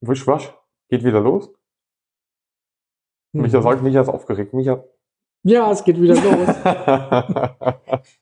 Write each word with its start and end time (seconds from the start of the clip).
Wisch, 0.00 0.26
wasch. 0.26 0.52
Geht 0.88 1.04
wieder 1.04 1.20
los. 1.20 1.50
Micha 3.32 3.60
sagt, 3.62 3.82
Micha 3.82 4.00
ist 4.00 4.08
aufgeregt. 4.08 4.54
Micha. 4.54 4.82
Ja, 5.44 5.70
es 5.70 5.84
geht 5.84 6.00
wieder 6.00 6.14
los. 6.14 6.48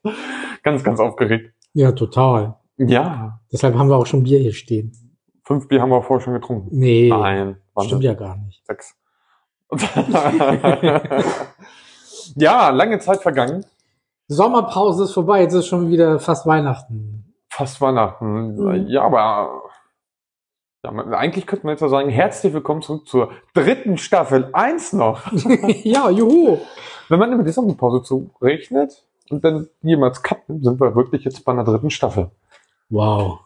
ganz, 0.63 0.83
ganz 0.85 1.01
aufgeregt. 1.01 1.55
ja, 1.73 1.93
total. 1.93 2.57
Ja. 2.77 3.41
Deshalb 3.51 3.75
haben 3.77 3.89
wir 3.89 3.97
auch 3.97 4.07
schon 4.07 4.25
Bier 4.25 4.39
hier 4.39 4.53
stehen. 4.53 4.93
Fünf 5.45 5.69
Bier 5.69 5.81
haben 5.81 5.91
wir 5.91 6.03
vorher 6.03 6.23
schon 6.25 6.35
getrunken. 6.35 6.69
Nee, 6.77 7.09
Nein. 7.09 7.57
Waren 7.77 7.87
stimmt 7.87 8.05
ja 8.05 8.15
gar 8.15 8.37
nicht. 8.37 8.65
Sechs. 8.67 8.95
ja, 12.37 12.71
lange 12.71 12.99
Zeit 12.99 13.21
vergangen. 13.21 13.65
Sommerpause 14.29 15.05
ist 15.05 15.13
vorbei, 15.13 15.43
jetzt 15.43 15.55
ist 15.55 15.67
schon 15.67 15.91
wieder 15.91 16.19
fast 16.19 16.47
Weihnachten. 16.47 17.35
Fast 17.49 17.81
Weihnachten. 17.81 18.57
Mhm. 18.57 18.87
Ja, 18.89 19.03
aber 19.03 19.63
ja, 20.83 20.91
eigentlich 20.91 21.47
könnte 21.47 21.67
man 21.67 21.75
jetzt 21.75 21.81
ja 21.81 21.89
sagen, 21.89 22.11
herzlich 22.11 22.53
willkommen 22.53 22.83
zurück 22.83 23.09
zur 23.09 23.33
dritten 23.55 23.99
Staffel. 23.99 24.51
Eins 24.53 24.93
noch. 24.93 25.33
ja, 25.85 26.11
juhu. 26.11 26.59
Wenn 27.09 27.19
man 27.19 27.33
über 27.33 27.43
die 27.43 27.53
Sommerpause 27.53 28.03
zurechnet 28.03 29.05
und 29.31 29.45
dann 29.45 29.69
jemals 29.83 30.23
cutten, 30.23 30.63
sind 30.63 30.81
wir 30.81 30.95
wirklich 30.95 31.25
jetzt 31.25 31.45
bei 31.45 31.53
einer 31.53 31.65
dritten 31.65 31.91
Staffel. 31.91 32.31
Wow. 32.89 33.41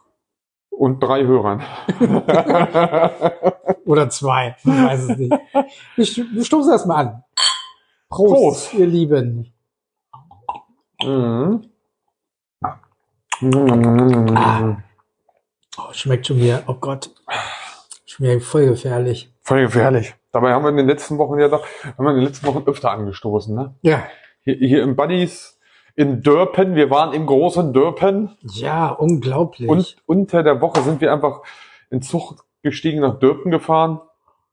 Und 0.81 1.01
drei 1.01 1.25
Hörern. 1.25 1.63
Oder 3.85 4.09
zwei. 4.09 4.57
Ich 4.65 4.67
weiß 4.67 5.11
es 5.11 5.19
nicht. 5.19 5.35
Wir, 5.95 6.07
sto- 6.07 6.23
wir 6.33 6.43
stoßen 6.43 6.73
erstmal 6.73 7.07
an. 7.07 7.23
Prost, 8.09 8.33
Prost. 8.35 8.75
ihr 8.75 8.87
Lieben. 8.87 9.53
mhm. 11.03 11.67
Ah. 14.37 14.77
Oh, 15.77 15.93
schmeckt 15.93 16.27
schon 16.27 16.39
wieder. 16.39 16.63
Oh 16.67 16.75
Gott. 16.81 17.11
Wieder 18.17 18.41
voll 18.41 18.67
gefährlich. 18.67 19.31
Voll 19.43 19.61
gefährlich. 19.63 20.15
Dabei 20.33 20.53
haben 20.55 20.63
wir 20.65 20.71
in 20.71 20.79
den 20.79 20.87
letzten 20.87 21.19
Wochen 21.19 21.39
ja 21.39 21.49
doch, 21.49 21.67
haben 21.99 22.05
wir 22.05 22.11
in 22.13 22.17
den 22.17 22.25
letzten 22.25 22.47
Wochen 22.47 22.63
öfter 22.67 22.91
angestoßen, 22.91 23.55
ne? 23.55 23.75
Ja. 23.83 24.03
Hier, 24.45 24.55
hier 24.57 24.83
im 24.83 24.97
Buddies 24.97 25.59
in 25.97 26.23
Dörpen, 26.23 26.75
wir 26.75 26.91
waren 26.91 27.13
im 27.13 27.27
großen 27.27 27.73
Dörpen 27.73 28.37
Ja, 28.43 28.89
unglaublich. 28.91 29.69
und 29.69 29.97
unter 30.07 30.43
der 30.43 30.61
Woche 30.61 30.81
sind 30.83 31.01
wir 31.01 31.13
einfach 31.13 31.43
in 31.91 32.03
Zug 32.03 32.37
gestiegen 32.63 33.01
nach 33.01 33.19
Dörpen 33.19 33.51
gefahren. 33.51 34.01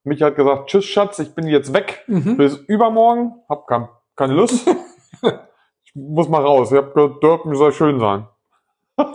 Micha 0.04 0.28
hat 0.28 0.36
gesagt, 0.36 0.70
tschüss 0.70 0.86
Schatz, 0.86 1.20
ich 1.20 1.36
bin 1.36 1.48
jetzt 1.48 1.74
weg. 1.74 2.04
mhm. 2.08 2.38
Bis 2.38 2.56
übermorgen. 2.56 3.34
Hab 3.50 3.68
kein, 3.68 3.90
keine 4.16 4.34
Lust. 4.34 4.66
ich 5.84 5.94
muss 5.96 6.30
mal 6.30 6.42
raus. 6.42 6.72
Ich 6.72 6.78
hab 6.78 6.94
gehört, 6.94 7.22
Dörpen 7.22 7.54
soll 7.56 7.74
schön 7.74 8.00
sein. 8.00 8.26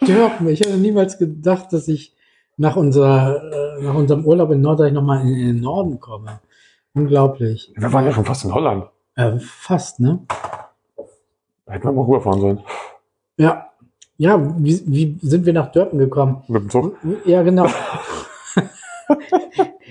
Dörpen. 0.00 0.48
Ich 0.48 0.60
hätte 0.60 0.76
niemals 0.76 1.18
gedacht, 1.18 1.72
dass 1.72 1.88
ich 1.88 2.14
nach, 2.56 2.76
unserer, 2.76 3.42
äh, 3.78 3.82
nach 3.82 3.94
unserem 3.94 4.24
Urlaub 4.26 4.50
in 4.50 4.60
Norddeich 4.60 4.92
nochmal 4.92 5.22
in 5.22 5.34
den 5.34 5.60
Norden 5.60 5.98
komme. 6.00 6.40
Unglaublich. 6.94 7.72
Wir 7.74 7.92
waren 7.92 8.04
ja 8.04 8.12
schon 8.12 8.24
fast 8.24 8.44
in 8.44 8.52
Holland. 8.54 8.84
Äh, 9.14 9.38
fast, 9.38 10.00
ne? 10.00 10.26
Hätten 11.66 11.84
wir 11.84 11.92
mal 11.92 12.04
rüberfahren 12.04 12.40
sollen. 12.40 12.60
Ja. 13.36 13.68
Ja, 14.18 14.38
wie, 14.58 14.82
wie 14.86 15.18
sind 15.22 15.46
wir 15.46 15.52
nach 15.52 15.72
Dörpen 15.72 15.98
gekommen? 15.98 16.44
Mit 16.48 16.62
dem 16.62 16.70
Zug. 16.70 16.96
Ja, 17.24 17.42
genau. 17.42 17.66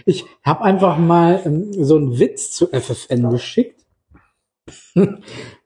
ich 0.05 0.25
habe 0.43 0.61
einfach 0.61 0.97
mal 0.97 1.41
ähm, 1.45 1.73
so 1.73 1.97
einen 1.97 2.17
Witz 2.17 2.51
zu 2.51 2.67
FFN 2.67 3.29
geschickt. 3.29 3.81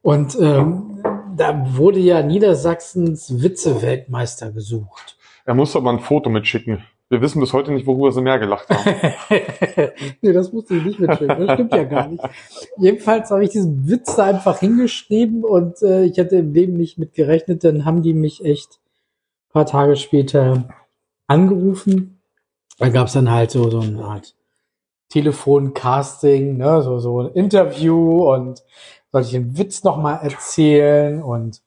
Und 0.01 0.37
ähm, 0.39 1.03
da 1.35 1.75
wurde 1.75 1.99
ja 1.99 2.23
Niedersachsens 2.23 3.41
Witze-Weltmeister 3.41 4.51
gesucht. 4.51 5.17
Er 5.45 5.53
muss 5.53 5.75
aber 5.75 5.91
ein 5.91 5.99
Foto 5.99 6.29
mitschicken. 6.29 6.83
Wir 7.09 7.21
wissen 7.21 7.39
bis 7.39 7.53
heute 7.53 7.71
nicht, 7.71 7.85
worüber 7.85 8.11
sie 8.11 8.21
mehr 8.21 8.39
gelacht 8.39 8.67
haben. 8.69 9.13
nee, 10.21 10.33
das 10.33 10.51
musste 10.51 10.75
ich 10.75 10.83
nicht 10.83 10.99
mitschicken. 10.99 11.45
Das 11.45 11.53
stimmt 11.53 11.73
ja 11.73 11.83
gar 11.83 12.07
nicht. 12.07 12.23
Jedenfalls 12.77 13.29
habe 13.29 13.43
ich 13.43 13.51
diesen 13.51 13.87
Witz 13.87 14.15
da 14.15 14.25
einfach 14.25 14.59
hingeschrieben 14.59 15.43
und 15.43 15.83
äh, 15.83 16.05
ich 16.05 16.17
hätte 16.17 16.37
im 16.37 16.53
Leben 16.53 16.73
nicht 16.73 16.97
mit 16.97 17.13
gerechnet. 17.13 17.63
Dann 17.63 17.85
haben 17.85 18.01
die 18.01 18.15
mich 18.15 18.43
echt 18.43 18.79
ein 19.49 19.53
paar 19.53 19.67
Tage 19.67 19.97
später 19.97 20.67
angerufen. 21.27 22.21
Da 22.79 22.89
gab 22.89 23.07
es 23.07 23.13
dann 23.13 23.29
halt 23.29 23.51
so, 23.51 23.69
so 23.69 23.81
eine 23.81 24.03
Art 24.03 24.35
Telefoncasting, 25.09 26.57
ne? 26.57 26.81
so, 26.81 26.97
so 26.97 27.21
ein 27.21 27.33
Interview 27.33 28.33
und 28.33 28.63
sollte 29.11 29.27
ich 29.27 29.33
den 29.33 29.57
Witz 29.57 29.83
nochmal 29.83 30.19
erzählen 30.23 31.21
und 31.21 31.61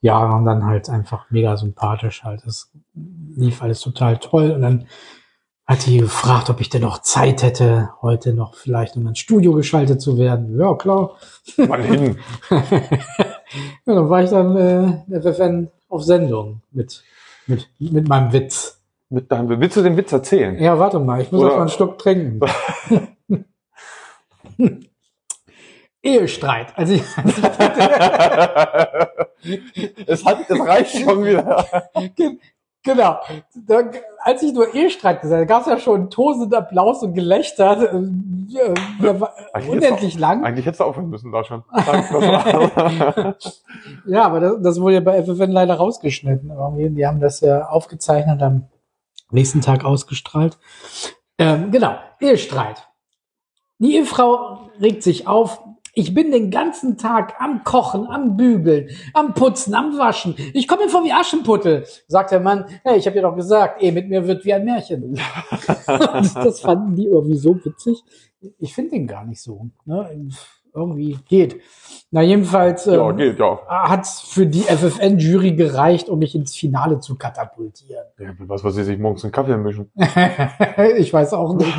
ja, 0.00 0.36
und 0.36 0.44
dann 0.44 0.64
halt 0.64 0.88
einfach 0.88 1.30
mega 1.30 1.56
sympathisch 1.56 2.22
halt. 2.22 2.42
Das 2.46 2.70
lief 3.36 3.62
alles 3.62 3.80
total 3.80 4.18
toll 4.18 4.50
und 4.50 4.62
dann 4.62 4.86
hat 5.66 5.86
die 5.86 5.98
gefragt, 5.98 6.48
ob 6.48 6.60
ich 6.60 6.70
denn 6.70 6.82
noch 6.82 7.02
Zeit 7.02 7.42
hätte, 7.42 7.90
heute 8.00 8.34
noch 8.34 8.54
vielleicht 8.54 8.96
um 8.96 9.06
ins 9.06 9.18
Studio 9.18 9.52
geschaltet 9.52 10.00
zu 10.00 10.16
werden. 10.16 10.58
Ja, 10.58 10.74
klar. 10.74 11.16
Mal 11.56 11.82
hin. 11.82 12.18
ja, 12.50 12.62
dann 13.84 14.08
war 14.08 14.22
ich 14.22 14.30
dann 14.30 14.56
äh, 14.56 15.20
FFN 15.20 15.68
auf 15.88 16.04
Sendung 16.04 16.62
mit, 16.70 17.02
mit, 17.46 17.68
mit 17.78 18.08
meinem 18.08 18.32
Witz. 18.32 18.80
Mit 19.08 19.30
deinem, 19.30 19.60
willst 19.60 19.76
du 19.76 19.82
den 19.82 19.96
Witz 19.96 20.10
erzählen? 20.12 20.58
Ja, 20.58 20.78
warte 20.78 20.98
mal, 21.00 21.20
ich 21.20 21.32
muss 21.32 21.42
Oder- 21.42 21.54
mal 21.54 21.60
einen 21.62 21.70
Schluck 21.70 21.98
trinken. 21.98 22.40
Ehestreit. 26.02 26.72
Also 26.76 26.94
ich, 26.94 27.02
es, 30.06 30.24
hat, 30.24 30.48
es 30.48 30.60
reicht 30.60 30.98
schon 30.98 31.24
wieder. 31.24 31.66
Gen- 32.86 32.96
Genau. 32.96 33.18
Da, 33.66 33.82
als 34.22 34.42
ich 34.42 34.52
nur 34.54 34.72
Ehestreit 34.74 35.20
gesagt 35.20 35.36
habe, 35.38 35.46
gab 35.46 35.60
es 35.62 35.66
ja 35.66 35.78
schon 35.78 36.08
tosenden 36.08 36.54
Applaus 36.58 37.02
und 37.02 37.12
Gelächter. 37.14 37.92
äh, 37.92 37.96
äh, 38.56 39.68
unendlich 39.68 40.18
lang. 40.18 40.44
Eigentlich 40.44 40.64
hättest 40.66 40.80
du 40.80 40.84
aufhören 40.84 41.10
müssen 41.10 41.30
da 41.32 41.44
schon. 41.44 41.62
Ja, 44.06 44.24
aber 44.24 44.40
das, 44.40 44.52
das 44.62 44.80
wurde 44.80 44.94
ja 44.94 45.00
bei 45.00 45.22
FFN 45.22 45.50
leider 45.50 45.74
rausgeschnitten. 45.74 46.50
Die 46.94 47.06
haben 47.06 47.20
das 47.20 47.40
ja 47.40 47.66
aufgezeichnet, 47.68 48.40
am 48.42 48.68
nächsten 49.30 49.60
Tag 49.60 49.84
ausgestrahlt. 49.84 50.58
Ähm, 51.38 51.70
genau, 51.70 51.96
Ehestreit. 52.20 52.86
Die 53.78 53.96
Ehefrau 53.96 54.70
regt 54.80 55.02
sich 55.02 55.26
auf. 55.26 55.60
Ich 55.98 56.12
bin 56.12 56.30
den 56.30 56.50
ganzen 56.50 56.98
Tag 56.98 57.36
am 57.40 57.64
Kochen, 57.64 58.06
am 58.08 58.36
Bügeln, 58.36 58.90
am 59.14 59.32
Putzen, 59.32 59.74
am 59.74 59.96
Waschen. 59.96 60.34
Ich 60.52 60.68
komme 60.68 60.84
mir 60.84 60.90
vor 60.90 61.02
wie 61.04 61.12
Aschenputtel. 61.12 61.86
Sagt 62.06 62.32
der 62.32 62.40
Mann, 62.40 62.66
hey, 62.84 62.98
ich 62.98 63.06
habe 63.06 63.16
dir 63.16 63.22
doch 63.22 63.34
gesagt, 63.34 63.82
Ehe 63.82 63.92
mit 63.92 64.10
mir 64.10 64.28
wird 64.28 64.44
wie 64.44 64.52
ein 64.52 64.66
Märchen. 64.66 65.18
Das 65.86 66.60
fanden 66.60 66.96
die 66.96 67.06
irgendwie 67.06 67.38
so 67.38 67.54
witzig. 67.64 68.04
Ich 68.58 68.74
finde 68.74 68.90
den 68.90 69.06
gar 69.06 69.24
nicht 69.24 69.40
so. 69.40 69.70
Ne? 69.86 70.28
Irgendwie 70.74 71.18
geht. 71.26 71.62
Na, 72.10 72.20
jedenfalls 72.20 72.84
ja, 72.84 73.08
ähm, 73.08 73.16
geht, 73.16 73.38
ja. 73.38 73.58
hat 73.66 74.06
für 74.06 74.46
die 74.46 74.64
FFN-Jury 74.64 75.52
gereicht, 75.52 76.10
um 76.10 76.18
mich 76.18 76.34
ins 76.34 76.54
Finale 76.54 77.00
zu 77.00 77.16
katapultieren. 77.16 78.04
ja. 78.18 78.34
Was, 78.40 78.62
was 78.62 78.74
sie 78.74 78.84
sich 78.84 78.98
morgens 78.98 79.24
einen 79.24 79.32
Kaffee 79.32 79.56
mischen. 79.56 79.90
ich 80.98 81.10
weiß 81.10 81.32
auch 81.32 81.54
nicht. 81.54 81.74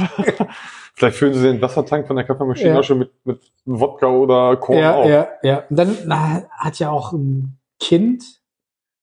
Vielleicht 0.98 1.18
füllen 1.18 1.36
sie 1.36 1.44
den 1.44 1.62
Wassertank 1.62 2.08
von 2.08 2.16
der 2.16 2.26
Kaffeemaschine 2.26 2.72
Ja. 2.72 2.80
auch 2.80 2.84
schon 2.84 2.98
mit, 2.98 3.12
mit 3.24 3.40
Wodka 3.66 4.08
oder 4.08 4.58
Korn 4.58 4.80
ja, 4.80 4.96
auf. 4.96 5.08
ja, 5.08 5.28
ja. 5.44 5.64
Und 5.70 5.78
dann 5.78 5.96
na, 6.08 6.42
hat 6.50 6.80
ja 6.80 6.90
auch 6.90 7.14
ein 7.14 7.60
Kind 7.80 8.24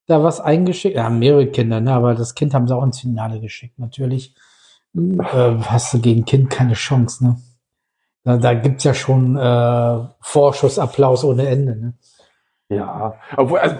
da 0.07 0.21
was 0.25 0.41
eingeschickt. 0.41 0.97
Ja, 0.97 1.09
mehrere 1.09 1.47
Kinder, 1.47 1.81
ne? 1.81 1.93
aber 1.95 2.17
das 2.17 2.35
Kind 2.35 2.53
haben 2.53 2.67
sie 2.67 2.75
auch 2.75 2.83
ins 2.83 2.99
Finale 2.99 3.41
geschickt. 3.41 3.79
Natürlich 3.79 4.35
äh, 4.97 5.21
hast 5.21 5.95
du 5.95 6.01
gegen 6.01 6.25
Kind 6.25 6.51
keine 6.51 6.73
Chance. 6.73 7.25
Ne? 7.25 7.37
Da, 8.25 8.39
da 8.39 8.55
gibt's 8.55 8.83
ja 8.83 8.93
schon 8.93 9.37
äh, 9.37 10.09
Vorschussapplaus 10.21 11.23
ohne 11.23 11.47
Ende. 11.47 11.77
Ne? 11.77 11.95
Ja. 12.71 13.21
Obwohl, 13.37 13.61
also, 13.61 13.77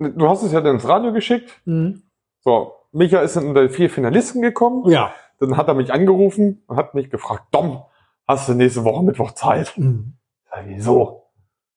du 0.00 0.28
hast 0.28 0.42
es 0.42 0.52
ja 0.52 0.60
dann 0.60 0.74
ins 0.74 0.86
Radio 0.86 1.14
geschickt. 1.14 1.62
Mhm. 1.64 2.02
So, 2.40 2.74
Micha 2.92 3.20
ist 3.20 3.36
in 3.36 3.54
die 3.54 3.70
vier 3.70 3.88
Finalisten 3.88 4.42
gekommen. 4.42 4.86
Ja. 4.90 5.14
Dann 5.38 5.56
hat 5.56 5.68
er 5.68 5.74
mich 5.74 5.92
angerufen 5.92 6.62
und 6.66 6.76
hat 6.76 6.94
mich 6.94 7.10
gefragt, 7.10 7.44
Dom, 7.52 7.84
hast 8.26 8.48
du 8.48 8.54
nächste 8.54 8.84
Woche 8.84 9.04
Mittwoch 9.04 9.32
Zeit? 9.32 9.72
Mhm. 9.76 10.14
Ich 10.44 10.50
sag, 10.50 10.66
wieso? 10.66 11.30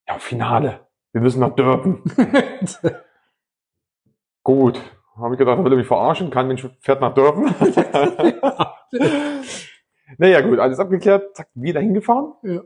Ja, 0.07 0.17
Finale. 0.19 0.79
Wir 1.13 1.21
müssen 1.21 1.39
nach 1.41 1.55
Dörpen. 1.55 2.01
Gut. 4.43 4.81
Habe 5.17 5.35
ich 5.35 5.39
gedacht, 5.39 5.59
da 5.59 5.63
will 5.63 5.73
er 5.73 5.77
mich 5.77 5.87
verarschen. 5.87 6.31
Kein 6.31 6.47
Mensch 6.47 6.67
fährt 6.79 7.01
nach 7.01 7.13
Dörpen. 7.13 7.53
naja, 10.17 10.41
gut, 10.41 10.57
alles 10.57 10.79
abgeklärt. 10.79 11.35
Zack, 11.35 11.49
wieder 11.53 11.79
hingefahren. 11.81 12.33
Ja. 12.43 12.61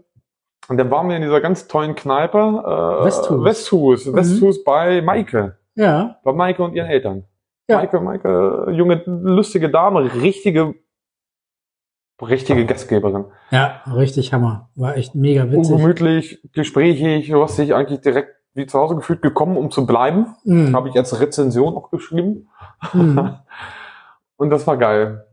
Und 0.68 0.78
dann 0.78 0.90
waren 0.90 1.10
wir 1.10 1.16
in 1.18 1.22
dieser 1.24 1.42
ganz 1.42 1.68
tollen 1.68 1.96
Kneipe. 1.96 2.38
Äh, 2.38 3.06
Westhus. 3.06 3.44
Westhus. 3.44 4.06
Mhm. 4.06 4.16
Westhus 4.16 4.64
bei 4.64 5.02
Maike. 5.02 5.58
ja. 5.74 6.20
Bei 6.24 6.34
Maike 6.34 6.64
und 6.64 6.74
ihren 6.76 6.88
Eltern. 6.88 7.26
Ja. 7.68 7.78
Maike, 7.78 8.00
Maike, 8.00 8.68
junge, 8.72 9.02
lustige 9.06 9.70
Dame, 9.72 10.14
richtige 10.14 10.76
richtige 12.22 12.66
Gastgeberin. 12.66 13.26
Ja, 13.52 13.82
richtig 13.94 14.34
Hammer. 14.34 14.70
War 14.76 14.96
echt 14.98 15.16
mega 15.16 15.50
witzig. 15.52 15.74
Ungemütlich, 15.74 16.42
gesprächig, 16.54 17.30
du 17.30 17.42
hast 17.42 17.58
dich 17.58 17.74
eigentlich 17.74 18.02
direkt 18.02 18.36
wie 18.54 18.66
zu 18.66 18.80
Hause 18.80 18.96
gefühlt 18.96 19.22
gekommen, 19.22 19.58
um 19.58 19.70
zu 19.70 19.86
bleiben. 19.86 20.28
Mhm. 20.46 20.76
Habe 20.76 20.90
ich 20.90 20.96
als 20.96 21.20
Rezension 21.20 21.76
auch 21.76 21.92
geschrieben. 21.92 22.48
Mhm. 22.94 23.36
Und 24.38 24.50
das 24.50 24.66
war 24.66 24.78
geil. 24.78 25.26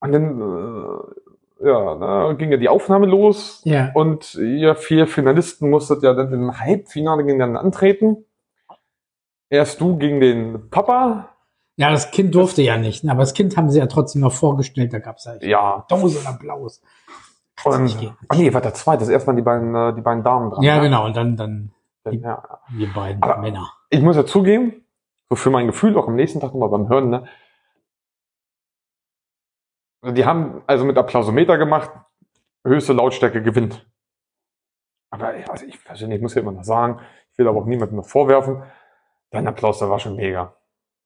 Und 0.00 0.12
dann 0.12 0.40
äh, 0.40 1.68
ja, 1.68 1.94
da 1.94 2.32
ging 2.32 2.50
ja 2.50 2.56
die 2.56 2.68
Aufnahme 2.68 3.06
los 3.06 3.60
Ja. 3.64 3.92
und 3.94 4.34
ihr 4.34 4.74
vier 4.74 5.06
Finalisten 5.06 5.70
musstet 5.70 6.02
ja 6.02 6.12
dann 6.12 6.32
im 6.32 6.58
Halbfinale 6.58 7.22
gegeneinander 7.24 7.60
antreten. 7.60 8.24
Erst 9.48 9.80
du 9.80 9.96
gegen 9.96 10.20
den 10.20 10.70
Papa. 10.70 11.31
Ja, 11.82 11.90
das 11.90 12.12
Kind 12.12 12.32
durfte 12.34 12.62
ja 12.62 12.76
nicht, 12.76 13.02
ne? 13.02 13.10
aber 13.10 13.22
das 13.22 13.34
Kind 13.34 13.56
haben 13.56 13.68
sie 13.68 13.80
ja 13.80 13.86
trotzdem 13.86 14.22
noch 14.22 14.32
vorgestellt, 14.32 14.92
da 14.92 15.00
gab 15.00 15.16
es 15.16 15.26
halt 15.26 15.42
Ja. 15.42 15.84
tausend 15.88 16.24
Applaus. 16.28 16.80
Und, 17.64 18.12
ach 18.28 18.36
nee, 18.36 18.54
war 18.54 18.60
der 18.60 18.72
zweite. 18.74 19.00
Das 19.00 19.08
erste 19.08 19.30
Mal 19.30 19.36
die 19.36 19.42
beiden, 19.42 19.74
äh, 19.74 19.92
die 19.94 20.00
beiden 20.00 20.22
Damen 20.22 20.50
dran. 20.50 20.62
Ja, 20.62 20.76
ne? 20.76 20.82
genau, 20.82 21.06
und 21.06 21.16
dann, 21.16 21.36
dann 21.36 21.72
Ja. 22.08 22.60
die 22.70 22.86
beiden 22.86 23.20
Aber- 23.20 23.38
Männer. 23.38 23.68
Ich 23.90 24.00
muss 24.00 24.14
ja 24.14 24.24
zugeben, 24.24 24.84
so 25.28 25.34
für 25.34 25.50
mein 25.50 25.66
Gefühl, 25.66 25.96
auch 25.98 26.06
am 26.06 26.14
nächsten 26.14 26.38
Tag 26.40 26.52
nochmal 26.54 26.68
beim 26.68 26.88
Hören, 26.88 27.10
ne? 27.10 27.28
Die 30.04 30.24
haben 30.24 30.62
also 30.66 30.84
mit 30.84 30.96
Applausometer 30.98 31.58
gemacht, 31.58 31.90
höchste 32.64 32.92
Lautstärke 32.92 33.42
gewinnt. 33.42 33.86
Aber 35.10 35.36
ja, 35.36 35.46
also 35.48 35.66
ich 35.66 35.82
persönlich 35.84 36.20
muss 36.20 36.34
ja 36.34 36.42
immer 36.42 36.52
noch 36.52 36.64
sagen, 36.64 37.00
ich 37.32 37.38
will 37.38 37.48
aber 37.48 37.60
auch 37.60 37.66
niemandem 37.66 37.96
noch 37.98 38.06
vorwerfen, 38.06 38.62
dein 39.30 39.46
Applaus, 39.46 39.78
der 39.78 39.90
war 39.90 39.98
schon 40.00 40.16
mega. 40.16 40.54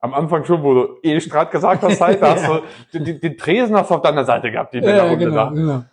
Am 0.01 0.15
Anfang 0.15 0.45
schon, 0.45 0.63
wo 0.63 0.75
du 0.75 0.99
Ehestreit 1.03 1.51
gesagt 1.51 1.83
hast, 1.83 2.01
halt, 2.01 2.23
da 2.23 2.31
hast 2.37 2.49
du 2.93 2.99
den, 2.99 3.21
den, 3.21 3.37
Tresen 3.37 3.77
hast 3.77 3.91
du 3.91 3.95
auf 3.95 4.03
deiner 4.03 4.25
Seite 4.25 4.51
gehabt, 4.51 4.75
die 4.75 4.79
Ja, 4.79 4.85
Männerrunde 4.85 5.25
genau, 5.25 5.51
genau. 5.51 5.73
da. 5.79 5.87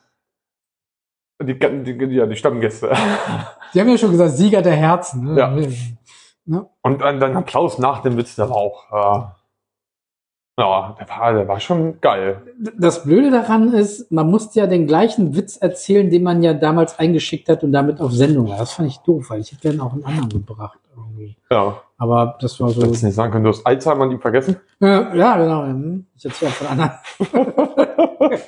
Die, 1.43 1.97
die, 1.97 2.15
ja, 2.15 2.25
die 2.25 2.35
Stammgäste. 2.35 2.91
Die 3.73 3.81
haben 3.81 3.89
ja 3.89 3.97
schon 3.97 4.11
gesagt, 4.11 4.31
Sieger 4.31 4.61
der 4.61 4.75
Herzen. 4.75 5.33
Ne? 5.33 5.39
Ja. 5.39 5.49
Ne? 6.45 6.69
Und 6.83 7.01
dann 7.01 7.19
dein 7.19 7.35
Applaus 7.35 7.79
nach 7.79 8.01
dem 8.03 8.17
Witz, 8.17 8.35
der 8.35 8.49
war 8.49 8.57
auch, 8.57 8.91
äh, 8.91 10.61
ja, 10.61 10.95
der 10.99 11.09
war, 11.09 11.33
der 11.33 11.47
war 11.47 11.59
schon 11.59 11.99
geil. 11.99 12.43
Das 12.77 13.03
Blöde 13.03 13.31
daran 13.31 13.73
ist, 13.73 14.11
man 14.11 14.29
musste 14.29 14.59
ja 14.59 14.67
den 14.67 14.85
gleichen 14.85 15.35
Witz 15.35 15.57
erzählen, 15.57 16.09
den 16.11 16.21
man 16.21 16.43
ja 16.43 16.53
damals 16.53 16.99
eingeschickt 16.99 17.49
hat 17.49 17.63
und 17.63 17.71
damit 17.71 17.99
auf 17.99 18.11
Sendung 18.11 18.49
war. 18.49 18.57
Das 18.57 18.73
fand 18.73 18.89
ich 18.89 18.99
doof, 18.99 19.31
weil 19.31 19.41
ich 19.41 19.51
hätte 19.51 19.61
gerne 19.61 19.81
auch 19.83 19.93
einen 19.93 20.05
anderen 20.05 20.29
gebracht. 20.29 20.79
Irgendwie. 20.95 21.37
Ja. 21.49 21.81
Aber 21.97 22.37
das 22.41 22.59
war 22.59 22.67
Du 22.69 22.73
so. 22.73 22.83
hättest 22.83 23.03
nicht 23.03 23.15
sagen 23.15 23.31
können, 23.31 23.43
du 23.45 23.49
hast 23.49 23.65
Alzheimer 23.65 24.03
und 24.03 24.11
ihn 24.11 24.19
vergessen. 24.19 24.57
Ja, 24.79 25.13
ja, 25.15 25.37
genau. 25.37 25.63
hm. 25.63 26.05
Ich 26.15 26.25
erzähle 26.25 26.51
von 26.51 26.67
anderen. 26.67 26.91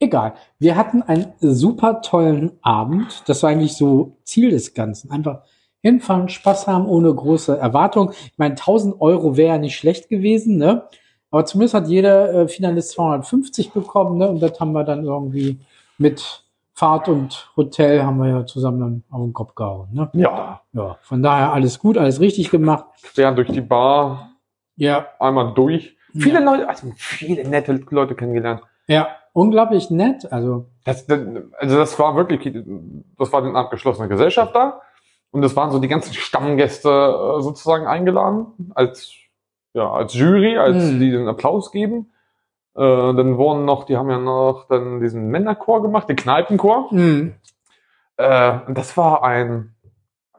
Egal. 0.00 0.34
Wir 0.58 0.76
hatten 0.76 1.02
einen 1.02 1.32
super 1.40 2.02
tollen 2.02 2.52
Abend. 2.62 3.22
Das 3.28 3.42
war 3.42 3.50
eigentlich 3.50 3.76
so 3.76 4.16
Ziel 4.24 4.50
des 4.50 4.74
Ganzen. 4.74 5.10
Einfach 5.12 5.42
hinfahren, 5.80 6.28
Spaß 6.28 6.66
haben, 6.66 6.86
ohne 6.86 7.14
große 7.14 7.56
Erwartung. 7.56 8.10
Ich 8.12 8.38
meine, 8.38 8.54
1000 8.54 9.00
Euro 9.00 9.36
wäre 9.36 9.54
ja 9.54 9.58
nicht 9.58 9.76
schlecht 9.76 10.08
gewesen, 10.08 10.56
ne? 10.56 10.84
Aber 11.30 11.44
zumindest 11.44 11.74
hat 11.74 11.88
jeder 11.88 12.32
äh, 12.34 12.48
Finalist 12.48 12.90
250 12.92 13.72
bekommen, 13.72 14.18
ne? 14.18 14.28
Und 14.28 14.40
das 14.40 14.58
haben 14.60 14.72
wir 14.72 14.84
dann 14.84 15.04
irgendwie 15.04 15.58
mit 15.98 16.41
Fahrt 16.82 17.08
und 17.08 17.48
Hotel 17.56 18.02
haben 18.02 18.18
wir 18.18 18.28
ja 18.28 18.44
zusammen 18.44 18.80
dann 18.80 19.04
auf 19.08 19.22
den 19.22 19.32
Kopf 19.32 19.54
gehauen, 19.54 19.88
ne? 19.92 20.10
Ja. 20.14 20.62
Ja, 20.72 20.96
von 21.02 21.22
daher 21.22 21.52
alles 21.52 21.78
gut, 21.78 21.96
alles 21.96 22.18
richtig 22.18 22.50
gemacht. 22.50 22.86
Quer 23.14 23.30
durch 23.30 23.52
die 23.52 23.60
Bar, 23.60 24.30
Ja, 24.74 25.06
einmal 25.20 25.54
durch. 25.54 25.96
Viele 26.12 26.40
Ja. 26.40 26.44
Leute, 26.44 26.68
also 26.68 26.88
viele 26.96 27.48
nette 27.48 27.80
Leute 27.90 28.16
kennengelernt. 28.16 28.62
ja, 28.88 29.06
unglaublich 29.32 29.90
nett. 29.90 30.30
Also, 30.32 30.66
Das, 30.84 31.06
das, 31.06 31.20
also 31.60 31.76
das 31.78 31.96
war 32.00 32.16
wirklich, 32.16 32.52
das 33.16 33.32
war 33.32 33.44
eine 33.44 33.54
abgeschlossene 33.56 34.08
Gesellschaft 34.08 34.52
da. 34.56 34.80
Und 35.30 35.44
es 35.44 35.54
waren 35.54 35.70
so 35.70 35.78
die 35.78 35.86
ganzen 35.88 36.12
Stammgäste 36.14 36.88
äh, 36.88 37.42
sozusagen 37.42 37.86
eingeladen 37.86 38.72
als, 38.74 39.12
ja, 39.72 39.88
als 39.88 40.14
Jury, 40.14 40.58
als 40.58 40.76
Mhm. 40.92 40.98
die 40.98 41.10
den 41.12 41.28
Applaus 41.28 41.70
geben. 41.70 42.10
Äh, 42.74 42.80
dann 42.80 43.36
wurden 43.36 43.64
noch, 43.64 43.84
die 43.84 43.96
haben 43.96 44.10
ja 44.10 44.18
noch 44.18 44.66
dann 44.68 45.00
diesen 45.00 45.28
Männerchor 45.28 45.82
gemacht, 45.82 46.08
den 46.08 46.16
Kneipenchor. 46.16 46.88
mh, 46.92 47.32
Äh, 48.18 48.60
und 48.66 48.78
das 48.78 48.96
war 48.96 49.24
ein, 49.24 49.74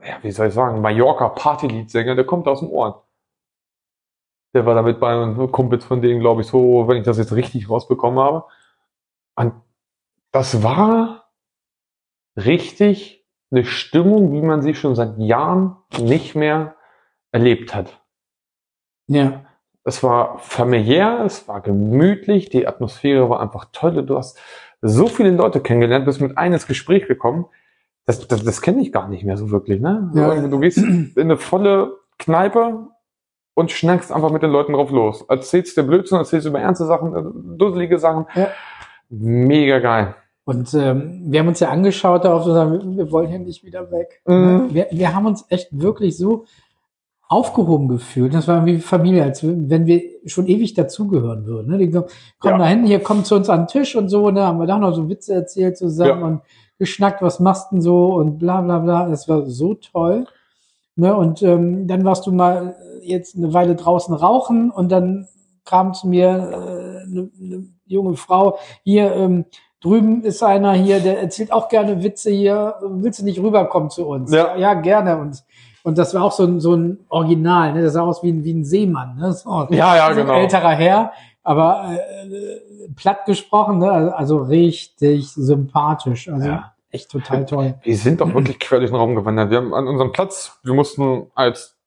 ja, 0.04 0.18
wie 0.22 0.32
soll 0.32 0.48
ich 0.48 0.54
sagen, 0.54 0.82
Mallorca 0.82 1.30
Partyliedsänger, 1.30 2.16
der 2.16 2.26
kommt 2.26 2.48
aus 2.48 2.60
dem 2.60 2.70
Ort. 2.72 3.04
Der 4.56 4.66
war 4.66 4.76
damit 4.76 5.00
bei 5.00 5.12
einem 5.12 5.52
Kumpels 5.52 5.86
von 5.86 6.02
denen, 6.02 6.20
glaube 6.20 6.42
ich, 6.42 6.48
so, 6.48 6.88
wenn 6.88 6.98
ich 6.98 7.04
das 7.04 7.18
jetzt 7.18 7.34
richtig 7.34 7.70
rausbekommen 7.70 8.20
habe. 8.20 8.46
Und 9.36 9.54
das 10.32 10.64
war 10.64 11.32
richtig 12.38 13.26
eine 13.52 13.66
Stimmung, 13.66 14.32
wie 14.32 14.42
man 14.42 14.62
sie 14.62 14.76
schon 14.76 14.96
seit 14.96 15.18
Jahren 15.20 15.78
nicht 16.00 16.36
mehr 16.36 16.76
erlebt 17.32 17.76
hat. 17.76 18.02
ja, 19.08 19.46
Es 19.84 20.02
war 20.02 20.40
familiär, 20.40 21.24
es 21.26 21.48
war 21.48 21.62
gemütlich, 21.62 22.50
die 22.50 22.68
Atmosphäre 22.68 23.30
war 23.30 23.42
einfach 23.42 23.66
toll. 23.72 24.04
Du 24.06 24.18
hast 24.18 24.40
so 24.82 25.08
viele 25.08 25.32
Leute 25.32 25.60
kennengelernt, 25.60 26.06
bist 26.06 26.22
mit 26.22 26.38
einem 26.38 26.54
ins 26.54 26.68
Gespräch 26.68 27.08
gekommen. 27.08 27.46
Das, 28.06 28.28
das, 28.28 28.44
das 28.44 28.62
kenne 28.62 28.82
ich 28.82 28.92
gar 28.92 29.08
nicht 29.08 29.24
mehr 29.24 29.38
so 29.38 29.52
wirklich. 29.52 29.82
Ne? 29.82 30.12
Ja. 30.14 30.36
Du 30.48 30.60
gehst 30.60 30.78
in 30.78 31.14
eine 31.16 31.38
volle 31.38 31.98
Kneipe 32.18 32.88
und 33.54 33.72
schnackst 33.72 34.12
einfach 34.12 34.32
mit 34.32 34.42
den 34.42 34.52
Leuten 34.52 34.74
drauf 34.74 34.92
los. 34.92 35.24
Erzählst 35.28 35.78
dir 35.78 35.84
Blödsinn, 35.84 36.18
erzählst 36.18 36.48
über 36.48 36.60
ernste 36.60 36.86
Sachen, 36.86 37.16
äh, 37.16 37.58
dusselige 37.58 38.00
Sachen. 38.00 38.26
Ja. 38.36 38.50
Mega 39.10 39.80
geil. 39.80 40.16
Und 40.46 40.74
ähm, 40.74 41.22
wir 41.28 41.40
haben 41.40 41.48
uns 41.48 41.60
ja 41.62 41.70
angeschaut 41.70 42.26
darauf 42.26 42.46
und 42.46 42.54
sagen, 42.54 42.98
wir 42.98 43.12
wollen 43.12 43.30
hier 43.30 43.40
nicht 43.40 43.64
wieder 43.64 43.92
weg. 43.92 44.22
Mhm. 44.26 44.74
Wir, 44.74 44.88
wir 44.92 45.16
haben 45.16 45.26
uns 45.26 45.46
echt 45.50 45.70
wirklich 45.72 46.18
so 46.18 46.46
aufgehoben 47.28 47.88
gefühlt. 47.88 48.34
Das 48.34 48.48
war 48.48 48.66
wie 48.66 48.78
Familie, 48.80 49.24
als 49.24 49.44
wenn 49.44 49.86
wir 49.86 50.02
schon 50.26 50.48
ewig 50.48 50.74
dazugehören 50.74 51.46
würden. 51.46 51.72
Ne? 51.72 51.78
Die 51.80 51.90
kommen 51.92 52.06
Ja. 52.44 52.58
da 52.58 52.68
hinten, 52.68 52.86
hier 52.86 53.00
kommen 53.00 53.24
zu 53.26 53.36
uns 53.36 53.50
an 53.50 53.62
den 53.62 53.68
Tisch 53.68 53.96
und 53.96 54.10
so, 54.10 54.30
ne? 54.30 54.46
haben 54.46 54.60
wir 54.60 54.68
da 54.68 54.78
noch 54.78 54.94
so 54.94 55.10
Witze 55.10 55.34
erzählt 55.34 55.78
zusammen 55.78 56.20
Ja. 56.20 56.26
und 56.26 56.42
geschnackt, 56.78 57.22
was 57.22 57.40
machst 57.40 57.72
du 57.72 57.76
denn 57.76 57.82
so 57.82 58.14
und 58.16 58.38
bla 58.40 58.62
bla 58.62 58.80
bla. 58.80 59.08
Das 59.10 59.28
war 59.28 59.46
so 59.46 59.74
toll. 59.76 60.26
Ne? 60.96 61.16
Und 61.16 61.42
ähm, 61.42 61.88
dann 61.88 62.06
warst 62.06 62.28
du 62.28 62.32
mal 62.32 62.76
jetzt 63.02 63.36
eine 63.36 63.54
Weile 63.54 63.76
draußen 63.76 64.14
rauchen 64.14 64.70
und 64.70 64.92
dann 64.92 65.28
kam 65.66 65.94
zu 65.94 66.08
mir 66.08 66.28
äh, 66.28 67.04
eine, 67.08 67.30
eine 67.40 67.68
junge 67.86 68.16
Frau, 68.16 68.58
hier 68.84 69.14
ähm, 69.14 69.46
drüben 69.82 70.24
ist 70.24 70.44
einer 70.44 70.74
hier, 70.74 71.00
der 71.00 71.20
erzählt 71.20 71.52
auch 71.52 71.68
gerne 71.68 72.04
Witze 72.04 72.32
hier, 72.32 72.76
willst 72.82 73.20
du 73.20 73.26
nicht 73.26 73.42
rüberkommen 73.42 73.90
zu 73.90 74.08
uns? 74.08 74.32
Ja. 74.32 74.56
ja 74.56 74.74
gerne. 74.76 75.18
Und, 75.18 75.44
und 75.84 75.98
das 75.98 76.14
war 76.16 76.24
auch 76.24 76.32
so 76.32 76.44
ein, 76.44 76.60
so 76.60 76.74
ein 76.76 77.00
Original, 77.10 77.74
ne? 77.74 77.84
das 77.84 77.94
sah 77.94 78.02
aus 78.02 78.24
wie 78.24 78.32
ein, 78.32 78.44
wie 78.44 78.54
ein 78.54 78.64
Seemann. 78.66 79.16
Ne? 79.18 79.32
So, 79.34 79.68
Ja, 79.70 79.96
ja, 79.96 80.06
so 80.14 80.22
ein 80.22 80.26
genau. 80.28 80.40
älterer 80.40 80.72
Herr, 80.72 81.12
aber 81.44 81.92
äh, 81.92 82.90
platt 82.96 83.26
gesprochen, 83.26 83.80
ne? 83.80 83.92
also, 83.92 84.12
also 84.12 84.38
richtig 84.38 85.30
sympathisch. 85.34 86.28
Also 86.30 86.48
Ja. 86.48 86.74
echt 86.90 87.12
total 87.12 87.46
toll. 87.46 87.76
Wir 87.84 87.98
sind 87.98 88.22
doch 88.22 88.34
wirklich 88.34 88.60
quer 88.60 88.80
durch 88.80 88.92
den 88.92 88.98
Raum 88.98 89.16
gewandert. 89.16 89.50
Wir 89.52 89.58
haben 89.58 89.74
an 89.74 89.88
unserem 89.88 90.12
Platz, 90.12 90.60
wir 90.64 90.74
mussten 90.74 91.28
als, 91.36 91.78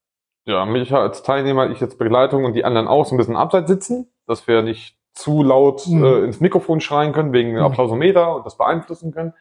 ja, 0.45 0.65
Micha 0.65 1.00
als 1.00 1.23
Teilnehmer, 1.23 1.71
ich 1.71 1.81
als 1.83 1.97
Begleitung 1.97 2.45
und 2.45 2.53
die 2.55 2.65
anderen 2.65 2.87
auch 2.88 3.05
so 3.07 3.15
ein 3.15 3.19
bisschen 3.19 3.37
abseits 3.37 3.69
sitzen, 3.69 4.09
dass 4.26 4.47
wir 4.47 4.62
nicht 4.62 4.97
zu 5.15 5.43
laut 5.43 5.87
Mhm. 5.87 6.05
äh, 6.05 6.19
ins 6.25 6.41
Mikrofon 6.41 6.81
schreien 6.81 7.12
können 7.12 7.33
wegen 7.33 7.53
Mhm. 7.53 7.62
Applausometer 7.62 8.37
und 8.37 8.45
das 8.45 8.59
beeinflussen 8.59 9.12
können. 9.12 9.33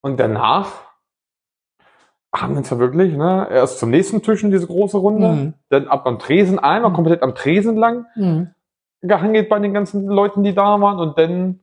Und 0.00 0.18
danach 0.18 0.66
haben 2.34 2.52
wir 2.54 2.58
uns 2.58 2.70
ja 2.70 2.78
wirklich, 2.78 3.16
ne, 3.16 3.46
erst 3.50 3.78
zum 3.78 3.90
nächsten 3.90 4.20
Tisch 4.22 4.42
in 4.42 4.50
diese 4.50 4.66
große 4.66 4.98
Runde, 4.98 5.28
Mhm. 5.28 5.54
dann 5.68 5.88
ab 5.88 6.06
am 6.06 6.18
Tresen, 6.18 6.58
einmal 6.58 6.90
Mhm. 6.90 6.94
komplett 6.96 7.22
am 7.22 7.34
Tresen 7.34 7.76
lang 7.76 8.06
Mhm. 8.16 8.48
gehangelt 9.02 9.48
bei 9.48 9.58
den 9.60 9.72
ganzen 9.72 10.06
Leuten, 10.06 10.42
die 10.42 10.54
da 10.54 10.80
waren 10.80 10.98
und 10.98 11.16
dann 11.18 11.60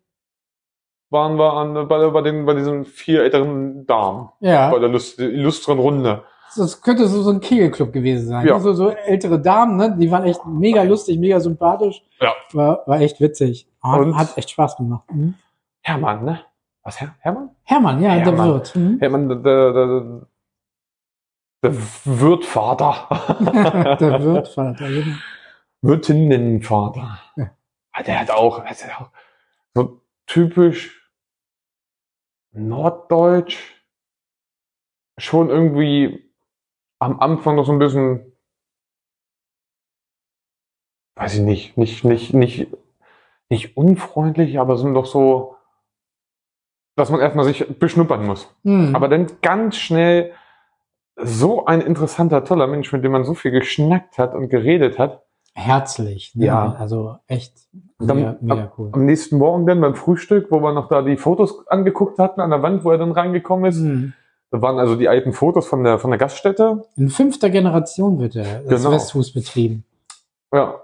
waren 1.10 1.38
wir 1.38 1.54
an, 1.54 1.88
bei, 1.90 2.10
bei, 2.10 2.22
den, 2.22 2.46
bei 2.46 2.54
diesen 2.54 2.86
vier 2.86 3.24
älteren 3.24 3.86
Damen 3.86 4.30
Ja. 4.40 4.70
bei 4.72 4.80
der 4.80 4.88
Lust, 4.90 5.20
illustren 5.20 5.78
Runde. 5.80 6.24
Das 6.56 6.82
könnte 6.82 7.08
so, 7.08 7.22
so 7.22 7.32
ein 7.32 7.40
Kegelclub 7.42 7.92
gewesen 7.94 8.28
sein. 8.28 8.46
Ja. 8.48 8.60
So, 8.60 8.74
so 8.74 8.90
ältere 8.90 9.40
Damen, 9.40 9.78
ne? 9.78 9.96
die 9.98 10.10
waren 10.12 10.24
echt 10.26 10.46
mega 10.46 10.84
lustig, 10.84 11.18
mega 11.20 11.40
sympathisch. 11.40 12.02
Ja. 12.20 12.34
War, 12.54 12.84
war 12.86 13.00
echt 13.02 13.20
witzig. 13.22 13.68
Hat, 13.82 14.14
hat 14.16 14.38
echt 14.38 14.50
Spaß 14.52 14.78
gemacht. 14.78 15.04
Mhm. 15.12 15.36
Hermann, 15.82 16.24
ne? 16.26 16.40
Was, 16.84 17.00
Her 17.00 17.16
Hermann? 17.20 17.50
Hermann, 17.64 18.02
ja, 18.02 18.16
der 18.16 18.26
Hermann. 18.26 18.50
Wirt. 18.54 18.76
Mhm. 18.76 18.98
Hermann, 19.00 19.30
der, 19.30 19.38
der, 19.38 19.74
der, 19.74 20.22
der 21.64 21.76
Wirtvater. 22.06 23.08
der 24.00 24.24
Wirtvater, 24.24 24.88
genau. 24.88 25.16
Wirtinnenvater. 25.82 27.20
Ja. 27.36 27.56
Ah, 27.92 28.04
Der 28.04 28.20
hat 28.20 28.32
auch, 28.32 28.64
hat 28.64 28.78
auch 29.00 29.10
so 29.74 30.02
typisch 30.26 31.10
norddeutsch, 32.54 33.58
schon 35.18 35.50
irgendwie 35.50 36.32
am 37.00 37.20
Anfang 37.20 37.56
noch 37.56 37.66
so 37.66 37.72
ein 37.72 37.80
bisschen, 37.80 38.34
weiß 41.16 41.36
ich 41.36 41.42
nicht, 41.42 41.78
nicht, 41.78 42.04
nicht, 42.04 42.34
nicht, 42.34 42.68
nicht 43.50 43.78
unfreundlich, 43.78 44.60
aber 44.60 44.78
sind 44.78 44.94
doch 44.94 45.06
so, 45.06 45.58
dass 46.96 47.10
man 47.10 47.20
erstmal 47.20 47.46
sich 47.46 47.68
beschnuppern 47.80 48.26
muss. 48.26 48.54
Hm. 48.64 48.96
Aber 48.96 49.08
dann 49.08 49.28
ganz 49.42 49.78
schnell 49.78 50.34
so 51.18 51.66
ein 51.66 51.82
interessanter, 51.82 52.44
toller 52.44 52.68
Mensch, 52.68 52.92
mit 52.94 53.04
dem 53.04 53.12
man 53.12 53.24
so 53.26 53.34
viel 53.34 53.52
geschnackt 53.52 54.18
hat 54.18 54.34
und 54.34 54.50
geredet 54.50 54.98
hat. 55.00 55.24
herzlich. 55.54 56.32
Ne? 56.34 56.46
Ja. 56.46 56.76
Also 56.80 57.18
echt 57.28 57.54
Dann- 58.00 58.16
mega, 58.18 58.38
mega 58.40 58.72
cool. 58.78 58.90
Am 58.94 59.06
nächsten 59.06 59.38
Morgen 59.38 59.66
dann 59.68 59.82
beim 59.82 59.96
Frühstück, 59.96 60.48
wo 60.50 60.62
wir 60.62 60.72
noch 60.72 60.88
da 60.88 61.02
die 61.02 61.18
Fotos 61.18 61.68
angeguckt 61.68 62.20
hatten 62.20 62.40
an 62.40 62.50
der 62.52 62.62
Wand, 62.64 62.86
wo 62.86 62.92
er 62.92 62.98
dann 62.98 63.12
reingekommen 63.12 63.66
ist. 63.66 63.80
Hm. 63.80 64.14
Da 64.50 64.62
waren 64.62 64.80
also 64.80 64.96
die 64.96 65.10
alten 65.10 65.34
Fotos 65.34 65.68
von 65.68 65.84
der, 65.84 66.00
von 66.00 66.10
der 66.10 66.18
Gaststätte. 66.18 66.84
In 66.96 67.10
fünfter 67.10 67.50
Generation 67.50 68.18
wird 68.20 68.38
er 68.38 68.62
das 68.64 68.82
Genau. 68.84 68.94
Westfuß 68.96 69.34
betrieben. 69.34 69.84
Ja. 70.54 70.76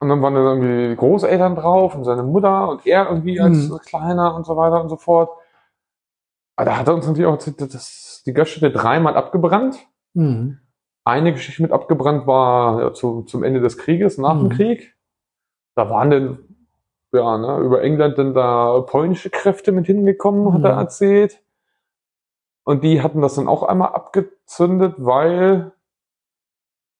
Und 0.00 0.08
dann 0.10 0.22
waren 0.22 0.34
da 0.34 0.40
irgendwie 0.42 0.90
die 0.90 0.96
Großeltern 0.96 1.56
drauf 1.56 1.96
und 1.96 2.04
seine 2.04 2.22
Mutter 2.22 2.68
und 2.68 2.86
er 2.86 3.08
irgendwie 3.08 3.40
als 3.40 3.68
Mhm. 3.68 3.78
Kleiner 3.84 4.32
und 4.36 4.46
so 4.46 4.56
weiter 4.56 4.80
und 4.80 4.90
so 4.90 4.96
fort. 4.96 5.30
Aber 6.54 6.66
da 6.70 6.76
hat 6.78 6.86
er 6.86 6.94
uns 6.94 7.04
natürlich 7.06 7.26
auch 7.26 7.32
erzählt, 7.32 7.60
dass 8.18 8.24
die 8.24 8.32
Gaststätte 8.32 8.70
dreimal 8.70 9.16
abgebrannt. 9.16 9.86
Hm. 10.14 10.58
Eine 11.04 11.32
Geschichte 11.32 11.62
mit 11.62 11.72
abgebrannt 11.72 12.26
war 12.26 12.82
ja, 12.82 12.92
zu, 12.92 13.22
zum 13.22 13.42
Ende 13.44 13.60
des 13.60 13.78
Krieges, 13.78 14.18
nach 14.18 14.34
Mhm. 14.34 14.40
dem 14.40 14.48
Krieg. 14.50 14.96
Da 15.76 15.88
waren 15.88 16.10
dann, 16.10 16.38
ja, 17.12 17.38
ne, 17.38 17.58
über 17.64 17.82
England 17.82 18.18
dann 18.18 18.34
da 18.34 18.80
polnische 18.80 19.30
Kräfte 19.30 19.70
mit 19.72 19.86
hingekommen, 19.86 20.52
hat 20.52 20.64
er 20.64 20.72
Mhm. 20.74 20.78
erzählt. 20.80 21.42
Und 22.64 22.82
die 22.84 23.00
hatten 23.02 23.22
das 23.22 23.36
dann 23.36 23.48
auch 23.48 23.62
einmal 23.62 23.90
abgezündet, 23.92 24.94
weil 24.98 25.72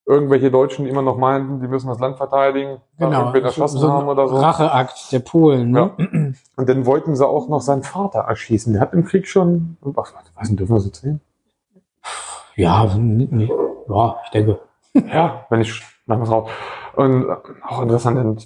irgendwelche 0.09 0.49
Deutschen 0.49 0.87
immer 0.87 1.03
noch 1.03 1.17
meinten, 1.17 1.61
die 1.61 1.67
müssen 1.67 1.87
das 1.87 1.99
Land 1.99 2.17
verteidigen, 2.17 2.81
Genau. 2.97 3.19
irgendwen 3.19 3.45
erschossen 3.45 3.77
so 3.77 3.85
ein 3.87 3.93
haben 3.93 4.07
oder 4.07 4.27
so. 4.27 4.37
Racheakt 4.37 5.11
der 5.11 5.19
Polen. 5.19 5.69
Ne? 5.69 6.35
Und 6.57 6.67
dann 6.67 6.85
wollten 6.87 7.15
sie 7.15 7.25
auch 7.27 7.47
noch 7.47 7.61
seinen 7.61 7.83
Vater 7.83 8.21
erschießen. 8.21 8.73
Der 8.73 8.81
hat 8.81 8.93
im 8.93 9.05
Krieg 9.05 9.27
schon, 9.27 9.77
was, 9.81 10.13
was 10.35 10.49
dürfen 10.55 10.75
wir 10.75 10.79
so 10.79 10.87
erzählen? 10.89 11.21
Ja, 12.55 12.85
n- 12.85 13.29
n- 13.31 13.49
ja, 13.87 14.17
ich 14.25 14.29
denke. 14.31 14.59
Ja, 15.13 15.45
wenn 15.51 15.61
ich 15.61 15.83
mach 16.07 16.17
mal 16.17 16.25
drauf. 16.25 16.51
Und 16.95 17.29
äh, 17.29 17.35
auch 17.67 17.81
interessant, 17.83 18.17
denn 18.17 18.37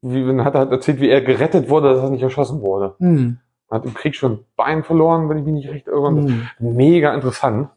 wie 0.00 0.24
dann 0.26 0.42
hat 0.44 0.54
er 0.54 0.60
halt 0.60 0.72
erzählt, 0.72 1.00
wie 1.00 1.10
er 1.10 1.20
gerettet 1.20 1.68
wurde, 1.68 1.92
dass 1.92 2.02
er 2.02 2.10
nicht 2.10 2.22
erschossen 2.22 2.62
wurde. 2.62 2.94
Hm. 2.98 3.38
Er 3.68 3.76
hat 3.76 3.84
im 3.84 3.92
Krieg 3.92 4.14
schon 4.16 4.44
Bein 4.56 4.82
verloren, 4.84 5.28
wenn 5.28 5.36
ich 5.38 5.44
mich 5.44 5.52
nicht 5.52 5.68
recht 5.68 5.86
irre. 5.86 6.00
Und 6.06 6.28
Hm. 6.28 6.48
Mega 6.58 7.12
interessant. 7.12 7.68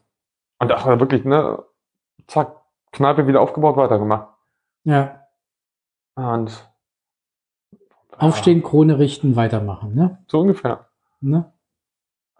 Und 0.58 0.70
er 0.70 1.00
wirklich, 1.00 1.24
ne, 1.26 1.62
zack, 2.32 2.56
Kneipe 2.92 3.26
wieder 3.26 3.40
aufgebaut, 3.40 3.76
weitergemacht. 3.76 4.28
Ja. 4.84 5.20
Und 6.14 6.68
Aufstehen, 8.18 8.62
Krone 8.62 8.98
richten, 8.98 9.36
weitermachen. 9.36 9.94
Ne? 9.94 10.18
so 10.28 10.40
ungefähr. 10.40 10.86
Ne? 11.20 11.52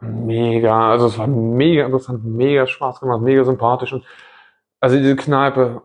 Mega, 0.01 0.91
also 0.91 1.07
es 1.07 1.19
war 1.19 1.27
mega 1.27 1.85
interessant, 1.87 2.25
mega 2.25 2.67
Spaß 2.67 3.01
gemacht, 3.01 3.23
mega 3.23 3.45
sympathisch. 3.45 3.93
Und 3.93 4.05
also 4.81 4.97
diese 4.97 5.17
Kneipe, 5.17 5.83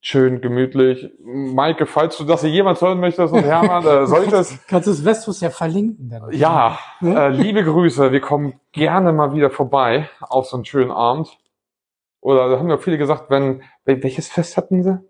schön 0.00 0.40
gemütlich. 0.40 1.10
Maike, 1.24 1.86
falls 1.86 2.16
du 2.18 2.24
das 2.24 2.42
hier 2.42 2.50
jemals 2.50 2.82
hören 2.82 3.00
möchtest 3.00 3.32
und 3.32 3.44
Hermann, 3.44 3.86
äh, 3.86 4.06
solltest, 4.06 4.66
Kannst 4.68 4.86
du 4.88 4.90
das 4.92 5.04
Westfuß 5.04 5.40
ja 5.40 5.50
verlinken. 5.50 6.08
Dann. 6.10 6.32
ja, 6.32 6.78
Ja. 7.00 7.26
äh, 7.26 7.28
liebe 7.28 7.64
Grüße, 7.64 8.12
wir 8.12 8.20
kommen 8.20 8.60
gerne 8.72 9.12
mal 9.12 9.32
wieder 9.32 9.50
vorbei 9.50 10.08
auf 10.20 10.46
so 10.46 10.56
einen 10.56 10.64
schönen 10.64 10.90
Abend. 10.90 11.38
Oder 12.20 12.48
da 12.48 12.58
haben 12.58 12.68
ja 12.70 12.78
viele 12.78 12.98
gesagt, 12.98 13.30
wenn, 13.30 13.62
wel- 13.84 14.02
welches 14.02 14.28
Fest 14.28 14.56
hatten 14.56 14.82
sie? 14.82 15.00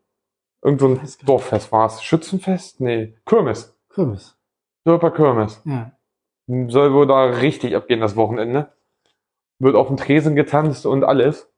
Irgend 0.63 0.81
so 0.81 0.89
ein. 0.89 1.01
Dorffest 1.25 1.71
war 1.73 1.87
es. 1.87 2.03
Schützenfest? 2.03 2.81
Nee, 2.81 3.15
Kirmes. 3.25 3.77
Kürbis. 3.89 4.37
Dörper 4.85 5.11
Kirmes. 5.11 5.63
Ja. 5.65 5.93
Soll 6.69 6.93
wohl 6.93 7.07
da 7.07 7.25
richtig 7.25 7.75
abgehen 7.77 8.01
das 8.01 8.17
Wochenende. 8.17 8.73
Wird 9.59 9.75
auf 9.75 9.89
dem 9.89 9.97
Tresen 9.97 10.35
getanzt 10.37 10.87
und 10.87 11.05
alles. 11.05 11.51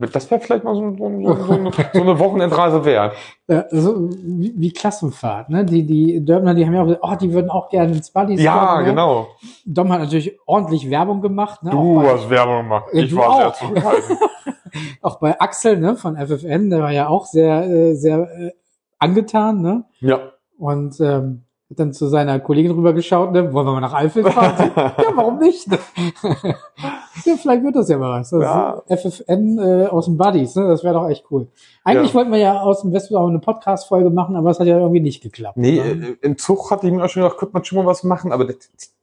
Das 0.00 0.30
wäre 0.30 0.40
vielleicht 0.40 0.62
mal 0.62 0.76
so, 0.76 0.94
so, 0.96 0.96
so, 0.96 1.44
so, 1.44 2.00
eine, 2.02 2.18
Wochenendreise 2.20 2.84
wert. 2.84 3.14
Ja, 3.50 3.64
so 3.70 4.10
wie, 4.10 4.52
wie 4.56 4.72
Klassenfahrt, 4.72 5.48
ne? 5.48 5.64
Die, 5.64 5.86
die 5.86 6.22
Dörbner, 6.22 6.54
die 6.54 6.66
haben 6.66 6.74
ja 6.74 6.82
auch 6.82 6.84
gesagt, 6.84 7.02
oh, 7.02 7.14
die 7.18 7.32
würden 7.32 7.48
auch 7.48 7.70
gerne 7.70 7.92
ins 7.92 8.10
Buddies 8.10 8.42
Ja, 8.42 8.78
ne? 8.78 8.84
genau. 8.84 9.28
Dom 9.64 9.90
hat 9.90 10.00
natürlich 10.00 10.38
ordentlich 10.44 10.90
Werbung 10.90 11.22
gemacht, 11.22 11.62
ne? 11.62 11.70
Du 11.70 11.94
bei, 11.94 12.12
hast 12.12 12.28
Werbung 12.28 12.64
gemacht. 12.64 12.84
Ja, 12.92 13.02
Ich 13.02 13.16
war 13.16 13.36
sehr 13.36 13.48
auch. 13.48 13.54
zurückhaltend. 13.54 14.18
auch 15.02 15.18
bei 15.18 15.40
Axel, 15.40 15.78
ne, 15.78 15.96
von 15.96 16.16
FFN, 16.16 16.68
der 16.68 16.82
war 16.82 16.92
ja 16.92 17.08
auch 17.08 17.24
sehr, 17.24 17.64
äh, 17.64 17.94
sehr 17.94 18.18
äh, 18.38 18.52
angetan, 18.98 19.62
ne? 19.62 19.84
ja. 20.00 20.20
Und 20.58 21.00
ähm, 21.00 21.44
hat 21.70 21.78
dann 21.80 21.92
zu 21.92 22.06
seiner 22.06 22.40
Kollegin 22.40 22.72
rübergeschaut, 22.72 23.32
ne? 23.32 23.52
Wollen 23.52 23.66
wir 23.66 23.72
mal 23.72 23.80
nach 23.80 23.92
Eifel 23.94 24.24
fahren? 24.24 24.70
ja, 24.76 24.94
warum 25.14 25.38
nicht? 25.38 25.66
ja, 27.24 27.36
vielleicht 27.36 27.62
wird 27.62 27.76
das 27.76 27.88
ja 27.90 27.98
mal 27.98 28.20
was. 28.20 28.30
Das 28.30 28.42
Ja. 28.42 28.82
FFN 28.88 29.58
äh, 29.58 29.86
aus 29.86 30.06
dem 30.06 30.16
Buddies, 30.16 30.54
ne? 30.56 30.66
Das 30.66 30.82
wäre 30.82 30.94
doch 30.94 31.08
echt 31.08 31.26
cool. 31.30 31.48
Eigentlich 31.84 32.10
Ja. 32.10 32.14
wollten 32.14 32.30
wir 32.32 32.38
ja 32.38 32.60
aus 32.60 32.80
dem 32.82 32.92
Westfuß 32.92 33.16
auch 33.16 33.28
eine 33.28 33.38
Podcast-Folge 33.38 34.08
machen, 34.10 34.34
aber 34.36 34.50
es 34.50 34.58
hat 34.60 34.66
ja 34.66 34.78
irgendwie 34.78 35.00
nicht 35.00 35.22
geklappt. 35.22 35.58
Nee, 35.58 35.76
ne? 35.76 36.06
äh, 36.08 36.16
im 36.22 36.38
Zug 36.38 36.70
hatte 36.70 36.86
ich 36.86 36.92
mir 36.92 37.04
auch 37.04 37.08
schon 37.08 37.22
gedacht, 37.22 37.38
könnte 37.38 37.52
man 37.52 37.64
schon 37.64 37.78
mal 37.78 37.86
was 37.86 38.02
machen, 38.02 38.32
aber 38.32 38.46
das, 38.46 38.56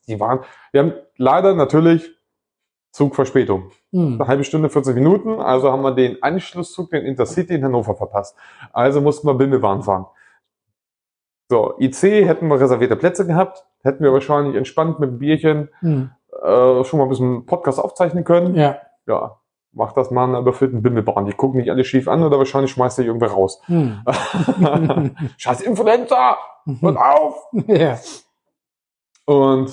die 0.08 0.20
waren, 0.20 0.40
wir 0.72 0.82
haben 0.82 0.94
leider 1.18 1.54
natürlich 1.54 2.10
Zugverspätung. 2.92 3.72
Hm. 3.92 4.16
Eine 4.20 4.28
halbe 4.28 4.44
Stunde, 4.44 4.70
40 4.70 4.96
Minuten, 4.96 5.40
also 5.40 5.72
haben 5.72 5.82
wir 5.84 5.92
den 5.94 6.24
Anschlusszug, 6.24 6.90
den 6.90 7.06
Intercity 7.06 7.54
in 7.56 7.64
Hannover 7.64 7.94
verpasst. 7.96 8.36
Also 8.72 9.02
mussten 9.02 9.28
wir 9.28 9.34
Bimmelbahn 9.36 9.84
fahren. 9.84 10.06
So, 11.48 11.76
IC 11.80 12.02
hätten 12.26 12.48
wir 12.48 12.60
reservierte 12.60 12.96
Plätze 12.96 13.28
gehabt, 13.28 13.66
hätten 13.84 14.04
wir 14.04 14.12
wahrscheinlich 14.14 14.56
entspannt 14.56 15.00
mit 15.00 15.10
einem 15.10 15.20
Bierchen 15.20 15.70
Hm. 15.80 16.10
äh, 16.44 16.84
schon 16.84 16.98
mal 17.00 17.06
ein 17.06 17.10
bisschen 17.10 17.46
Podcast 17.46 17.80
aufzeichnen 17.80 18.24
können. 18.24 18.56
Ja. 18.56 18.78
Ja, 19.08 19.38
mach 19.72 19.92
das 19.94 20.10
mal 20.10 20.24
in 20.24 20.32
einer 20.32 20.40
überfüllten 20.40 20.82
Bimmelbahn. 20.82 21.26
Die 21.26 21.34
gucken 21.34 21.60
nicht 21.60 21.70
alle 21.70 21.84
schief 21.84 22.08
an 22.08 22.24
oder 22.24 22.40
wahrscheinlich 22.40 22.72
schmeißt 22.72 22.98
dich 22.98 23.06
irgendwer 23.06 23.30
raus. 23.32 23.62
Hm. 23.66 24.02
Scheiß 25.38 25.62
Influencer! 25.62 26.38
Hört 26.82 26.98
auf! 26.98 27.48
ja. 27.68 27.98
Und 29.26 29.72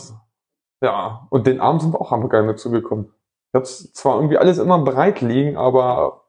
ja, 0.83 1.27
und 1.31 1.47
den 1.47 1.61
Abend 1.61 1.83
sind 1.83 1.95
wir 1.95 2.01
auch 2.01 2.11
hammergeil 2.11 2.47
dazugekommen. 2.47 3.07
Ich 3.07 3.55
hab's 3.55 3.93
zwar 3.93 4.17
irgendwie 4.17 4.37
alles 4.39 4.59
immer 4.59 4.79
bereit 4.79 5.21
liegen, 5.21 5.57
aber 5.57 6.25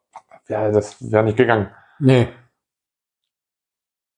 ja, 0.47 0.69
das 0.71 1.11
wäre 1.11 1.23
nicht 1.23 1.37
gegangen. 1.37 1.69
Nee. 1.99 2.27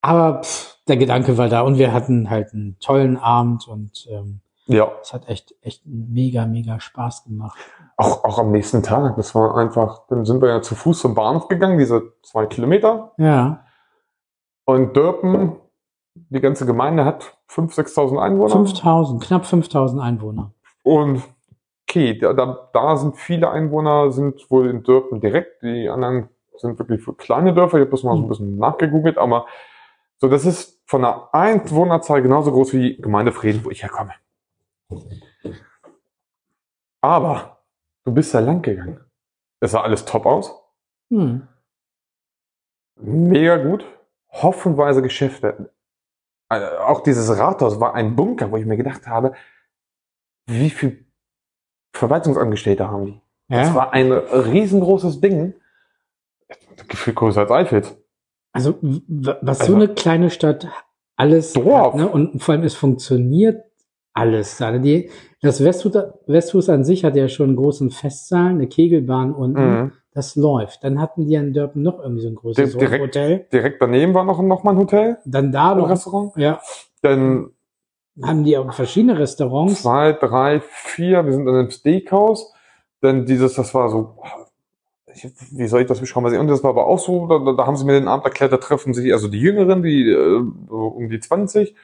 Aber 0.05 0.43
pff, 0.43 0.77
der 0.87 0.97
Gedanke 0.97 1.35
war 1.39 1.49
da 1.49 1.61
und 1.61 1.79
wir 1.79 1.91
hatten 1.91 2.29
halt 2.29 2.53
einen 2.53 2.77
tollen 2.79 3.17
Abend 3.17 3.67
und 3.67 4.07
ähm, 4.11 4.39
Ja, 4.67 4.91
es 5.01 5.13
hat 5.13 5.27
echt, 5.27 5.55
echt 5.63 5.81
mega, 5.85 6.45
mega 6.45 6.79
Spaß 6.79 7.23
gemacht. 7.23 7.57
auch, 7.97 8.23
auch 8.23 8.37
am 8.37 8.51
nächsten 8.51 8.83
Tag. 8.83 9.15
Das 9.15 9.33
war 9.33 9.57
einfach, 9.57 10.05
dann 10.07 10.23
sind 10.25 10.43
wir 10.43 10.49
ja 10.49 10.61
zu 10.61 10.75
Fuß 10.75 10.99
zum 10.99 11.15
Bahnhof 11.15 11.47
gegangen, 11.47 11.79
diese 11.79 12.13
zwei 12.21 12.45
Kilometer. 12.45 13.13
Ja. 13.17 13.65
Und 14.65 14.95
Dörpen, 14.95 15.55
die 16.13 16.39
ganze 16.39 16.67
Gemeinde 16.67 17.03
hat 17.03 17.35
5.000, 17.49 17.95
6.000 17.95 18.19
Einwohner. 18.19 18.51
5000, 18.51 19.23
knapp 19.23 19.45
5000 19.47 20.01
Einwohner. 20.03 20.51
Und 20.83 21.23
okay, 21.89 22.15
da, 22.19 22.69
da, 22.71 22.95
sind 22.97 23.17
viele 23.17 23.49
Einwohner, 23.49 24.11
sind 24.11 24.51
wohl 24.51 24.69
in 24.69 24.83
Dörpen 24.83 25.19
direkt. 25.19 25.63
Die 25.63 25.89
anderen 25.89 26.29
sind 26.57 26.77
wirklich 26.77 27.01
für 27.01 27.13
kleine 27.15 27.55
Dörfer. 27.55 27.77
Ich 27.77 27.81
habe 27.81 27.91
das 27.91 28.03
mal 28.03 28.15
so 28.15 28.21
ein 28.21 28.29
bisschen 28.29 28.57
nachgegoogelt, 28.59 29.17
aber 29.17 29.47
so, 30.17 30.27
das 30.29 30.45
ist 30.45 30.81
von 30.85 31.01
der 31.01 31.29
Einwohnerzahl 31.33 32.21
genauso 32.21 32.51
groß 32.51 32.73
wie 32.73 32.95
die 32.95 33.01
Gemeinde 33.01 33.31
Frieden, 33.31 33.63
wo 33.65 33.69
ich 33.69 33.83
herkomme. 33.83 34.13
Aber 37.01 37.63
du 38.05 38.13
bist 38.13 38.33
da 38.33 38.39
lang 38.39 38.61
gegangen. 38.61 38.99
Es 39.59 39.71
sah 39.71 39.81
alles 39.81 40.05
top 40.05 40.25
aus. 40.25 40.53
Hm. 41.09 41.47
Mega 42.97 43.57
gut. 43.57 43.85
Hoffenweise 44.29 45.01
Geschäfte. 45.01 45.71
Also 46.49 46.77
auch 46.79 47.01
dieses 47.01 47.37
Rathaus 47.37 47.79
war 47.79 47.95
ein 47.95 48.15
Bunker, 48.15 48.51
wo 48.51 48.57
ich 48.57 48.65
mir 48.65 48.77
gedacht 48.77 49.07
habe, 49.07 49.33
wie 50.47 50.69
viel 50.69 51.05
Verwaltungsangestellte 51.93 52.87
haben 52.89 53.05
die? 53.05 53.21
Das 53.47 53.69
Ja. 53.69 53.75
war 53.75 53.93
ein 53.93 54.11
riesengroßes 54.11 55.21
Ding. 55.21 55.55
Gefühlt 56.87 57.15
größer 57.15 57.41
als 57.41 57.51
Eifels. 57.51 57.97
Also, 58.55 58.75
was 58.81 59.59
Also- 59.61 59.73
so 59.73 59.75
eine 59.75 59.87
kleine 59.89 60.29
Stadt 60.29 60.67
alles 61.17 61.53
Dorf. 61.53 61.93
hat, 61.93 61.95
ne? 61.95 62.07
und 62.07 62.41
vor 62.41 62.53
allem 62.53 62.63
es 62.63 62.73
funktioniert 62.75 63.63
alles. 64.13 64.57
da. 64.57 64.77
Die, 64.77 65.09
das 65.41 65.63
Westfuß, 65.63 65.93
Westfuß 66.27 66.69
an 66.69 66.83
sich 66.83 67.03
hat 67.03 67.15
ja 67.15 67.27
schon 67.27 67.49
einen 67.49 67.55
großen 67.57 67.91
Festsaal, 67.91 68.49
eine 68.51 68.67
Kegelbahn 68.67 69.33
unten. 69.33 69.59
Mhm. 69.81 69.91
Das 70.13 70.37
läuft. 70.37 70.83
Dann 70.85 71.01
hatten 71.01 71.25
die 71.27 71.33
in 71.35 71.51
Dörpen 71.51 71.81
noch 71.83 71.99
irgendwie 71.99 72.21
so 72.21 72.29
ein 72.29 72.35
größeres 72.35 72.71
Di- 72.71 72.79
direkt- 72.79 73.03
Hotel. 73.03 73.45
Direkt 73.51 73.81
daneben 73.81 74.13
war 74.13 74.23
noch, 74.23 74.41
noch 74.41 74.63
mal 74.63 74.71
ein 74.71 74.77
Hotel, 74.77 75.17
Dann 75.25 75.51
da 75.51 75.73
ein 75.73 75.77
noch, 75.79 75.89
Restaurant. 75.89 76.31
ja, 76.37 76.61
Dann 77.01 77.49
haben 78.23 78.45
die 78.45 78.57
auch 78.57 78.71
verschiedene 78.73 79.19
Restaurants. 79.19 79.81
zwei, 79.81 80.13
drei, 80.13 80.61
vier. 80.61 81.25
Wir 81.25 81.33
sind 81.33 81.45
in 81.47 81.53
einem 81.53 81.69
Steakhouse. 81.69 82.53
Dann 83.01 83.25
dieses, 83.25 83.55
das 83.55 83.73
war 83.73 83.89
so, 83.89 84.15
ich, 85.15 85.31
wie 85.51 85.67
soll 85.67 85.81
ich 85.81 85.87
das 85.87 85.99
beschreiben? 85.99 86.37
Und 86.37 86.47
das 86.47 86.63
war 86.63 86.69
aber 86.71 86.87
auch 86.87 86.99
so, 86.99 87.27
da, 87.27 87.53
da 87.53 87.65
haben 87.65 87.77
sie 87.77 87.85
mir 87.85 87.93
den 87.93 88.07
Abend 88.07 88.25
erklärt, 88.25 88.51
da 88.51 88.57
treffen 88.57 88.93
sich, 88.93 89.11
also 89.13 89.27
die 89.27 89.39
Jüngeren, 89.39 89.81
die 89.83 90.09
äh, 90.11 90.43
um 90.69 91.09
die 91.09 91.19
20. 91.19 91.75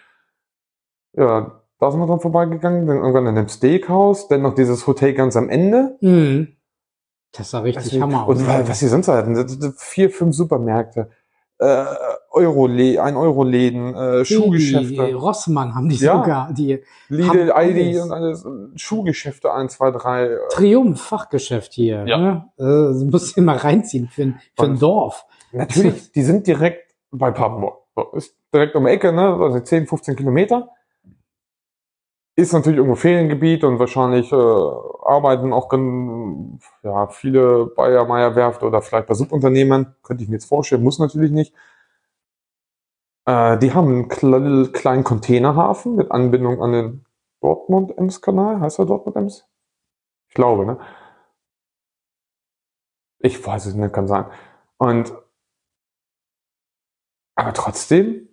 Ja, 1.14 1.62
da 1.80 1.92
sind 1.92 2.00
wir 2.00 2.08
dran 2.08 2.20
vorbeigegangen, 2.20 2.86
dann 2.88 2.98
irgendwann 2.98 3.28
in 3.28 3.38
einem 3.38 3.48
Steakhouse, 3.50 4.28
dann 4.28 4.42
noch 4.44 4.54
dieses 4.56 4.86
Hotel 4.88 5.14
ganz 5.14 5.36
am 5.36 5.50
Ende. 5.50 5.98
Mhm. 6.02 6.56
Das 7.34 7.52
sah 7.52 7.60
richtig 7.60 7.86
Also, 7.94 8.02
Hammer 8.02 8.28
Und 8.28 8.38
aus. 8.42 8.48
wa- 8.48 8.68
was 8.68 8.80
sie 8.80 8.88
sonst 8.88 9.08
hatten, 9.08 9.74
vier, 9.78 10.10
fünf 10.10 10.36
Supermärkte, 10.36 11.10
äh, 11.62 11.86
Euro 12.32 12.66
ein 12.66 13.16
Euro 13.16 13.44
Läden, 13.44 13.94
äh, 13.96 14.20
Die 14.24 14.34
Schuhgeschäfte, 14.34 15.14
Rossmann 15.14 15.76
haben 15.76 15.90
die 15.90 15.98
Ja. 15.98 16.18
sogar, 16.18 16.54
die 16.54 16.80
Lidl, 17.10 17.28
haben 17.30 17.52
Aldi 17.52 18.00
und 18.00 18.12
alles, 18.12 18.46
Schuhgeschäfte, 18.76 19.54
eins, 19.54 19.74
zwei, 19.74 19.92
drei. 19.92 20.26
äh, 20.26 20.38
Triumph 20.50 21.00
Fachgeschäft 21.02 21.74
hier. 21.74 22.04
Ja. 22.08 22.18
Ne? 22.18 22.46
Äh, 22.58 23.06
musst 23.06 23.38
du 23.38 23.42
mal 23.42 23.58
reinziehen 23.58 24.08
für 24.10 24.24
ein, 24.24 24.40
für 24.58 24.66
ein 24.66 24.80
Dorf. 24.80 25.26
Natürlich, 25.52 26.12
die 26.12 26.24
sind 26.24 26.48
direkt 26.48 26.96
bei 27.12 27.30
Papenburg. 27.32 27.78
Ist 28.14 28.36
direkt 28.54 28.76
um 28.76 28.86
die 28.86 28.92
Ecke, 28.92 29.12
ne? 29.14 29.36
Also 29.40 29.60
10, 29.60 29.86
15 29.86 30.16
Kilometer. 30.16 30.70
Ist 32.42 32.54
natürlich 32.54 32.78
irgendwo 32.78 32.96
Feriengebiet 32.96 33.64
und 33.64 33.78
wahrscheinlich 33.78 34.32
äh, 34.32 34.36
arbeiten 34.36 35.54
auch 35.54 35.72
ja, 36.82 37.08
viele 37.08 37.68
Bayer, 37.68 38.06
Meier 38.06 38.36
Werft 38.36 38.64
oder 38.64 38.82
vielleicht 38.82 39.06
bei 39.06 39.14
Subunternehmen. 39.14 39.96
Könnte 40.02 40.24
ich 40.24 40.30
mir 40.30 40.38
jetzt 40.38 40.48
vorstellen, 40.48 40.82
muss 40.82 40.98
natürlich 40.98 41.30
nicht. 41.30 41.54
Äh, 43.28 43.60
die 43.60 43.76
haben 43.76 43.90
einen 43.90 44.08
kle 44.08 44.72
kleinen 44.72 45.04
Containerhafen 45.04 45.96
mit 45.96 46.10
Anbindung 46.10 46.64
an 46.64 46.72
den 46.72 47.06
Dortmund-Ems-Kanal. 47.42 48.60
Heißt 48.60 48.80
er 48.80 48.86
Dortmund-Ems? 48.86 49.48
Ich 50.30 50.34
glaube, 50.34 50.66
ne? 50.66 50.80
Ich 53.20 53.46
weiß 53.46 53.68
es 53.68 53.76
nicht, 53.76 53.94
kann 53.94 54.08
sein. 54.08 54.26
Und 54.78 55.14
aber 57.36 57.54
trotzdem 57.54 58.30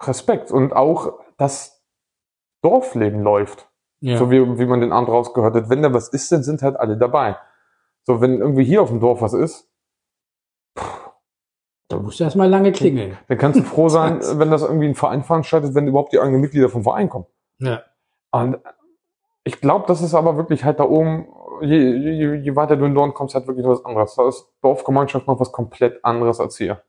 Respekt 0.00 0.52
und 0.52 0.74
auch 0.74 1.18
das 1.38 1.77
Dorfleben 2.62 3.22
läuft, 3.22 3.68
Ja. 4.00 4.16
so 4.18 4.30
wie, 4.30 4.58
wie 4.58 4.66
man 4.66 4.80
den 4.80 4.92
Abend 4.92 5.08
rausgehört 5.08 5.54
hat. 5.54 5.70
Wenn 5.70 5.82
da 5.82 5.92
was 5.92 6.08
ist, 6.08 6.30
dann 6.32 6.42
sind 6.42 6.62
halt 6.62 6.76
alle 6.76 6.96
dabei. 6.96 7.36
So, 8.04 8.20
wenn 8.20 8.38
irgendwie 8.40 8.64
hier 8.64 8.82
auf 8.82 8.88
dem 8.88 9.00
Dorf 9.00 9.20
was 9.20 9.34
ist, 9.34 9.70
da 11.88 11.98
musst 11.98 12.20
du 12.20 12.24
erstmal 12.24 12.48
lange 12.48 12.72
klingeln. 12.72 13.16
dann 13.28 13.38
kannst 13.38 13.58
du 13.58 13.64
froh 13.64 13.88
sein, 13.88 14.20
wenn 14.38 14.50
das 14.50 14.62
irgendwie 14.62 14.88
ein 14.88 14.94
Verein 14.94 15.22
veranstaltet, 15.24 15.74
wenn 15.74 15.86
überhaupt 15.88 16.12
die 16.12 16.20
eigenen 16.20 16.40
Mitglieder 16.40 16.68
vom 16.68 16.82
Verein 16.82 17.08
kommen. 17.08 17.26
Ja. 17.58 17.82
Und 18.30 18.58
ich 19.44 19.60
glaube, 19.60 19.86
das 19.88 20.02
ist 20.02 20.14
aber 20.14 20.36
wirklich 20.36 20.64
halt 20.64 20.80
da 20.80 20.84
oben, 20.84 21.28
je, 21.62 21.76
je, 21.78 22.34
je 22.34 22.56
weiter 22.56 22.76
du 22.76 22.84
in 22.84 22.92
Norden 22.92 23.14
kommst, 23.14 23.34
halt 23.34 23.46
wirklich 23.46 23.66
was 23.66 23.84
anderes. 23.84 24.14
Da 24.14 24.28
ist 24.28 24.52
Dorfgemeinschaft 24.60 25.26
noch 25.26 25.40
was 25.40 25.50
komplett 25.52 26.04
anderes 26.04 26.40
als 26.40 26.58
hier. 26.58 26.82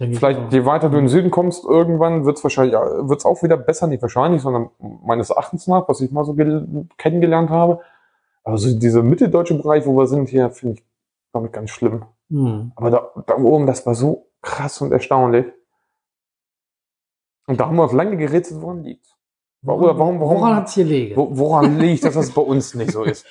Vielleicht, 0.00 0.50
je 0.52 0.64
weiter 0.64 0.88
du 0.88 0.96
in 0.96 1.04
den 1.04 1.08
Süden 1.08 1.30
kommst, 1.30 1.64
irgendwann 1.64 2.24
wird 2.24 2.38
es 2.38 2.42
wahrscheinlich, 2.42 2.72
ja, 2.72 3.06
wird's 3.06 3.26
auch 3.26 3.42
wieder 3.42 3.58
besser, 3.58 3.86
nicht 3.86 4.00
wahrscheinlich, 4.00 4.40
sondern 4.40 4.70
meines 4.78 5.28
Erachtens 5.28 5.66
nach, 5.66 5.86
was 5.88 6.00
ich 6.00 6.10
mal 6.10 6.24
so 6.24 6.32
gel- 6.32 6.88
kennengelernt 6.96 7.50
habe. 7.50 7.80
Aber 8.42 8.56
so 8.56 8.78
dieser 8.78 9.02
mitteldeutsche 9.02 9.54
Bereich, 9.54 9.84
wo 9.84 9.94
wir 9.96 10.06
sind, 10.06 10.30
hier 10.30 10.50
finde 10.50 10.76
ich 10.76 10.84
damit 11.34 11.52
ganz 11.52 11.68
schlimm. 11.68 12.06
Hm. 12.30 12.72
Aber 12.76 12.90
da, 12.90 13.10
da 13.26 13.36
oben, 13.36 13.66
das 13.66 13.84
war 13.84 13.94
so 13.94 14.28
krass 14.40 14.80
und 14.80 14.90
erstaunlich. 14.90 15.46
Und 17.46 17.60
da 17.60 17.66
haben 17.66 17.76
wir 17.76 17.82
uns 17.82 17.92
lange 17.92 18.16
gerätselt, 18.16 18.62
woran 18.62 18.82
liegt. 18.82 19.06
Oder 19.66 19.98
warum, 19.98 20.18
warum, 20.20 20.38
Woran 20.38 20.56
hat's 20.56 20.72
hier 20.74 20.84
gelegen? 20.84 21.16
wo, 21.16 21.28
woran 21.36 21.78
liegt, 21.78 22.04
dass 22.04 22.14
das 22.14 22.30
bei 22.32 22.40
uns 22.40 22.74
nicht 22.74 22.92
so 22.92 23.02
ist? 23.02 23.26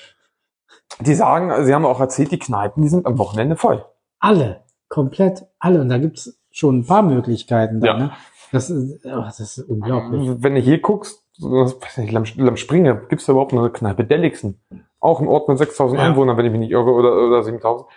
Die 0.99 1.15
sagen, 1.15 1.65
sie 1.65 1.73
haben 1.73 1.85
auch 1.85 1.99
erzählt, 1.99 2.31
die 2.31 2.38
Kneipen, 2.39 2.83
die 2.83 2.89
sind 2.89 3.07
am 3.07 3.17
Wochenende 3.17 3.55
voll. 3.55 3.83
Alle. 4.19 4.63
Komplett 4.89 5.47
alle. 5.59 5.81
Und 5.81 5.89
da 5.89 5.97
gibt's 5.97 6.38
schon 6.59 6.79
ein 6.79 6.85
paar 6.85 7.01
Möglichkeiten. 7.01 7.79
Da, 7.81 7.87
Ja. 7.87 7.97
ne? 7.97 8.11
das, 8.51 8.69
ist, 8.69 9.05
oh, 9.05 9.21
das 9.21 9.39
ist 9.39 9.59
unglaublich. 9.59 10.29
Wenn 10.43 10.55
du 10.55 10.61
hier 10.61 10.79
guckst, 10.79 11.25
weiß 11.39 11.98
nicht, 11.98 12.11
Lamm, 12.11 12.25
Lamm 12.35 12.57
Springe, 12.57 13.05
gibt's 13.09 13.25
da 13.25 13.31
überhaupt 13.31 13.53
noch 13.53 13.61
eine 13.61 13.72
Kneipe? 13.72 14.03
Delixen. 14.03 14.59
Auch 15.00 15.22
ein 15.22 15.27
Ort 15.27 15.48
mit 15.48 15.57
6000 15.57 16.00
Ja. 16.00 16.05
Einwohnern, 16.07 16.37
wenn 16.37 16.45
ich 16.45 16.51
mich 16.51 16.59
nicht 16.59 16.72
irre, 16.72 16.91
oder, 16.91 17.13
oder 17.15 17.41
7000. 17.43 17.87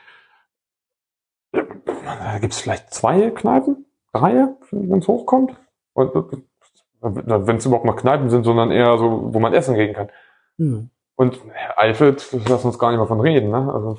Da 1.53 2.38
gibt's 2.40 2.61
vielleicht 2.61 2.92
zwei 2.94 3.31
Kneipen? 3.31 3.87
Drei, 4.12 4.48
wenn 4.70 4.98
es 4.98 5.09
hochkommt? 5.09 5.55
Und 5.94 6.14
wenn 7.01 7.57
es 7.57 7.66
überhaupt 7.66 7.85
noch 7.85 7.96
Kneipen 7.96 8.31
sind, 8.31 8.44
sondern 8.44 8.70
eher 8.70 8.96
so, 8.98 9.35
wo 9.35 9.40
man 9.40 9.53
essen 9.53 9.75
gehen 9.75 9.94
kann. 9.94 10.09
Hm. 10.59 10.90
Und 11.16 11.37
ja, 11.37 11.77
Eifeld, 11.77 12.29
lass 12.48 12.64
uns 12.64 12.79
gar 12.79 12.90
nicht 12.90 12.98
mehr 12.98 13.07
von 13.09 13.20
reden, 13.20 13.51
ne? 13.51 13.72
Also 13.72 13.98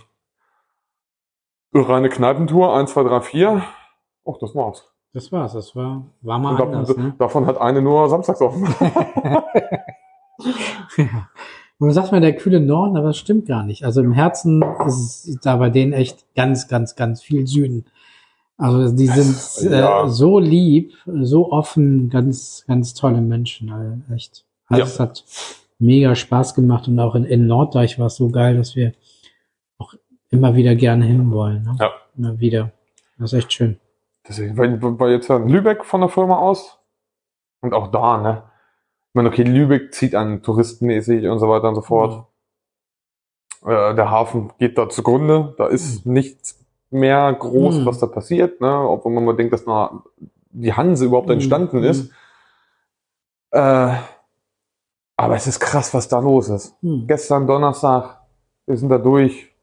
reine 1.73 2.09
Kneipentour, 2.09 2.75
1, 2.75 2.91
2, 2.93 3.03
3, 3.03 3.21
4. 3.21 3.63
Och, 4.25 4.37
das 4.39 4.55
war's. 4.55 4.87
Das 5.13 5.31
war's. 5.31 5.53
Das 5.53 5.75
war, 5.75 6.05
war 6.21 6.39
mal 6.39 6.59
anders. 6.61 6.87
davon, 6.87 7.03
Ne? 7.03 7.13
davon 7.19 7.45
hat 7.45 7.57
eine 7.59 7.81
nur 7.81 8.09
samstags 8.09 8.41
offen. 8.41 8.67
Ja. 10.97 11.29
Man 11.79 11.91
sagt 11.91 12.11
mal 12.11 12.21
der 12.21 12.35
kühle 12.35 12.59
Norden, 12.59 12.97
aber 12.97 13.07
das 13.07 13.17
stimmt 13.17 13.47
gar 13.47 13.63
nicht. 13.63 13.83
Also 13.83 14.01
im 14.01 14.13
Herzen 14.13 14.63
ist 14.85 15.39
da 15.43 15.57
bei 15.57 15.69
denen 15.69 15.91
echt 15.93 16.25
ganz, 16.35 16.67
ganz, 16.67 16.95
ganz 16.95 17.21
viel 17.21 17.45
Süden. 17.47 17.85
Also 18.57 18.95
die 18.95 19.07
sind 19.07 19.71
Ja. 19.71 20.05
äh, 20.05 20.09
so 20.09 20.39
lieb, 20.39 20.93
so 21.05 21.51
offen, 21.51 22.09
ganz, 22.09 22.63
ganz 22.67 22.93
tolle 22.93 23.21
Menschen. 23.21 23.71
Also 23.71 24.13
echt. 24.13 24.45
Also 24.67 24.79
Ja. 24.81 24.85
es 24.85 24.99
hat 24.99 25.23
mega 25.79 26.15
Spaß 26.15 26.53
gemacht 26.55 26.87
und 26.87 26.99
auch 26.99 27.15
in, 27.15 27.25
in 27.25 27.47
Norddeich 27.47 27.99
war 27.99 28.07
es 28.07 28.15
so 28.15 28.29
geil, 28.29 28.55
dass 28.57 28.75
wir 28.75 28.93
auch 29.77 29.93
immer 30.29 30.55
wieder 30.55 30.75
gerne 30.75 31.05
hinwollen. 31.05 31.63
Ne? 31.63 31.75
Ja. 31.79 31.91
Immer 32.17 32.39
wieder. 32.39 32.71
Das 33.17 33.33
ist 33.33 33.39
echt 33.39 33.53
schön. 33.53 33.77
Deswegen, 34.27 34.57
weil, 34.57 34.81
weil 34.99 35.11
jetzt 35.11 35.27
ja 35.27 35.37
in 35.37 35.49
Lübeck 35.49 35.83
von 35.85 36.01
der 36.01 36.09
Firma 36.09 36.37
aus 36.37 36.79
und 37.61 37.73
auch 37.73 37.87
da, 37.87 38.17
ne? 38.17 38.43
Ich 39.09 39.15
meine, 39.15 39.29
okay, 39.29 39.43
Lübeck 39.43 39.93
zieht 39.93 40.15
an 40.15 40.41
touristenmäßig 40.41 41.27
und 41.27 41.39
so 41.39 41.47
weiter 41.49 41.69
und 41.69 41.75
so 41.75 41.81
fort. 41.81 42.25
Äh, 43.65 43.93
der 43.95 44.09
Hafen 44.09 44.51
geht 44.57 44.77
da 44.77 44.89
zugrunde. 44.89 45.53
Da 45.57 45.67
ist 45.67 46.05
nichts 46.05 46.59
mehr 46.89 47.31
groß, 47.33 47.79
Mhm. 47.79 47.85
was 47.85 47.99
da 47.99 48.07
passiert, 48.07 48.59
ne? 48.61 48.71
Obwohl 48.89 49.11
man 49.13 49.25
mal 49.25 49.35
denkt, 49.35 49.53
dass 49.53 49.65
na, 49.65 50.03
die 50.49 50.73
Hanse 50.73 51.05
überhaupt 51.05 51.29
entstanden 51.29 51.79
Mhm. 51.79 51.83
ist. 51.83 52.11
Äh, 53.51 53.93
aber 55.15 55.35
es 55.35 55.45
ist 55.47 55.59
krass, 55.59 55.93
was 55.93 56.07
da 56.07 56.19
los 56.19 56.49
ist. 56.49 56.75
Hm. 56.81 57.05
Gestern 57.07 57.45
Donnerstag, 57.45 58.19
wir 58.65 58.77
sind 58.77 58.89
da 58.89 58.97
durch, 58.97 59.53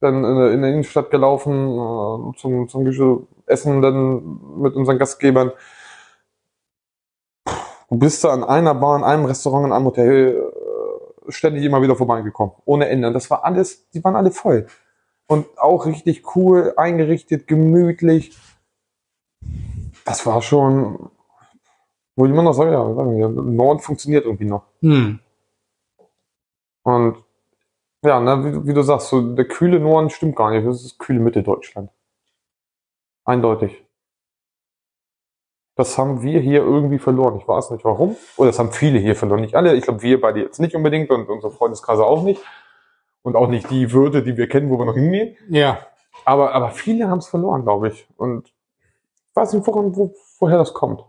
dann 0.00 0.24
in 0.24 0.36
der, 0.36 0.52
in 0.52 0.60
der 0.62 0.70
Innenstadt 0.72 1.10
gelaufen, 1.10 1.52
äh, 1.52 2.36
zum, 2.36 2.68
zum 2.68 2.84
Essen 3.46 3.82
dann 3.82 4.40
mit 4.58 4.74
unseren 4.74 4.98
Gastgebern. 4.98 5.52
Du 7.88 7.98
bist 7.98 8.24
da 8.24 8.30
an 8.30 8.44
einer 8.44 8.74
Bar, 8.74 8.96
in 8.96 9.04
einem 9.04 9.24
Restaurant, 9.24 9.66
in 9.66 9.72
einem 9.72 9.86
Hotel 9.86 10.36
äh, 11.28 11.30
ständig 11.30 11.64
immer 11.64 11.82
wieder 11.82 11.96
vorbeigekommen. 11.96 12.54
Ohne 12.64 12.88
Ende. 12.88 13.08
Und 13.08 13.14
das 13.14 13.30
war 13.30 13.44
alles, 13.44 13.88
die 13.90 14.02
waren 14.02 14.16
alle 14.16 14.32
voll. 14.32 14.66
Und 15.28 15.46
auch 15.58 15.86
richtig 15.86 16.36
cool, 16.36 16.74
eingerichtet, 16.76 17.46
gemütlich. 17.46 18.36
Das 20.04 20.26
war 20.26 20.42
schon, 20.42 21.10
wo 22.16 22.26
ich 22.26 22.32
immer 22.32 22.42
noch 22.42 22.52
sage, 22.52 22.72
ja, 22.72 22.84
Norden 22.84 23.80
funktioniert 23.80 24.24
irgendwie 24.24 24.44
noch. 24.44 24.64
Hm. 24.80 25.20
Und 26.82 27.16
ja, 28.04 28.20
ne, 28.20 28.44
wie, 28.44 28.68
wie 28.68 28.74
du 28.74 28.82
sagst, 28.82 29.08
so 29.08 29.34
der 29.34 29.46
kühle 29.46 29.80
Norden 29.80 30.10
stimmt 30.10 30.36
gar 30.36 30.50
nicht. 30.50 30.66
Das 30.66 30.76
ist 30.76 30.84
das 30.84 30.98
kühle 30.98 31.18
Mitteldeutschland. 31.18 31.90
Eindeutig. 33.26 33.84
Das 35.74 35.98
haben 35.98 36.22
wir 36.22 36.40
hier 36.40 36.60
irgendwie 36.60 36.98
verloren. 36.98 37.36
Ich 37.36 37.46
weiß 37.46 37.72
nicht 37.72 37.84
warum. 37.84 38.16
Oder 38.38 38.48
das 38.48 38.58
haben 38.58 38.72
viele 38.72 38.98
hier 38.98 39.14
verloren. 39.14 39.42
Nicht 39.42 39.54
alle. 39.54 39.74
Ich 39.74 39.84
glaube, 39.84 40.00
wir 40.00 40.20
beide 40.20 40.40
jetzt 40.40 40.58
nicht 40.58 40.74
unbedingt 40.74 41.10
und 41.10 41.28
unsere 41.28 41.52
Freundeskreise 41.52 42.04
auch 42.04 42.22
nicht. 42.22 42.40
Und 43.22 43.36
auch 43.36 43.48
nicht 43.48 43.68
die 43.70 43.92
Würde, 43.92 44.22
die 44.22 44.36
wir 44.36 44.48
kennen, 44.48 44.70
wo 44.70 44.78
wir 44.78 44.86
noch 44.86 44.94
hingehen. 44.94 45.36
Ja. 45.50 45.80
Aber, 46.24 46.54
aber 46.54 46.70
viele 46.70 47.08
haben 47.10 47.18
es 47.18 47.26
verloren, 47.26 47.62
glaube 47.64 47.88
ich. 47.88 48.08
Und 48.16 48.46
ich 48.46 49.36
weiß 49.36 49.52
nicht, 49.52 49.66
woran, 49.66 49.94
wo, 49.96 50.14
woher 50.38 50.56
das 50.56 50.72
kommt. 50.72 51.04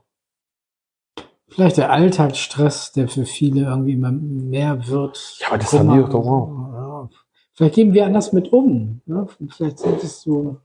Vielleicht 1.47 1.77
der 1.77 1.91
Alltagsstress, 1.91 2.91
der 2.91 3.07
für 3.07 3.25
viele 3.25 3.61
irgendwie 3.61 3.93
immer 3.93 4.11
mehr 4.11 4.87
wird. 4.87 5.37
Ja, 5.39 5.47
aber 5.47 5.59
das 5.59 5.69
Kummer 5.69 5.93
haben 5.93 5.99
wir 5.99 6.07
doch. 6.09 6.25
Ja. 6.25 7.09
Vielleicht 7.53 7.75
gehen 7.75 7.93
wir 7.93 8.05
anders 8.05 8.33
mit 8.33 8.51
um. 8.51 9.01
Ne? 9.05 9.27
Vielleicht 9.49 9.79
sind 9.79 10.03
es 10.03 10.21
so 10.21 10.57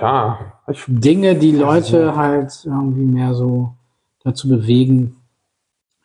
Ja, 0.00 0.38
Dinge, 0.88 1.36
die 1.36 1.52
Leute 1.52 2.16
halt 2.16 2.64
irgendwie 2.64 3.04
mehr 3.04 3.34
so 3.34 3.74
dazu 4.24 4.48
bewegen, 4.48 5.16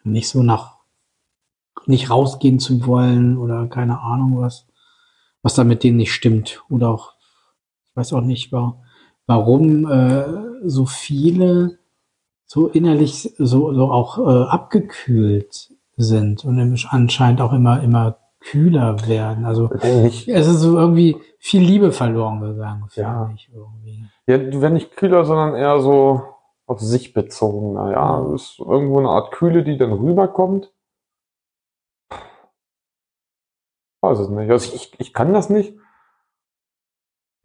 nicht 0.04 0.30
so 0.30 0.44
nach, 0.44 0.78
nicht 1.86 2.10
rausgehen 2.10 2.60
zu 2.60 2.86
wollen 2.86 3.38
oder 3.38 3.68
keine 3.68 4.00
Ahnung 4.02 4.40
was, 4.40 4.68
was 5.42 5.56
da 5.56 5.64
mit 5.64 5.84
denen 5.84 5.98
nicht 5.98 6.14
stimmt. 6.14 6.64
Oder 6.70 6.90
auch, 6.90 7.14
ich 7.90 7.96
weiß 7.96 8.14
auch 8.14 8.22
nicht, 8.22 8.52
wa- 8.52 8.78
warum 9.28 9.90
äh, 9.90 10.26
so 10.70 10.86
viele 10.86 11.80
so 12.46 12.68
innerlich 12.68 13.34
so, 13.40 13.74
so 13.74 13.92
auch 13.92 14.20
äh, 14.20 14.50
abgekühlt 14.50 15.74
sind 15.98 16.46
und 16.46 16.60
anscheinend 16.92 17.42
auch 17.42 17.54
immer, 17.54 17.82
immer 17.82 18.18
kühler 18.50 19.08
werden. 19.08 19.46
Also 19.46 19.70
Nicht, 20.04 20.28
es 20.28 20.48
ist 20.48 20.60
so 20.60 20.78
irgendwie 20.78 21.18
viel 21.40 21.62
Liebe 21.62 21.92
verloren 21.92 22.42
gegangen, 22.42 22.86
Ja. 22.94 23.32
ich 23.34 23.50
irgendwie. 23.54 24.06
ja, 24.28 24.38
du 24.38 24.62
wär 24.62 24.70
nicht 24.70 24.96
kühler, 24.96 25.26
sondern 25.26 25.56
eher 25.56 25.80
so 25.82 26.22
auf 26.66 26.80
sich 26.80 27.14
bezogen. 27.14 27.74
Naja, 27.74 28.34
ist 28.34 28.60
irgendwo 28.60 29.00
eine 29.00 29.10
Art 29.10 29.32
Kühle, 29.34 29.64
die 29.64 29.78
dann 29.78 29.92
rüberkommt. 29.92 30.72
Weiß 34.02 34.20
es 34.20 34.30
nicht. 34.30 34.50
Also 34.52 34.74
ich, 34.76 35.00
ich 35.00 35.14
kann 35.14 35.34
das 35.34 35.50
nicht. 35.50 35.78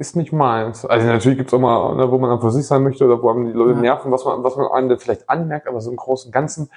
Ist 0.01 0.15
nicht 0.17 0.33
meins. 0.33 0.85
Also 0.85 1.07
natürlich 1.07 1.39
gibt's 1.39 1.53
auch 1.55 1.59
mal, 1.59 1.97
ne, 1.97 2.11
wo 2.11 2.19
man 2.19 2.31
dann 2.31 2.41
für 2.41 2.53
sich 2.53 2.67
sein 2.67 2.83
möchte 2.85 3.05
oder 3.05 3.21
wo 3.23 3.31
einem 3.31 3.47
die 3.47 3.53
Leute 3.53 3.75
Ja. 3.75 3.81
nerven, 3.81 4.13
was 4.13 4.25
man, 4.25 4.43
was 4.45 4.57
man 4.57 4.69
einem 4.69 4.99
vielleicht 4.99 5.29
anmerkt, 5.29 5.67
aber 5.67 5.81
so 5.81 5.91
im 5.91 5.97
Großen 5.97 6.29
und 6.29 6.33
Ganzen, 6.33 6.71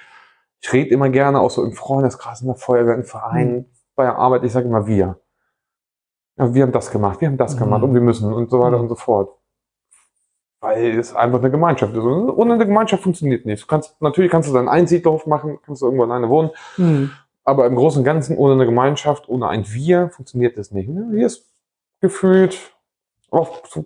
ich 0.60 0.72
rede 0.72 0.90
immer 0.90 1.08
gerne 1.08 1.40
auch 1.40 1.50
so 1.50 1.62
im 1.64 1.72
Freundeskreis, 1.72 2.40
in 2.40 2.48
der 2.48 2.56
Feuerwehr, 2.56 2.94
im 2.96 3.04
Verein, 3.04 3.66
bei 3.94 4.04
der 4.04 4.16
Arbeit, 4.16 4.44
ich 4.44 4.52
sage 4.52 4.66
immer 4.68 4.86
wir. 4.86 5.18
Ja, 6.38 6.54
wir 6.54 6.62
haben 6.62 6.72
das 6.72 6.90
gemacht, 6.90 7.20
wir 7.20 7.28
haben 7.28 7.36
das 7.36 7.54
Mhm. 7.54 7.58
gemacht 7.60 7.82
und 7.82 7.94
wir 7.94 8.00
müssen 8.00 8.32
und 8.32 8.50
so 8.50 8.60
weiter 8.60 8.76
Mhm. 8.76 8.82
und 8.84 8.88
so 8.88 8.94
fort. 8.94 9.30
Weil 10.60 10.98
es 10.98 11.14
einfach 11.14 11.40
eine 11.40 11.50
Gemeinschaft 11.50 11.92
ist. 11.94 12.02
Und 12.04 12.30
ohne 12.30 12.54
eine 12.54 12.64
Gemeinschaft 12.66 13.02
funktioniert 13.02 13.44
nichts. 13.44 13.62
Du 13.62 13.66
kannst, 13.66 14.00
natürlich 14.00 14.30
kannst 14.30 14.48
du 14.48 14.52
deinen 14.54 14.68
Einsiedlerhof 14.68 15.26
machen, 15.26 15.58
kannst 15.66 15.82
du 15.82 15.86
irgendwo 15.86 16.04
alleine 16.04 16.28
wohnen, 16.28 16.50
Hm. 16.76 17.10
aber 17.44 17.66
im 17.66 17.74
Großen 17.74 17.98
und 18.00 18.04
Ganzen 18.04 18.36
ohne 18.36 18.54
eine 18.54 18.64
Gemeinschaft, 18.64 19.28
ohne 19.28 19.48
ein 19.48 19.64
Wir 19.66 20.08
funktioniert 20.10 20.56
das 20.56 20.70
nicht. 20.70 20.88
Ne? 20.88 21.08
Hier 21.14 21.26
ist 21.26 21.50
gefühlt, 22.00 22.58
so, 23.30 23.84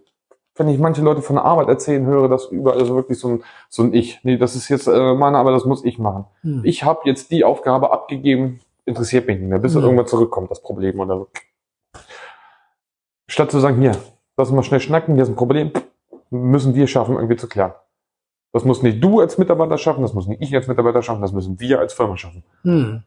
wenn 0.56 0.68
ich 0.68 0.78
manche 0.78 1.02
Leute 1.02 1.22
von 1.22 1.36
der 1.36 1.44
Arbeit 1.44 1.68
erzählen 1.68 2.04
höre, 2.06 2.28
dass 2.28 2.46
überall 2.46 2.78
also 2.78 2.94
wirklich 2.94 3.18
so 3.18 3.28
ein, 3.28 3.44
so 3.68 3.82
ein 3.82 3.92
Ich. 3.94 4.20
Nee, 4.22 4.36
das 4.36 4.54
ist 4.54 4.68
jetzt 4.68 4.86
äh, 4.86 5.14
meine 5.14 5.38
Arbeit, 5.38 5.54
das 5.54 5.64
muss 5.64 5.84
ich 5.84 5.98
machen. 5.98 6.26
Hm. 6.42 6.60
Ich 6.64 6.84
habe 6.84 7.00
jetzt 7.04 7.30
die 7.30 7.44
Aufgabe 7.44 7.90
abgegeben, 7.92 8.60
interessiert 8.86 9.26
mich 9.26 9.38
nicht 9.38 9.48
mehr, 9.48 9.58
bis 9.58 9.74
Mhm. 9.74 9.80
er 9.80 9.84
irgendwann 9.84 10.06
zurückkommt, 10.06 10.50
das 10.50 10.62
Problem 10.62 10.98
oder 11.00 11.18
so. 11.18 11.28
Statt 13.28 13.50
zu 13.50 13.58
sagen, 13.60 13.80
hier, 13.80 13.96
lass 14.36 14.48
uns 14.48 14.56
mal 14.56 14.62
schnell 14.62 14.80
schnacken, 14.80 15.14
hier 15.14 15.24
ist 15.24 15.28
ein 15.28 15.36
Problem, 15.36 15.72
müssen 16.30 16.74
wir 16.74 16.86
schaffen, 16.86 17.16
irgendwie 17.16 17.36
zu 17.36 17.48
klären. 17.48 17.72
Das 18.52 18.64
muss 18.64 18.82
nicht 18.82 19.02
du 19.02 19.20
als 19.20 19.36
Mitarbeiter 19.36 19.76
schaffen, 19.76 20.02
das 20.02 20.14
muss 20.14 20.26
nicht 20.28 20.40
ich 20.40 20.54
als 20.54 20.68
Mitarbeiter 20.68 21.02
schaffen, 21.02 21.20
das 21.20 21.32
müssen 21.32 21.60
wir 21.60 21.78
als 21.80 21.92
Firma 21.92 22.16
schaffen. 22.16 22.42
Hm. 22.62 23.02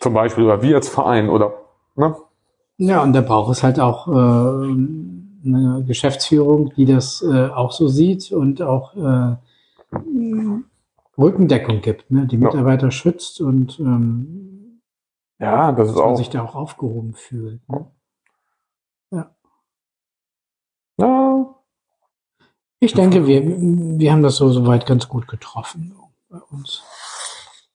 Zum 0.00 0.14
Beispiel, 0.14 0.44
oder 0.44 0.62
wir 0.62 0.76
als 0.76 0.88
Verein, 0.88 1.28
oder, 1.28 1.52
ne? 1.94 2.16
Ja, 2.78 3.02
und 3.02 3.12
da 3.12 3.20
braucht 3.20 3.52
es 3.52 3.62
halt 3.62 3.78
auch 3.78 4.08
äh, 4.08 4.10
eine 5.44 5.84
Geschäftsführung, 5.86 6.72
die 6.74 6.86
das 6.86 7.22
äh, 7.22 7.48
auch 7.48 7.70
so 7.70 7.86
sieht 7.86 8.32
und 8.32 8.62
auch 8.62 8.96
äh, 8.96 9.36
Rückendeckung 11.18 11.80
gibt, 11.82 12.10
ne? 12.10 12.26
die 12.26 12.36
Ja. 12.36 12.46
Mitarbeiter 12.46 12.90
schützt 12.90 13.40
und 13.40 13.78
ähm, 13.80 14.80
Ja, 15.38 15.72
das 15.72 15.88
ist 15.88 15.94
dass 15.94 16.02
man 16.02 16.12
auch, 16.12 16.16
sich 16.16 16.30
da 16.30 16.42
auch 16.42 16.54
aufgehoben 16.54 17.14
fühlt. 17.14 17.66
Ne? 17.68 17.90
ja, 20.98 21.54
Ich 22.80 22.94
denke, 22.94 23.26
wir, 23.26 23.42
wir 23.44 24.12
haben 24.12 24.22
das 24.22 24.36
so 24.36 24.48
soweit 24.50 24.86
ganz 24.86 25.08
gut 25.08 25.28
getroffen 25.28 25.94
bei 26.28 26.38
uns. 26.50 26.82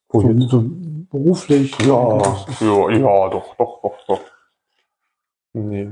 Oh, 0.10 0.21
So, 0.21 0.39
so 0.47 0.63
beruflich. 1.10 1.78
Ja, 1.80 2.17
ja, 2.62 2.89
ja, 2.89 3.30
doch, 3.30 3.56
doch, 3.56 3.82
doch, 3.82 4.06
doch. 4.08 4.21
Nee. 5.54 5.91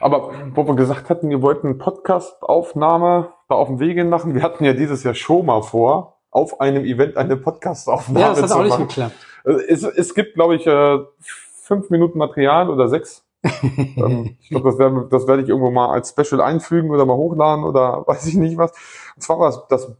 Aber 0.00 0.32
wo 0.54 0.66
wir 0.66 0.74
gesagt 0.76 1.10
hatten, 1.10 1.30
wir 1.30 1.42
wollten 1.42 1.66
eine 1.68 1.76
Podcast-Aufnahme 1.76 3.32
da 3.48 3.54
auf 3.54 3.68
dem 3.68 3.80
Wege 3.80 4.04
machen, 4.04 4.34
wir 4.34 4.42
hatten 4.42 4.64
ja 4.64 4.72
dieses 4.72 5.02
Jahr 5.02 5.14
schon 5.14 5.46
mal 5.46 5.62
vor, 5.62 6.17
auf 6.30 6.60
einem 6.60 6.84
Event 6.84 7.16
eine 7.16 7.36
Podcast-Aufnahme 7.36 8.20
Ja, 8.20 8.28
das 8.30 8.42
hat 8.42 8.48
zu 8.50 8.56
auch 8.58 8.64
nicht 8.64 8.78
geklappt. 8.78 9.14
Also 9.44 9.60
Es, 9.60 9.82
es 9.82 10.14
gibt, 10.14 10.34
glaube 10.34 10.56
ich, 10.56 10.66
äh, 10.66 10.98
fünf 11.20 11.90
Minuten 11.90 12.18
Material 12.18 12.70
oder 12.70 12.88
sechs. 12.88 13.24
ähm, 13.62 14.36
ich 14.40 14.48
glaube, 14.48 14.68
das, 14.70 14.78
werde- 14.78 15.08
das 15.10 15.26
werde 15.26 15.42
ich 15.42 15.48
irgendwo 15.48 15.70
mal 15.70 15.90
als 15.90 16.10
Special 16.10 16.40
einfügen 16.40 16.90
oder 16.90 17.06
mal 17.06 17.16
hochladen 17.16 17.64
oder 17.64 18.02
weiß 18.06 18.26
ich 18.26 18.34
nicht 18.34 18.58
was. 18.58 18.72
Und 19.14 19.22
zwar 19.22 19.38
war 19.38 19.46
das, 19.50 19.66
das 19.68 19.96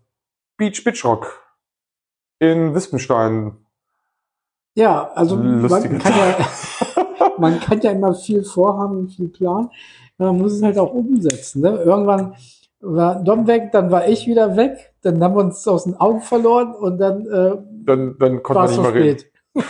Beach 0.57 0.83
Bitch 0.85 1.05
Rock 1.05 1.41
in 2.41 2.75
Wispenstein. 2.75 3.57
Ja, 4.75 5.11
also 5.14 5.37
man 5.37 5.99
kann 5.99 6.12
ja, 6.12 7.29
man 7.38 7.59
kann 7.61 7.81
ja 7.81 7.91
immer 7.93 8.14
viel 8.14 8.45
vorhaben 8.45 8.99
und 8.99 9.09
viel 9.11 9.29
planen. 9.29 9.71
Man 10.19 10.37
muss 10.38 10.53
es 10.53 10.62
halt 10.62 10.79
auch 10.79 10.93
umsetzen. 10.93 11.62
Ne? 11.62 11.71
Irgendwann 11.83 12.35
war 12.81 13.23
Dom 13.23 13.47
weg, 13.47 13.71
dann 13.73 13.91
war 13.91 14.07
ich 14.07 14.27
wieder 14.27 14.57
weg, 14.57 14.95
dann 15.03 15.23
haben 15.23 15.35
wir 15.35 15.45
uns 15.45 15.67
aus 15.67 15.85
den 15.85 15.97
Augen 15.97 16.21
verloren 16.21 16.75
und 16.75 16.99
dann 16.99 17.27
äh, 17.27 17.57
Dann, 17.85 18.17
dann 18.19 18.43
konnte 18.43 18.61
war 18.61 18.67
man 18.67 18.71
es 18.71 18.77
nicht 18.77 18.87
zu 18.87 18.93
mehr 18.93 18.95
reden. 18.95 19.25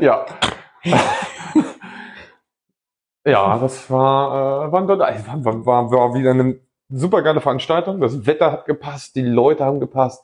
Ja. 0.00 0.24
ja, 3.24 3.58
das 3.58 3.90
war, 3.90 4.68
äh, 4.68 4.72
war, 4.72 4.86
war, 4.86 5.66
war, 5.66 5.90
war 5.90 6.14
wieder 6.14 6.30
eine 6.30 6.60
super 6.88 7.22
geile 7.22 7.40
Veranstaltung. 7.40 8.00
Das 8.00 8.26
Wetter 8.26 8.52
hat 8.52 8.66
gepasst, 8.66 9.16
die 9.16 9.22
Leute 9.22 9.64
haben 9.64 9.80
gepasst, 9.80 10.22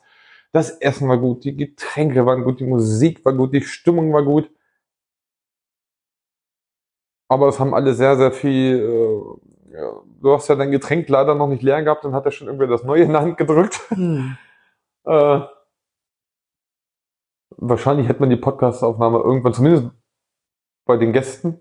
das 0.53 0.69
Essen 0.69 1.09
war 1.09 1.17
gut, 1.17 1.43
die 1.43 1.55
Getränke 1.55 2.25
waren 2.25 2.43
gut, 2.43 2.59
die 2.59 2.65
Musik 2.65 3.25
war 3.25 3.33
gut, 3.33 3.53
die 3.53 3.61
Stimmung 3.61 4.13
war 4.13 4.23
gut. 4.23 4.49
Aber 7.29 7.47
es 7.47 7.59
haben 7.59 7.73
alle 7.73 7.93
sehr, 7.93 8.17
sehr 8.17 8.31
viel. 8.31 8.77
Äh, 8.77 9.50
ja, 9.73 9.93
du 10.21 10.33
hast 10.33 10.47
ja 10.47 10.55
dein 10.55 10.71
Getränk 10.71 11.07
leider 11.09 11.35
noch 11.35 11.47
nicht 11.47 11.63
leer 11.63 11.81
gehabt, 11.83 12.03
dann 12.03 12.13
hat 12.13 12.25
er 12.25 12.31
schon 12.31 12.47
irgendwie 12.47 12.67
das 12.67 12.83
Neue 12.83 13.03
in 13.03 13.11
der 13.11 13.21
Hand 13.21 13.37
gedrückt. 13.37 13.79
Hm. 13.89 14.37
Äh, 15.03 15.41
wahrscheinlich 17.57 18.07
hätte 18.07 18.19
man 18.19 18.29
die 18.29 18.35
Podcastaufnahme 18.35 19.17
irgendwann, 19.17 19.55
zumindest 19.55 19.89
bei 20.85 20.95
den 20.95 21.11
Gästen 21.11 21.59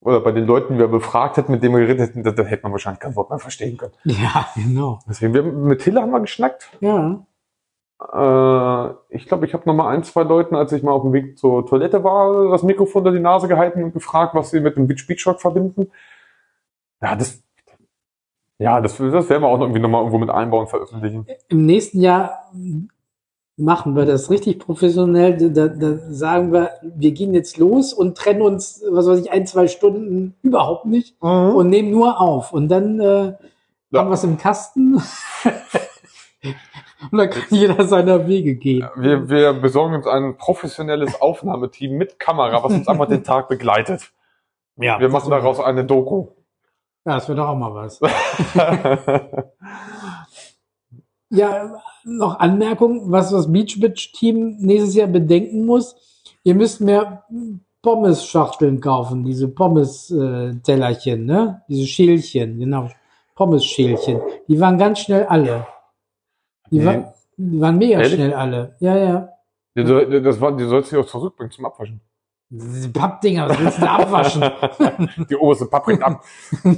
oder 0.00 0.20
bei 0.20 0.32
den 0.32 0.46
Leuten, 0.46 0.74
die 0.74 0.80
wir 0.80 0.88
befragt 0.88 1.36
hätten, 1.36 1.52
mit 1.52 1.62
denen 1.62 1.76
wir 1.76 1.86
geredet 1.86 2.16
hätten, 2.16 2.24
da, 2.24 2.42
hätte 2.42 2.64
man 2.64 2.72
wahrscheinlich 2.72 2.98
kein 2.98 3.14
Wort 3.14 3.30
mehr 3.30 3.38
verstehen 3.38 3.76
können. 3.76 3.92
Ja, 4.02 4.48
genau. 4.56 4.98
Deswegen, 5.08 5.32
wir, 5.32 5.44
mit 5.44 5.82
Hille 5.82 6.02
haben 6.02 6.10
wir 6.10 6.18
geschnackt. 6.18 6.76
Ja. 6.80 7.24
Äh, 8.12 8.94
ich 9.10 9.26
glaube, 9.26 9.46
ich 9.46 9.54
habe 9.54 9.62
noch 9.66 9.74
mal 9.74 9.88
ein, 9.90 10.02
zwei 10.02 10.24
Leuten, 10.24 10.56
als 10.56 10.72
ich 10.72 10.82
mal 10.82 10.90
auf 10.90 11.02
dem 11.02 11.12
Weg 11.12 11.38
zur 11.38 11.64
Toilette 11.66 12.02
war, 12.02 12.50
das 12.50 12.64
Mikrofon 12.64 13.02
unter 13.02 13.12
die 13.12 13.20
Nase 13.20 13.46
gehalten 13.46 13.84
und 13.84 13.92
gefragt, 13.92 14.34
was 14.34 14.50
sie 14.50 14.60
mit 14.60 14.76
dem 14.76 14.88
Beach 14.88 15.06
Beach 15.06 15.24
Rock 15.24 15.40
verbinden. 15.40 15.92
Ja, 17.02 17.16
das, 17.16 17.42
ja, 18.58 18.80
das, 18.80 18.96
das 18.96 19.28
werden 19.28 19.42
wir 19.42 19.48
auch 19.48 19.56
noch 19.58 19.64
irgendwie 19.64 19.80
noch 19.80 19.88
mal 19.88 19.98
irgendwo 19.98 20.18
mit 20.18 20.30
einbauen, 20.30 20.68
veröffentlichen. 20.68 21.26
Im 21.48 21.66
nächsten 21.66 22.00
Jahr 22.00 22.50
machen 23.56 23.96
wir 23.96 24.06
das 24.06 24.30
richtig 24.30 24.58
professionell. 24.60 25.52
Da, 25.52 25.68
da 25.68 25.96
sagen 26.10 26.52
wir, 26.52 26.70
wir 26.82 27.10
gehen 27.12 27.34
jetzt 27.34 27.58
los 27.58 27.92
und 27.92 28.16
trennen 28.16 28.42
uns, 28.42 28.82
was 28.90 29.06
weiß 29.06 29.20
ich, 29.20 29.30
ein, 29.32 29.46
zwei 29.46 29.66
Stunden 29.68 30.34
überhaupt 30.42 30.86
nicht 30.86 31.20
und 31.20 31.68
nehmen 31.68 31.90
nur 31.90 32.20
auf. 32.20 32.52
Und 32.52 32.68
dann 32.68 33.00
äh, 33.00 33.34
Ja. 33.90 34.00
haben 34.00 34.08
wir 34.10 34.14
es 34.14 34.24
im 34.24 34.38
Kasten. 34.38 34.94
und 37.10 37.18
dann 37.18 37.30
kann 37.30 37.42
jeder 37.50 37.84
seiner 37.86 38.26
Wege 38.28 38.54
gehen. 38.54 38.88
Wir, 38.96 39.28
wir 39.28 39.52
besorgen 39.54 39.96
uns 39.96 40.06
ein 40.06 40.36
professionelles 40.36 41.20
Aufnahmeteam 41.20 41.96
mit 41.96 42.18
Kamera, 42.18 42.62
was 42.62 42.72
uns 42.72 42.88
einfach 42.88 43.08
den 43.08 43.24
Tag 43.24 43.48
begleitet. 43.48 44.12
Ja, 44.76 44.98
Wir 45.00 45.08
machen 45.08 45.30
daraus 45.30 45.60
eine 45.60 45.84
Doku. 45.84 46.28
Ja, 47.04 47.14
das 47.14 47.28
wäre 47.28 47.38
doch 47.38 47.48
auch 47.48 47.56
mal 47.56 47.74
was. 47.74 48.00
Ja, 51.34 51.80
noch 52.04 52.38
Anmerkung, 52.40 53.10
was 53.10 53.30
das 53.30 53.50
Beach 53.50 53.80
Bitch 53.80 54.12
Team 54.12 54.58
nächstes 54.58 54.94
Jahr 54.94 55.06
bedenken 55.08 55.64
muss. 55.64 55.96
Ihr 56.44 56.54
müsst 56.54 56.82
mehr 56.82 57.24
Pommes-Schachteln 57.80 58.82
kaufen, 58.82 59.24
diese 59.24 59.48
Pommes-Tellerchen, 59.48 61.24
ne? 61.24 61.62
Diese 61.68 61.86
Schälchen, 61.86 62.58
genau. 62.58 62.90
Pommes-Schälchen. 63.34 64.20
Die 64.46 64.60
waren 64.60 64.76
ganz 64.76 64.98
schnell 65.00 65.24
alle. 65.24 65.66
Die, 66.70 66.80
Nee. 66.80 66.84
war, 66.84 67.14
die 67.38 67.60
waren 67.62 67.78
mega 67.78 67.94
Ehrlich? 67.98 68.12
schnell 68.12 68.34
alle. 68.34 68.76
Ja, 68.80 68.96
ja. 68.98 69.28
Das 69.74 70.38
war, 70.38 70.54
die 70.54 70.64
sollst 70.64 70.92
du 70.92 71.00
auch 71.00 71.06
zurückbringen 71.06 71.50
zum 71.50 71.64
Abwaschen. 71.64 72.02
Diese 72.54 72.92
Pappdinger, 72.92 73.48
was 73.48 73.58
willst 73.58 73.78
du 73.78 73.80
da 73.80 73.96
abwaschen? 73.96 74.42
Die 75.30 75.36
oberste 75.36 75.64
Paprika 75.64 76.04
ab. 76.04 76.24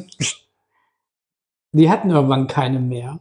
Die 1.73 1.91
hatten 1.91 2.11
irgendwann 2.11 2.47
keine 2.47 2.79
mehr. 2.79 3.19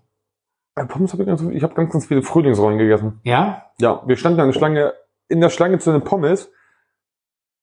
Bei 0.75 0.85
Pommes 0.85 1.13
habe 1.13 1.23
ich 1.23 1.27
ganz, 1.27 1.41
ich 1.41 1.63
habe 1.63 1.73
ganz, 1.73 1.91
ganz 1.91 2.05
viele 2.05 2.21
Frühlingsrollen 2.21 2.77
gegessen. 2.77 3.19
Ja? 3.23 3.71
Ja, 3.79 4.03
wir 4.05 4.17
standen 4.17 4.39
an 4.39 4.49
der 4.49 4.53
Schlange, 4.53 4.93
in 5.29 5.41
der 5.41 5.49
Schlange 5.49 5.79
zu 5.79 5.91
den 5.91 6.03
Pommes. 6.03 6.51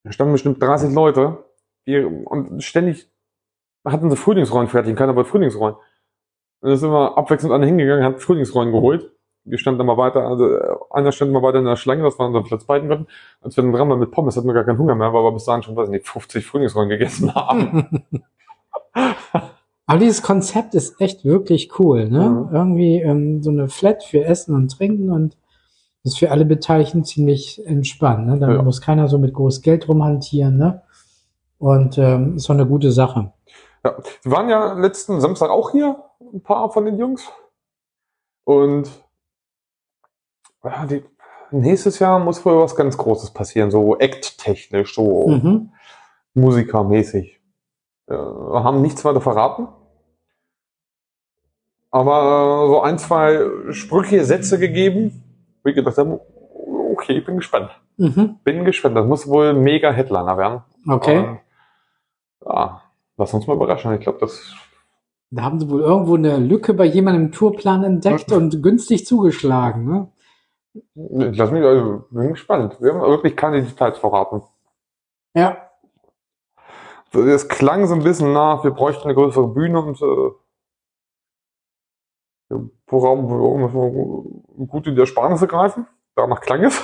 Da 0.03 0.11
standen 0.11 0.33
bestimmt 0.33 0.61
30 0.61 0.93
Leute. 0.93 1.45
Die, 1.87 1.97
und 1.99 2.61
ständig 2.61 3.09
hatten 3.85 4.09
sie 4.09 4.17
Frühlingsrollen 4.17 4.67
fertig. 4.67 4.97
Keiner 4.97 5.15
wollte 5.15 5.29
Frühlingsrollen. 5.29 5.75
Und 5.75 6.69
dann 6.69 6.77
sind 6.77 6.91
wir 6.91 7.17
abwechselnd 7.17 7.53
alle 7.53 7.65
hingegangen, 7.65 8.03
haben 8.03 8.17
Frühlingsrollen 8.19 8.73
geholt. 8.73 9.09
Wir 9.43 9.57
standen 9.57 9.85
mal 9.85 9.97
weiter, 9.97 10.27
also 10.27 10.47
äh, 10.47 10.75
einer 10.91 11.11
stand 11.11 11.31
mal 11.31 11.41
weiter 11.41 11.59
in 11.59 11.65
der 11.65 11.75
Schlange, 11.75 12.03
das 12.03 12.19
war 12.19 12.27
unser 12.27 12.43
Platz 12.43 12.63
beiden 12.65 12.87
Gründen. 12.89 13.07
Als 13.41 13.57
wir 13.57 13.63
dann 13.63 13.73
dran 13.73 13.89
waren 13.89 13.99
mit 13.99 14.11
Pommes, 14.11 14.37
hatten 14.37 14.47
wir 14.47 14.53
gar 14.53 14.63
keinen 14.63 14.77
Hunger 14.77 14.95
mehr, 14.95 15.11
weil 15.13 15.23
wir 15.23 15.31
bis 15.31 15.45
dahin 15.45 15.63
schon, 15.63 15.75
weiß 15.75 15.87
ich 15.87 15.91
nicht, 15.93 16.07
50 16.07 16.45
Frühlingsrollen 16.45 16.89
gegessen 16.89 17.33
haben. 17.33 18.03
Aber 19.87 19.99
dieses 19.99 20.21
Konzept 20.21 20.73
ist 20.75 21.01
echt 21.01 21.25
wirklich 21.25 21.77
cool, 21.79 22.07
ne? 22.09 22.29
Mhm. 22.29 22.49
Irgendwie 22.55 22.95
ähm, 23.01 23.43
so 23.43 23.49
eine 23.49 23.67
Flat 23.67 24.03
für 24.03 24.23
Essen 24.23 24.55
und 24.55 24.69
Trinken 24.71 25.11
und 25.11 25.37
Das 26.03 26.13
ist 26.13 26.19
für 26.19 26.31
alle 26.31 26.45
Beteiligten 26.45 27.03
ziemlich 27.03 27.63
entspannt. 27.65 28.25
Ne? 28.27 28.39
Dann 28.39 28.51
Ja. 28.51 28.61
muss 28.63 28.81
keiner 28.81 29.07
so 29.07 29.17
mit 29.19 29.33
groß 29.33 29.61
Geld 29.61 29.87
rumhantieren. 29.87 30.57
Ne? 30.57 30.81
Und 31.59 31.97
ähm, 31.99 32.37
ist 32.37 32.49
doch 32.49 32.55
eine 32.55 32.65
gute 32.65 32.91
Sache. 32.91 33.33
Ja, 33.83 33.95
die 34.25 34.31
waren 34.31 34.49
ja 34.49 34.73
letzten 34.73 35.19
Samstag 35.21 35.49
auch 35.51 35.71
hier, 35.71 35.97
ein 36.33 36.41
paar 36.41 36.71
von 36.71 36.85
den 36.85 36.97
Jungs. 36.97 37.27
Und 38.45 38.89
ja, 40.63 40.85
die, 40.85 41.03
nächstes 41.51 41.99
Jahr 41.99 42.19
muss 42.19 42.43
wohl 42.45 42.59
was 42.59 42.75
ganz 42.75 42.97
Großes 42.97 43.31
passieren, 43.31 43.71
so 43.71 43.97
act-technisch, 43.97 44.95
so 44.95 45.27
Mhm. 45.27 45.69
musikermäßig. 46.33 47.39
Äh, 48.07 48.13
haben 48.15 48.81
nichts 48.81 49.03
weiter 49.05 49.21
verraten. 49.21 49.67
Aber 51.89 52.67
so 52.67 52.81
ein, 52.81 52.97
zwei 52.97 53.49
sprüchige 53.71 54.23
Sätze 54.23 54.57
gegeben, 54.57 55.23
wo 55.63 55.69
ich 55.69 55.75
gedacht 55.75 55.97
habe, 55.97 56.21
okay, 56.91 57.17
ich 57.17 57.25
bin 57.25 57.37
gespannt. 57.37 57.69
Mhm. 57.97 58.37
Bin 58.43 58.63
gespannt. 58.63 58.95
Das 58.95 59.05
muss 59.05 59.27
wohl 59.27 59.47
ein 59.47 59.61
mega 59.61 59.91
Headliner 59.91 60.37
werden. 60.37 60.61
Okay. 60.87 61.19
Und, 61.19 61.39
ja, 62.45 62.81
lass 63.17 63.33
uns 63.33 63.45
mal 63.45 63.55
überraschen. 63.55 63.93
Ich 63.93 64.01
glaube, 64.01 64.19
das 64.19 64.53
Da 65.31 65.43
haben 65.43 65.59
sie 65.59 65.69
wohl 65.69 65.81
irgendwo 65.81 66.15
eine 66.15 66.37
Lücke 66.37 66.73
bei 66.73 66.85
jemandem 66.85 67.25
im 67.25 67.31
Tourplan 67.33 67.83
entdeckt 67.83 68.31
und 68.31 68.63
günstig 68.63 69.05
zugeschlagen. 69.05 69.85
Ne? 69.85 70.07
Lass 70.95 71.51
mich, 71.51 71.63
also, 71.63 72.05
bin 72.11 72.29
gespannt. 72.29 72.77
Wir 72.79 72.93
haben 72.93 73.01
wirklich 73.01 73.35
keine 73.35 73.61
Details 73.61 73.97
verraten. 73.97 74.41
Ja. 75.33 75.69
Es 77.13 77.49
klang 77.49 77.87
so 77.87 77.93
ein 77.93 78.03
bisschen 78.03 78.31
nach, 78.31 78.63
wir 78.63 78.71
bräuchten 78.71 79.03
eine 79.03 79.15
größere 79.15 79.49
Bühne 79.49 79.81
und 79.81 80.01
äh, 80.01 80.31
worauf 82.87 83.19
wir 83.19 84.67
gut 84.67 84.87
in 84.87 84.95
die 84.95 85.01
Ersparnisse 85.01 85.47
greifen. 85.47 85.87
Danach 86.15 86.41
klang 86.41 86.63
es. 86.63 86.81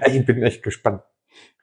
Ey, 0.00 0.18
ich 0.20 0.26
bin 0.26 0.42
echt 0.42 0.62
gespannt. 0.62 1.02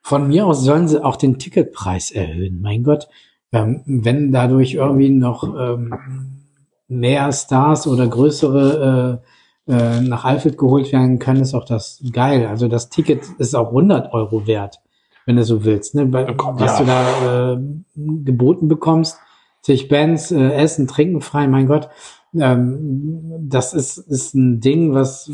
Von 0.02 0.28
mir 0.28 0.46
aus 0.46 0.62
sollen 0.62 0.88
sie 0.88 1.04
auch 1.04 1.16
den 1.16 1.40
Ticketpreis 1.40 2.12
erhöhen. 2.12 2.62
Mein 2.62 2.84
Gott, 2.84 3.08
ähm, 3.52 3.84
wenn 3.86 4.32
dadurch 4.32 4.74
irgendwie 4.74 5.10
noch 5.10 5.44
ähm, 5.44 6.44
mehr 6.88 7.32
Stars 7.32 7.88
oder 7.88 8.08
größere 8.08 9.22
äh, 9.24 9.28
äh, 9.68 10.02
nach 10.02 10.26
Alfred 10.26 10.58
geholt 10.58 10.92
werden 10.92 11.20
können, 11.20 11.42
ist 11.42 11.54
auch 11.54 11.66
das 11.66 12.04
geil. 12.12 12.48
Also 12.48 12.68
das 12.68 12.90
Ticket 12.90 13.24
ist 13.38 13.56
auch 13.56 13.68
100 13.68 14.14
Euro 14.14 14.46
wert, 14.48 14.82
wenn 15.26 15.36
du 15.36 15.44
so 15.44 15.64
willst. 15.64 15.96
Ne? 15.96 16.10
Komm, 16.36 16.60
was 16.60 16.80
ja. 16.80 16.80
du 16.80 16.86
da 16.86 17.54
äh, 17.54 17.58
geboten 17.96 18.68
bekommst, 18.68 19.18
zig 19.62 19.88
Bands, 19.88 20.32
äh, 20.32 20.52
Essen, 20.52 20.88
Trinken 20.88 21.22
frei, 21.22 21.48
mein 21.48 21.68
Gott. 21.68 21.90
Ähm, 22.36 23.48
das 23.48 23.74
ist, 23.74 23.98
ist 23.98 24.34
ein 24.34 24.60
Ding, 24.60 24.94
was, 24.94 25.32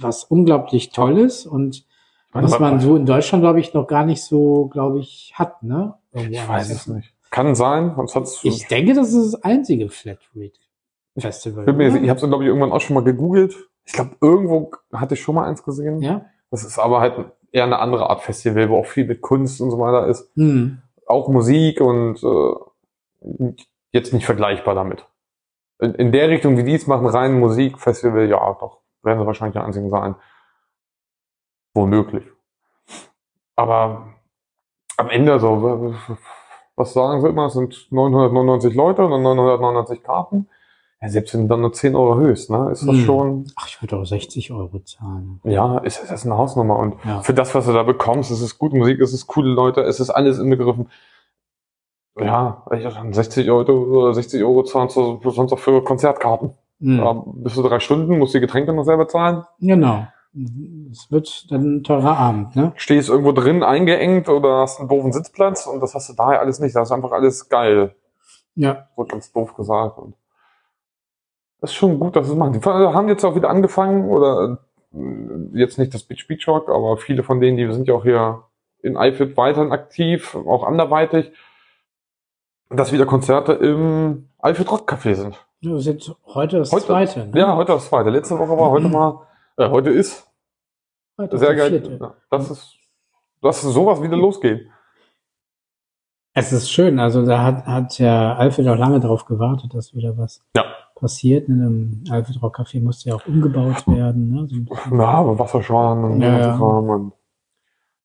was 0.00 0.24
unglaublich 0.24 0.90
toll 0.90 1.18
ist 1.18 1.46
und 1.46 1.84
was 2.32 2.58
man 2.58 2.80
so 2.80 2.96
in 2.96 3.04
Deutschland, 3.04 3.42
glaube 3.42 3.60
ich, 3.60 3.74
noch 3.74 3.86
gar 3.86 4.06
nicht 4.06 4.22
so, 4.22 4.66
glaube 4.66 5.00
ich, 5.00 5.32
hat, 5.34 5.62
ne? 5.62 5.94
Irgendwo 6.14 6.34
Ich 6.34 6.48
weiß 6.48 6.70
es 6.70 6.86
nicht. 6.86 7.12
Kann 7.30 7.54
sein, 7.54 7.92
sonst 7.96 8.14
hat's. 8.14 8.40
Ich 8.42 8.66
denke, 8.68 8.94
das 8.94 9.12
ist 9.12 9.34
das 9.34 9.42
einzige 9.42 9.88
Flatrate-Festival. 9.88 10.71
Bin 11.66 11.76
mir, 11.76 11.88
ich 11.88 12.08
habe 12.08 12.18
es, 12.18 12.26
glaube 12.26 12.44
ich, 12.44 12.48
irgendwann 12.48 12.72
auch 12.72 12.80
schon 12.80 12.94
mal 12.94 13.04
gegoogelt. 13.04 13.54
Ich 13.84 13.92
glaube, 13.92 14.16
irgendwo 14.20 14.70
hatte 14.92 15.14
ich 15.14 15.20
schon 15.20 15.34
mal 15.34 15.46
eins 15.46 15.62
gesehen. 15.62 16.00
ja? 16.00 16.24
Das 16.50 16.64
ist 16.64 16.78
aber 16.78 17.00
halt 17.00 17.32
eher 17.50 17.64
eine 17.64 17.78
andere 17.78 18.08
Art 18.08 18.22
Festival, 18.22 18.68
wo 18.70 18.78
auch 18.78 18.86
viel 18.86 19.06
mit 19.06 19.20
Kunst 19.20 19.60
und 19.60 19.70
so 19.70 19.78
weiter 19.78 20.06
ist. 20.06 20.30
Hm. 20.36 20.82
Auch 21.06 21.28
Musik 21.28 21.80
und 21.80 22.22
äh, 22.22 23.54
jetzt 23.92 24.12
nicht 24.12 24.26
vergleichbar 24.26 24.74
damit. 24.74 25.06
In, 25.80 25.94
in 25.94 26.12
der 26.12 26.28
Richtung, 26.28 26.56
wie 26.56 26.64
die 26.64 26.74
es 26.74 26.86
machen, 26.86 27.06
rein 27.06 27.38
Musikfestival, 27.38 28.28
ja, 28.28 28.56
doch, 28.60 28.80
werden 29.02 29.20
sie 29.20 29.26
wahrscheinlich 29.26 29.54
die 29.54 29.64
einzigen 29.64 29.90
sein. 29.90 30.14
Womöglich. 31.74 32.24
Aber 33.56 34.14
am 34.96 35.10
Ende 35.10 35.38
so, 35.40 35.94
was 36.76 36.92
sagen 36.92 37.20
sie 37.20 37.28
immer, 37.28 37.46
es 37.46 37.54
sind 37.54 37.88
999 37.90 38.74
Leute 38.74 39.02
oder 39.02 39.18
999 39.18 40.02
Karten. 40.02 40.48
Ja, 41.02 41.08
selbst 41.08 41.34
wenn 41.34 41.42
du 41.42 41.48
dann 41.48 41.60
nur 41.62 41.72
10 41.72 41.96
Euro 41.96 42.12
erhöhst, 42.20 42.48
ne, 42.48 42.70
ist 42.70 42.86
das 42.86 42.94
Hm. 42.96 43.04
schon, 43.04 43.44
Ach, 43.56 43.66
ich 43.66 43.82
würde 43.82 43.96
auch 43.96 44.04
60 44.04 44.52
Euro 44.52 44.78
zahlen. 44.84 45.40
ja, 45.44 45.78
ist, 45.78 46.00
ist 46.00 46.12
das 46.12 46.24
eine 46.24 46.38
Hausnummer. 46.38 46.78
Und 46.78 46.94
Ja. 47.04 47.20
für 47.22 47.34
das, 47.34 47.52
was 47.56 47.66
du 47.66 47.72
da 47.72 47.82
bekommst, 47.82 48.30
es 48.30 48.40
ist 48.40 48.56
gute 48.56 48.76
Musik, 48.76 49.00
es 49.00 49.12
ist 49.12 49.26
coole 49.26 49.50
Leute, 49.52 49.80
es 49.82 49.98
ist 49.98 50.10
alles 50.10 50.38
inbegriffen. 50.38 50.88
Ja, 52.20 52.64
ich 52.72 52.84
dann 52.84 53.12
60 53.12 53.50
Euro 53.50 53.72
oder 53.72 54.14
60 54.14 54.42
Euro 54.44 54.62
zahlst 54.64 54.96
du 54.96 55.18
sonst 55.30 55.52
auch 55.52 55.58
für 55.58 55.82
Konzertkarten. 55.82 56.52
Hm. 56.80 56.98
Ja, 56.98 57.12
bis 57.26 57.54
zu 57.54 57.62
drei 57.62 57.80
Stunden, 57.80 58.18
musst 58.18 58.34
die 58.34 58.40
Getränke 58.40 58.72
noch 58.72 58.84
selber 58.84 59.08
zahlen. 59.08 59.44
Genau. 59.60 60.06
Es 60.90 61.10
wird 61.10 61.50
dann 61.50 61.76
ein 61.78 61.84
teurer 61.84 62.16
Abend, 62.16 62.54
ne? 62.56 62.72
Stehst 62.76 63.08
irgendwo 63.08 63.32
drin 63.32 63.62
eingeengt 63.62 64.28
oder 64.28 64.58
hast 64.60 64.78
einen 64.80 64.88
doofen 64.88 65.12
Sitzplatz 65.12 65.66
und 65.66 65.80
das 65.80 65.94
hast 65.94 66.08
du 66.08 66.14
daher 66.14 66.40
alles 66.40 66.58
nicht. 66.60 66.74
Das 66.76 66.88
ist 66.88 66.92
einfach 66.92 67.12
alles 67.12 67.48
geil. 67.48 67.94
Ja. 68.54 68.88
So 68.96 69.04
ganz 69.04 69.30
doof 69.32 69.54
gesagt. 69.54 69.98
Und 69.98 70.14
das 71.62 71.70
ist 71.70 71.76
schon 71.76 71.98
gut, 71.98 72.14
dass 72.16 72.28
es 72.28 72.34
machen. 72.34 72.52
Die 72.52 72.60
haben 72.68 73.08
jetzt 73.08 73.24
auch 73.24 73.34
wieder 73.34 73.48
angefangen 73.48 74.08
oder 74.10 74.58
äh, 74.92 74.98
jetzt 75.58 75.78
nicht 75.78 75.94
das 75.94 76.02
Beach 76.02 76.26
Beach 76.28 76.46
Rock, 76.48 76.68
aber 76.68 76.96
viele 76.98 77.22
von 77.22 77.40
denen, 77.40 77.56
die 77.56 77.72
sind 77.72 77.88
ja 77.88 77.94
auch 77.94 78.02
hier 78.02 78.42
in 78.82 78.96
Eifeld 78.96 79.36
weiterhin 79.36 79.72
aktiv, 79.72 80.34
auch 80.34 80.64
anderweitig, 80.64 81.32
dass 82.68 82.92
wieder 82.92 83.06
Konzerte 83.06 83.52
im 83.52 84.28
Eifeld 84.38 84.70
Rock 84.70 84.90
Café 84.92 85.14
sind. 85.14 85.46
Ist 85.60 85.86
jetzt 85.86 86.12
heute 86.26 86.58
das 86.58 86.72
Heute- 86.72 86.86
zweite. 86.86 87.26
Ne? 87.28 87.38
Ja, 87.38 87.54
heute 87.56 87.72
das 87.72 87.86
zweite. 87.88 88.10
Letzte 88.10 88.36
Woche 88.38 88.50
war 88.58 88.70
heute 88.70 88.88
mal, 88.88 89.20
äh, 89.56 89.68
heute 89.70 89.90
ist 89.90 90.28
Heute 91.18 91.38
sehr 91.38 91.54
geil. 91.54 91.98
Ja, 92.00 92.14
Das 92.30 92.50
ist, 92.50 92.74
dass 93.42 93.60
sowas 93.62 94.02
wieder 94.02 94.16
losgeht. 94.16 94.66
Es 96.34 96.52
ist 96.52 96.70
schön, 96.70 96.98
also 96.98 97.24
da 97.26 97.42
hat, 97.44 97.66
hat 97.66 97.98
ja 97.98 98.34
Alfred 98.34 98.66
auch 98.68 98.76
lange 98.76 98.98
drauf 98.98 99.26
gewartet, 99.26 99.74
dass 99.74 99.94
wieder 99.94 100.16
was 100.16 100.42
Ja. 100.56 100.64
Passiert. 101.02 101.48
In 101.48 101.60
einem 101.60 102.04
Alfred 102.10 102.40
Rock 102.42 102.58
Café 102.60 102.80
musste 102.82 103.10
ja 103.10 103.16
auch 103.16 103.26
umgebaut 103.26 103.86
werden. 103.88 104.30
Ne? 104.32 104.48
So 104.48 104.56
bisschen. 104.64 104.98
Ja, 104.98 105.06
aber 105.08 105.38
Wasserschaden 105.38 106.04
und 106.04 106.20
Ja, 106.22 106.38
ja, 106.38 106.54
und 106.56 107.12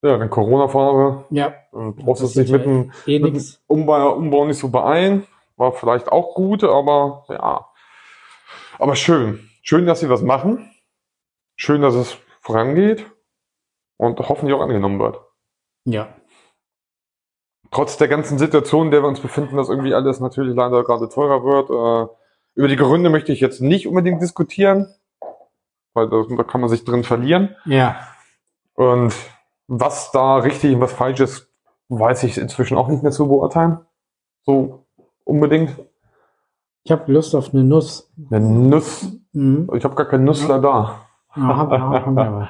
ja, 0.03 0.17
dann 0.17 0.29
Corona-Phase. 0.29 1.25
ja, 1.29 1.53
Dann 1.71 1.95
brauchst 1.95 2.35
du 2.35 2.41
ja 2.41 2.51
mit 2.51 2.65
dem, 2.65 2.91
eh 3.05 3.19
dem 3.19 3.33
nix. 3.33 3.61
Umbau, 3.67 4.13
Umbau 4.15 4.45
nicht 4.45 4.59
so 4.59 4.69
beeilen. 4.69 5.25
War 5.55 5.71
vielleicht 5.71 6.11
auch 6.11 6.35
gut, 6.35 6.63
aber 6.63 7.23
ja. 7.29 7.65
Aber 8.77 8.95
schön. 8.95 9.39
Schön, 9.61 9.85
dass 9.85 10.01
sie 10.01 10.09
was 10.09 10.21
machen. 10.21 10.69
Schön, 11.55 11.81
dass 11.81 11.95
es 11.95 12.17
vorangeht. 12.41 13.05
Und 13.97 14.19
hoffentlich 14.19 14.55
auch 14.55 14.61
angenommen 14.61 14.99
wird. 14.99 15.19
Ja. 15.85 16.07
Trotz 17.71 17.97
der 17.97 18.07
ganzen 18.07 18.37
Situation, 18.37 18.85
in 18.87 18.91
der 18.91 19.01
wir 19.01 19.07
uns 19.07 19.19
befinden, 19.19 19.57
dass 19.57 19.69
irgendwie 19.69 19.93
alles 19.93 20.19
natürlich 20.19 20.55
leider 20.55 20.83
gerade 20.83 21.09
teurer 21.09 21.43
wird. 21.43 21.69
Äh, 21.69 22.13
über 22.57 22.67
die 22.67 22.75
Gründe 22.75 23.11
möchte 23.11 23.31
ich 23.31 23.39
jetzt 23.39 23.61
nicht 23.61 23.87
unbedingt 23.87 24.19
diskutieren, 24.19 24.87
weil 25.93 26.09
da, 26.09 26.23
da 26.35 26.43
kann 26.43 26.59
man 26.59 26.71
sich 26.71 26.83
drin 26.83 27.03
verlieren. 27.03 27.55
Ja. 27.65 27.99
Und 28.73 29.13
was 29.67 30.11
da 30.11 30.37
richtig 30.37 30.73
und 30.73 30.81
was 30.81 30.91
falsch 30.91 31.19
ist, 31.19 31.53
weiß 31.89 32.23
ich 32.23 32.37
inzwischen 32.39 32.75
auch 32.75 32.87
nicht 32.87 33.03
mehr 33.03 33.11
zu 33.11 33.27
beurteilen. 33.27 33.77
So 34.43 34.87
unbedingt. 35.23 35.75
Ich 36.83 36.91
habe 36.91 37.11
Lust 37.11 37.35
auf 37.35 37.53
eine 37.53 37.63
Nuss. 37.63 38.11
Eine 38.31 38.39
Nuss. 38.39 39.07
Mhm. 39.33 39.69
Ich 39.75 39.83
habe 39.83 39.93
gar 39.93 40.07
keinen 40.07 40.23
Nussler 40.23 40.59
da. 40.59 41.05
Ja, 41.35 41.57
hab, 41.57 41.69
hab, 41.69 41.79
hab, 41.79 42.07
aber. 42.07 42.49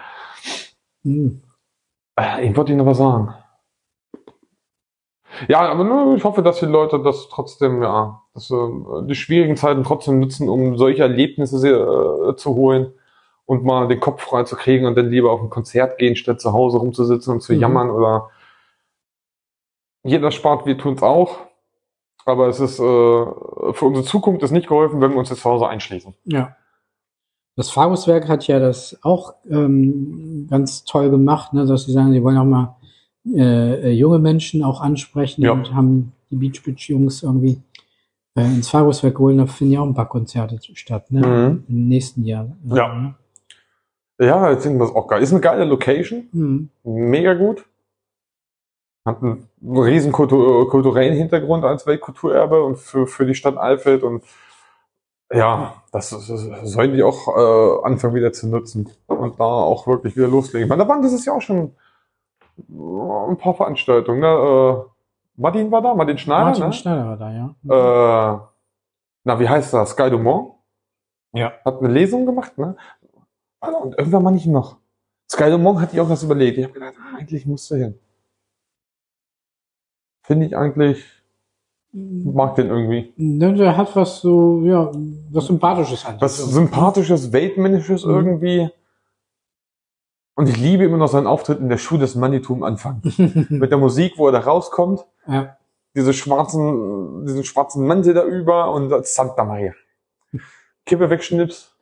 Mhm. 1.03 1.41
Ich 2.41 2.57
wollte 2.57 2.71
Ihnen 2.71 2.79
noch 2.79 2.87
was 2.87 2.97
sagen. 2.97 3.31
Ja, 5.47 5.60
aber 5.69 5.84
nur, 5.84 6.15
ich 6.15 6.23
hoffe, 6.23 6.41
dass 6.41 6.60
die 6.60 6.65
Leute 6.65 7.00
das 7.02 7.30
trotzdem, 7.30 7.82
ja, 7.84 8.21
dass 8.34 8.47
sie 8.47 8.86
die 9.08 9.15
schwierigen 9.15 9.56
Zeiten 9.56 9.84
trotzdem 9.84 10.19
nutzen, 10.19 10.50
um 10.50 10.78
solche 10.78 11.02
Erlebnisse 11.04 11.58
äh, 11.67 12.36
zu 12.36 12.56
holen 12.56 12.93
und 13.45 13.63
mal 13.63 13.88
den 13.88 14.00
Kopf 14.00 14.21
frei 14.21 14.43
zu 14.43 14.56
kriegen 14.56 14.86
und 14.86 14.95
dann 14.95 15.10
lieber 15.10 15.32
auf 15.32 15.41
ein 15.41 15.50
Konzert 15.50 15.97
gehen, 15.97 16.15
statt 16.15 16.41
zu 16.41 16.54
Hause 16.54 16.78
rumzusitzen 16.80 17.34
und 17.34 17.41
zu 17.41 17.54
Mhm. 17.54 17.60
jammern 17.60 17.89
oder 17.89 18.30
jeder 20.04 20.32
spart, 20.32 20.65
wir 20.65 20.78
tun's 20.78 21.04
auch. 21.04 21.38
Aber 22.26 22.47
es 22.47 22.60
ist 22.60 22.80
äh, 22.80 22.84
für 22.84 23.86
unsere 23.86 24.06
Zukunft 24.06 24.43
ist 24.43 24.52
nicht 24.52 24.67
geholfen, 24.67 25.00
wenn 25.02 25.12
wir 25.12 25.17
uns 25.17 25.30
jetzt 25.30 25.41
zu 25.41 25.50
Hause 25.50 25.67
einschließen. 25.67 26.13
Ja. 26.26 26.56
Das 27.56 27.71
Faguswerk 27.71 28.28
hat 28.28 28.45
ja 28.47 28.60
das 28.60 29.00
auch 29.02 29.34
ähm, 29.50 30.47
ganz 30.50 30.84
toll 30.84 31.10
gemacht, 31.10 31.54
ne, 31.54 31.65
dass 31.65 31.86
sie 31.86 31.91
sagen, 31.91 32.12
sie 32.12 32.23
wollen 32.23 32.38
auch 32.38 32.43
mal 32.45 32.76
äh, 33.35 33.89
äh, 33.89 33.91
junge 33.91 34.19
Menschen 34.19 34.63
auch 34.63 34.81
ansprechen 34.81 35.41
Ja. 35.41 35.51
und 35.51 35.73
haben 35.73 36.13
die 36.29 36.35
Beach 36.35 36.61
Beach 36.63 36.89
Jungs 36.89 37.23
irgendwie 37.23 37.61
äh, 38.35 38.43
ins 38.45 38.69
Faguswerk 38.69 39.15
geholt. 39.15 39.39
Da 39.39 39.45
finden 39.45 39.73
ja 39.73 39.81
auch 39.81 39.85
ein 39.87 39.93
paar 39.93 40.09
Konzerte 40.09 40.59
statt, 40.73 41.11
ne? 41.11 41.25
Mhm. 41.25 41.63
Im 41.67 41.87
nächsten 41.87 42.23
Jahr. 42.25 42.47
Ja. 42.65 42.93
Ne? 42.93 43.15
Ja, 44.19 44.49
jetzt 44.51 44.63
sind 44.63 44.79
wir 44.79 44.85
auch 44.95 45.07
geil. 45.07 45.21
Ist 45.21 45.31
eine 45.31 45.41
geile 45.41 45.65
Location. 45.65 46.27
Mhm. 46.31 46.69
mega 46.83 47.33
gut. 47.33 47.65
Hat 49.05 49.21
einen 49.23 49.47
riesen 49.63 50.11
kultu 50.11 50.65
kulturellen 50.65 51.15
Hintergrund 51.15 51.63
als 51.63 51.85
Weltkulturerbe 51.87 52.61
und 52.63 52.77
für, 52.77 53.07
für 53.07 53.25
die 53.25 53.35
Stadt 53.35 53.55
Alfeld 53.57 54.03
und 54.03 54.23
Ja, 55.31 55.81
das, 55.91 56.09
das 56.09 56.27
sollen 56.63 56.93
die 56.93 57.03
auch 57.03 57.27
äh, 57.27 57.85
anfangen 57.85 58.15
wieder 58.15 58.33
zu 58.33 58.47
nutzen 58.49 58.89
und 59.07 59.39
da 59.39 59.43
auch 59.43 59.87
wirklich 59.87 60.15
wieder 60.17 60.27
loslegen. 60.27 60.63
Ich 60.65 60.69
meine, 60.69 60.83
da 60.83 60.89
waren 60.89 61.01
dieses 61.01 61.23
Jahr 61.25 61.37
auch 61.37 61.41
schon 61.41 61.57
äh, 61.67 61.69
ein 62.69 63.37
paar 63.37 63.53
Veranstaltungen. 63.53 64.19
Ne? 64.19 64.27
Äh, 64.27 64.89
Martin 65.39 65.71
war 65.71 65.81
da, 65.81 65.93
Martin 65.93 66.17
Schneider. 66.17 66.45
Martin 66.45 66.65
ne? 66.65 66.73
Schneider 66.73 67.05
war 67.07 67.17
da, 67.17 67.31
ja. 67.31 68.35
Äh, 68.35 68.39
na, 69.23 69.39
wie 69.39 69.47
heißt 69.49 69.73
das? 69.73 69.91
Sky 69.91 70.09
Dumont? 70.09 70.53
Ja. 71.33 71.53
Hat 71.65 71.79
eine 71.79 71.89
Lesung 71.89 72.25
gemacht, 72.25 72.57
ne? 72.57 72.75
Alter, 73.59 73.81
Und 73.81 73.97
irgendwann 73.97 74.23
mal 74.23 74.31
nicht 74.31 74.47
noch. 74.47 74.77
Sky 75.29 75.49
Dumont 75.51 75.79
hatte 75.81 75.93
ich 75.95 76.01
auch 76.01 76.09
was 76.09 76.23
überlegt. 76.23 76.57
Ich 76.57 76.63
habe 76.63 76.73
gedacht, 76.73 76.93
ah, 76.99 77.17
eigentlich 77.17 77.45
musst 77.45 77.69
du 77.69 77.75
hin. 77.75 77.99
Finde 80.23 80.45
ich 80.45 80.57
eigentlich, 80.57 81.05
mag 81.93 82.55
den 82.55 82.67
irgendwie. 82.67 83.13
Ne, 83.17 83.53
der 83.53 83.77
hat 83.77 83.95
was 83.95 84.21
so, 84.21 84.61
ja, 84.63 84.91
was 85.31 85.45
Sympathisches 85.47 86.05
an. 86.05 86.17
Was 86.19 86.37
sympathisches, 86.37 87.31
weltmännisches 87.31 88.05
Mhm. 88.05 88.11
irgendwie. 88.11 88.69
Und 90.38 90.47
ich 90.47 90.58
liebe 90.58 90.84
immer 90.84 90.97
noch 90.97 91.08
seinen 91.08 91.26
Auftritt 91.26 91.60
in 91.60 91.67
der 91.67 91.80
Schuh 91.80 91.97
des 91.97 92.13
Manitou 92.13 92.54
am 92.54 92.62
Anfang. 92.63 93.02
Mit 93.50 93.71
der 93.71 93.80
Musik, 93.80 94.13
wo 94.17 94.28
er 94.28 94.32
da 94.34 94.39
rauskommt. 94.39 95.04
ja. 95.28 95.58
diese 95.95 96.13
schwarzen, 96.13 97.26
diesen 97.26 97.43
schwarzen 97.43 97.88
Mantel 97.88 98.13
da 98.13 98.23
über 98.23 98.71
und 98.71 98.93
Santa 99.08 99.43
Maria. 99.43 99.73
Kippe 100.86 101.10
wegschnippst, 101.10 101.76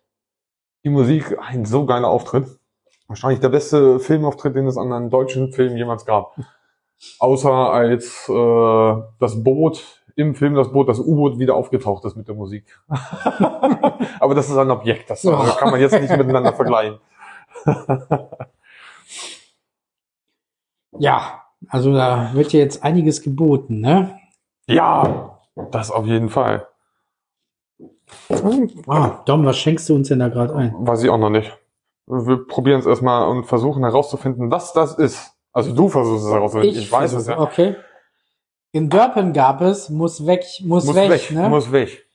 die 0.85 0.89
Musik, 0.89 1.37
ein 1.39 1.65
so 1.65 1.85
geiler 1.85 2.07
Auftritt. 2.07 2.47
Wahrscheinlich 3.07 3.41
der 3.41 3.49
beste 3.49 3.99
Filmauftritt, 3.99 4.55
den 4.55 4.67
es 4.67 4.77
an 4.77 4.93
einem 4.93 5.09
deutschen 5.09 5.51
Film 5.51 5.75
jemals 5.75 6.05
gab. 6.05 6.33
Außer 7.19 7.51
als 7.51 8.29
äh, 8.29 8.95
das 9.19 9.43
Boot, 9.43 10.01
im 10.15 10.33
Film 10.33 10.55
das 10.55 10.71
Boot, 10.71 10.87
das 10.87 10.99
U-Boot 10.99 11.39
wieder 11.39 11.55
aufgetaucht 11.55 12.05
ist 12.05 12.15
mit 12.15 12.29
der 12.29 12.35
Musik. 12.35 12.63
Aber 14.21 14.33
das 14.33 14.49
ist 14.49 14.55
ein 14.57 14.71
Objekt, 14.71 15.09
das 15.09 15.23
Ja. 15.23 15.35
kann 15.59 15.71
man 15.71 15.81
jetzt 15.81 15.99
nicht 15.99 16.15
miteinander 16.15 16.53
vergleichen. 16.53 16.99
ja, 20.99 21.43
also 21.67 21.93
da 21.93 22.31
wird 22.33 22.53
ja 22.53 22.59
jetzt 22.59 22.83
einiges 22.83 23.21
geboten, 23.21 23.81
ne? 23.81 24.19
Ja, 24.67 25.39
das 25.71 25.91
auf 25.91 26.05
jeden 26.05 26.29
Fall. 26.29 26.67
Ah, 28.87 29.23
Dom, 29.25 29.45
was 29.45 29.57
schenkst 29.57 29.89
du 29.89 29.95
uns 29.95 30.09
denn 30.09 30.19
da 30.19 30.29
gerade 30.29 30.55
ein? 30.55 30.73
Weiß 30.77 31.03
ich 31.03 31.09
auch 31.09 31.17
noch 31.17 31.29
nicht. 31.29 31.57
Wir 32.07 32.45
probieren 32.45 32.79
es 32.79 32.85
erstmal 32.85 33.27
und 33.27 33.45
versuchen 33.45 33.83
herauszufinden, 33.83 34.51
was 34.51 34.73
das 34.73 34.93
ist. 34.93 35.31
Also 35.51 35.73
du 35.73 35.89
versuchst 35.89 36.25
es 36.25 36.31
herauszufinden. 36.31 36.79
Ich, 36.79 36.91
weiß 36.91 37.13
es 37.13 37.27
ja. 37.27 37.39
Okay. 37.39 37.75
In 38.71 38.89
Dörpen 38.89 39.33
gab 39.33 39.61
es, 39.61 39.89
muss 39.89 40.25
weg, 40.27 40.45
muss, 40.63 40.85
Muss 40.85 40.95
weg, 40.95 41.09
weg, 41.09 41.31
ne? 41.31 41.49
muss 41.49 41.71
weg. 41.71 42.05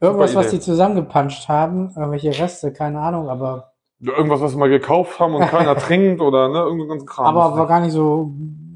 Irgendwas, 0.00 0.34
was 0.34 0.50
die 0.50 0.60
zusammengepanscht 0.60 1.48
haben, 1.48 1.92
irgendwelche 1.96 2.30
Reste, 2.38 2.72
keine 2.72 3.00
Ahnung, 3.00 3.28
aber, 3.28 3.72
Irgendwas, 4.00 4.40
was 4.40 4.52
wir 4.52 4.58
mal 4.58 4.68
gekauft 4.68 5.18
haben 5.18 5.34
und 5.34 5.46
keiner 5.48 5.76
trinkt 5.78 6.20
oder 6.20 6.48
ne, 6.48 6.58
irgendein 6.58 6.88
ganzen 6.88 7.06
Kram. 7.06 7.36
aber 7.36 7.56
war 7.56 7.66
gar 7.66 7.80
nicht 7.80 7.92
so, 7.92 8.32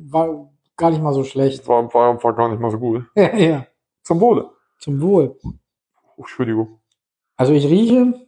war 0.09 0.51
gar 0.77 0.91
nicht 0.91 1.03
mal 1.03 1.13
so 1.15 1.23
schlecht. 1.23 1.67
war, 1.69 1.93
war, 1.95 2.23
war 2.23 2.33
gar 2.35 2.49
nicht 2.49 2.61
mal 2.61 2.71
so 2.71 2.79
gut. 2.79 3.05
ja, 3.15 3.67
Zum 4.03 4.21
Wohle. 4.21 4.51
zum 4.79 5.01
Wohl. 5.01 5.37
Oh, 5.45 6.23
Entschuldigung. 6.23 6.81
Also 7.37 7.53
ich 7.53 7.65
rieche, 7.67 8.27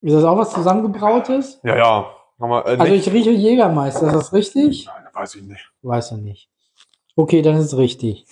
ist 0.00 0.14
das 0.14 0.24
auch 0.24 0.38
was 0.38 0.52
zusammengebrautes? 0.52 1.60
Ja, 1.62 1.76
ja. 1.76 2.16
Wir, 2.38 2.66
äh, 2.66 2.76
Also 2.78 2.92
ich 2.94 3.12
rieche 3.12 3.30
Jägermeister, 3.30 4.06
ist 4.08 4.14
das 4.14 4.32
richtig? 4.32 4.86
Nein, 4.86 5.08
weiß 5.12 5.34
ich 5.36 5.42
nicht. 5.42 5.70
Weiß 5.82 6.10
er 6.12 6.18
nicht. 6.18 6.50
Okay, 7.14 7.42
dann 7.42 7.56
ist 7.56 7.66
es 7.66 7.76
richtig. 7.76 8.26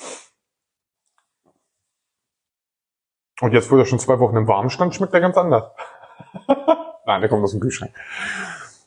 Und 3.42 3.53
jetzt, 3.53 3.70
wo 3.70 3.77
der 3.77 3.85
schon 3.85 3.99
zwei 3.99 4.18
Wochen 4.18 4.37
im 4.37 4.49
Warmen 4.49 4.70
stand, 4.70 4.94
schmeckt 4.94 5.12
der 5.12 5.20
ganz 5.20 5.37
anders. 5.37 5.70
Nein, 7.11 7.23
der 7.23 7.29
kommt 7.29 7.42
aus 7.42 7.51
dem 7.51 7.59
Kühlschrank. 7.59 7.92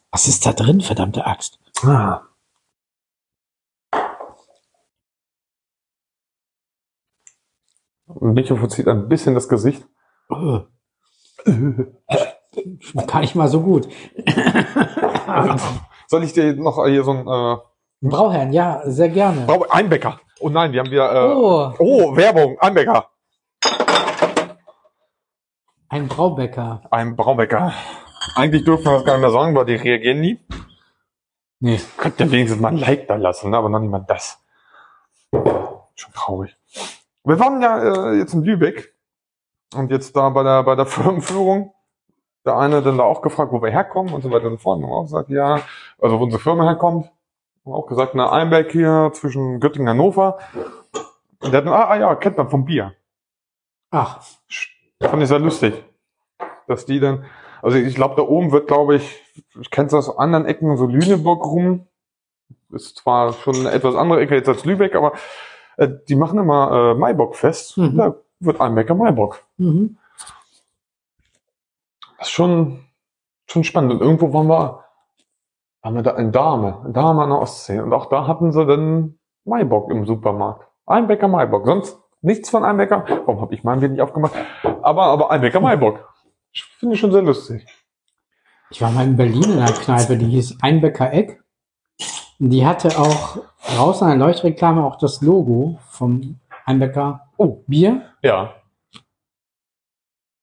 Was 0.10 0.30
ist 0.30 0.46
da 0.46 0.54
drin, 0.54 0.80
verdammte 0.80 1.26
Axt? 1.26 1.60
Ah. 1.84 2.22
Micho 8.22 8.56
verzieht 8.56 8.88
ein 8.88 9.08
bisschen 9.08 9.34
das 9.34 9.48
Gesicht. 9.50 9.86
Schmeckt 11.46 13.12
gar 13.12 13.20
nicht 13.22 13.36
mal 13.36 13.48
so 13.48 13.62
gut. 13.62 13.88
Soll 16.08 16.24
ich 16.24 16.34
dir 16.34 16.54
noch 16.56 16.86
hier 16.86 17.04
so 17.04 17.12
ein 17.12 17.28
äh, 17.28 17.58
Brauherrn, 18.02 18.52
ja, 18.52 18.82
sehr 18.86 19.10
gerne. 19.10 19.46
Brau- 19.46 19.66
Einbäcker? 19.70 20.20
Oh 20.42 20.50
nein, 20.50 20.74
wir 20.74 20.82
haben 20.82 20.92
wieder 20.92 21.12
äh, 21.14 21.34
Oh, 21.34 21.74
oh. 21.80 22.16
Werbung, 22.16 22.60
Einbäcker. 22.60 23.10
ein 25.90 26.08
Braubäcker. 26.08 26.82
Ein 26.92 27.16
Braunbäcker. 27.16 27.74
Eigentlich 28.36 28.64
dürfen 28.64 28.86
wir 28.86 28.94
das 28.94 29.06
gar 29.06 29.14
nicht 29.14 29.22
mehr 29.22 29.32
sagen, 29.32 29.56
weil 29.56 29.66
die 29.66 29.76
reagieren 29.76 30.22
nie. 30.22 30.40
Nee. 31.60 31.80
Könnt 31.98 32.20
ihr 32.20 32.32
wenigstens 32.32 32.62
mal 32.62 32.70
ein 32.70 32.78
Like 32.78 33.08
da 33.08 33.16
lassen, 33.16 33.52
ne? 33.52 33.58
aber 33.58 33.70
noch 33.70 33.80
nicht 33.80 33.90
mal 33.90 34.04
das. 34.08 34.40
Schon 35.32 36.14
traurig. 36.14 36.58
Wir 37.24 37.40
waren 37.40 37.62
ja 37.62 38.12
äh, 38.12 38.18
jetzt 38.18 38.34
in 38.34 38.44
Lübeck 38.44 38.94
und 39.76 39.92
jetzt 39.92 40.16
da 40.16 40.30
bei 40.30 40.44
der, 40.44 40.64
bei 40.64 40.76
der 40.76 40.86
Firmenführung. 40.88 41.74
Der 42.46 42.58
eine 42.58 42.82
dann 42.82 42.98
da 42.98 43.04
auch 43.04 43.22
gefragt, 43.22 43.54
wo 43.54 43.62
wir 43.62 43.72
herkommen 43.72 44.14
und 44.14 44.22
so 44.22 44.30
weiter 44.30 44.48
und 44.48 44.54
so 44.54 44.58
fort. 44.58 44.84
Und 44.84 44.92
auch 44.92 45.04
gesagt, 45.04 45.30
ja, 45.30 45.62
also 46.02 46.20
wo 46.20 46.24
unsere 46.24 46.42
Firma 46.42 46.66
herkommt. 46.66 47.10
Haben 47.66 47.74
auch 47.74 47.88
gesagt, 47.88 48.16
na, 48.16 48.30
Einbeck 48.30 48.74
hier 48.74 49.12
zwischen 49.14 49.62
Göttingen 49.62 49.88
und 49.88 49.94
Hannover. 49.94 50.40
Und 51.40 51.54
der 51.54 51.64
hat, 51.64 51.68
ah, 51.68 51.90
ah 51.90 51.98
ja, 51.98 52.16
kennt 52.16 52.38
man 52.38 52.50
vom 52.50 52.66
Bier. 52.66 52.94
Ach, 53.92 54.20
Fand 55.10 55.22
ich 55.22 55.30
sehr 55.30 55.40
lustig. 55.40 55.84
Dass 56.68 56.86
die 56.86 57.00
dann, 57.00 57.26
also 57.64 57.78
ich 57.78 57.96
glaube, 57.96 58.16
da 58.18 58.24
oben 58.24 58.52
wird, 58.52 58.68
glaube 58.68 58.96
ich, 58.96 59.24
ich 59.60 59.72
kenne 59.72 59.88
es 59.88 59.94
aus 59.94 60.18
anderen 60.18 60.46
Ecken, 60.46 60.76
so 60.76 60.86
Lüneburg 60.86 61.46
rum. 61.46 61.88
Ist 62.72 62.98
zwar 62.98 63.32
schon 63.32 63.56
eine 63.56 63.72
etwas 63.72 63.96
andere 63.96 64.20
Ecke 64.20 64.36
jetzt 64.36 64.50
als 64.50 64.66
Lübeck, 64.66 64.96
aber 64.96 65.14
äh, 65.78 65.88
die 66.10 66.16
machen 66.16 66.40
immer 66.40 66.92
äh, 66.92 67.00
Maibock-Fest. 67.00 67.78
Mhm. 67.78 67.98
Da 67.98 68.16
wird 68.42 68.60
Einbecker 68.60 68.96
Maibock. 68.96 69.44
mhm. 69.58 69.98
Das 72.18 72.28
ist 72.28 72.34
schon, 72.34 72.80
schon 73.48 73.64
spannend. 73.64 73.94
Und 73.94 74.02
irgendwo 74.02 74.34
waren 74.34 74.48
wir, 74.48 74.84
waren 75.82 75.96
wir 75.96 76.04
da 76.04 76.12
in 76.12 76.32
Dahme, 76.32 76.82
in 76.86 76.94
Dahme 76.94 77.24
an 77.24 77.30
der 77.30 77.40
Ostsee. 77.40 77.80
Und 77.80 77.94
auch 77.94 78.08
da 78.08 78.28
hatten 78.28 78.52
sie 78.52 78.66
dann 78.66 79.20
Maibock 79.46 79.90
im 79.90 80.06
Supermarkt. 80.06 80.68
Einbecker 80.86 81.28
Maibock. 81.30 81.66
Sonst 81.66 81.98
nichts 82.22 82.50
von 82.50 82.64
Einbecker. 82.66 83.06
Warum 83.26 83.42
habe 83.42 83.54
ich 83.54 83.64
meinen 83.64 83.80
Bier 83.80 83.90
nicht 83.90 84.02
aufgemacht? 84.02 84.34
Aber, 84.82 85.04
aber 85.04 85.32
Einbecker 85.32 85.60
Maibock. 85.60 86.13
Ich 86.54 86.64
finde 86.64 86.96
ich 86.96 87.02
schon 87.02 87.12
sehr 87.12 87.22
lustig. 87.22 87.66
Ich 88.70 88.82
war 88.82 88.92
mal 88.92 89.06
in 89.06 89.18
Berlin 89.18 89.44
in 89.44 89.60
einer 89.60 89.72
Kneipe, 89.74 90.18
die 90.18 90.28
hieß 90.28 90.58
Einbecker 90.62 91.12
Eck. 91.12 91.44
Die 92.40 92.66
hatte 92.66 92.98
auch 93.00 93.38
draußen 93.68 94.08
an 94.08 94.20
der 94.20 94.28
Leuchtreklame 94.28 94.84
auch 94.84 94.98
das 94.98 95.22
Logo 95.22 95.80
vom 95.90 96.40
Einbecker 96.66 97.30
Oh. 97.38 97.64
Bier. 97.68 98.14
Ja. 98.22 98.56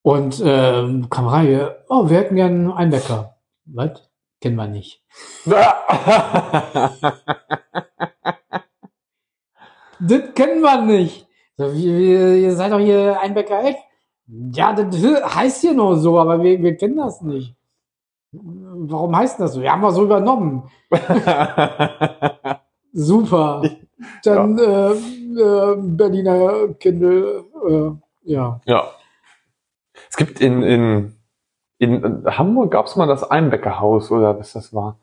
Und 0.02 0.42
ähm, 0.44 1.08
kam 1.10 1.28
rein, 1.28 1.70
oh, 1.88 2.08
wir 2.08 2.18
hätten 2.18 2.36
gerne 2.36 2.54
einen 2.54 2.72
Einbecker. 2.72 3.36
Was? 3.66 4.10
Kennen 4.40 4.56
wir 4.56 4.66
nicht. 4.66 5.04
Das 10.02 10.34
kennen 10.34 10.62
wir 10.62 10.80
nicht. 10.80 11.26
So, 11.58 11.74
wie, 11.74 11.94
wie, 11.98 12.42
ihr 12.42 12.56
seid 12.56 12.72
doch 12.72 12.78
hier 12.78 13.20
Einbecker 13.20 13.62
Eck. 13.62 13.76
Ja, 14.32 14.72
das 14.72 14.94
heißt 15.34 15.60
hier 15.60 15.74
nur 15.74 15.96
so, 15.98 16.18
aber 16.18 16.42
wir, 16.42 16.62
wir 16.62 16.76
kennen 16.76 16.96
das 16.96 17.20
nicht. 17.20 17.56
Warum 18.32 19.16
heißt 19.16 19.40
das 19.40 19.54
so? 19.54 19.60
Wir 19.60 19.72
haben 19.72 19.82
wir 19.82 19.90
so 19.90 20.04
übernommen. 20.04 20.70
Super. 22.92 23.62
Dann 24.22 24.56
äh, 24.58 24.92
äh, 24.92 25.76
Berliner 25.78 26.68
Kindle, 26.78 27.44
äh, 27.68 27.90
ja. 28.32 28.60
ja. 28.66 28.90
Es 30.08 30.16
gibt 30.16 30.40
in, 30.40 30.62
in, 30.62 31.16
in 31.78 32.24
Hamburg 32.26 32.70
gab 32.70 32.86
es 32.86 32.94
mal 32.94 33.06
das 33.06 33.28
Einbäckerhaus 33.28 34.12
oder 34.12 34.38
was 34.38 34.52
das 34.52 34.72
war. 34.72 34.98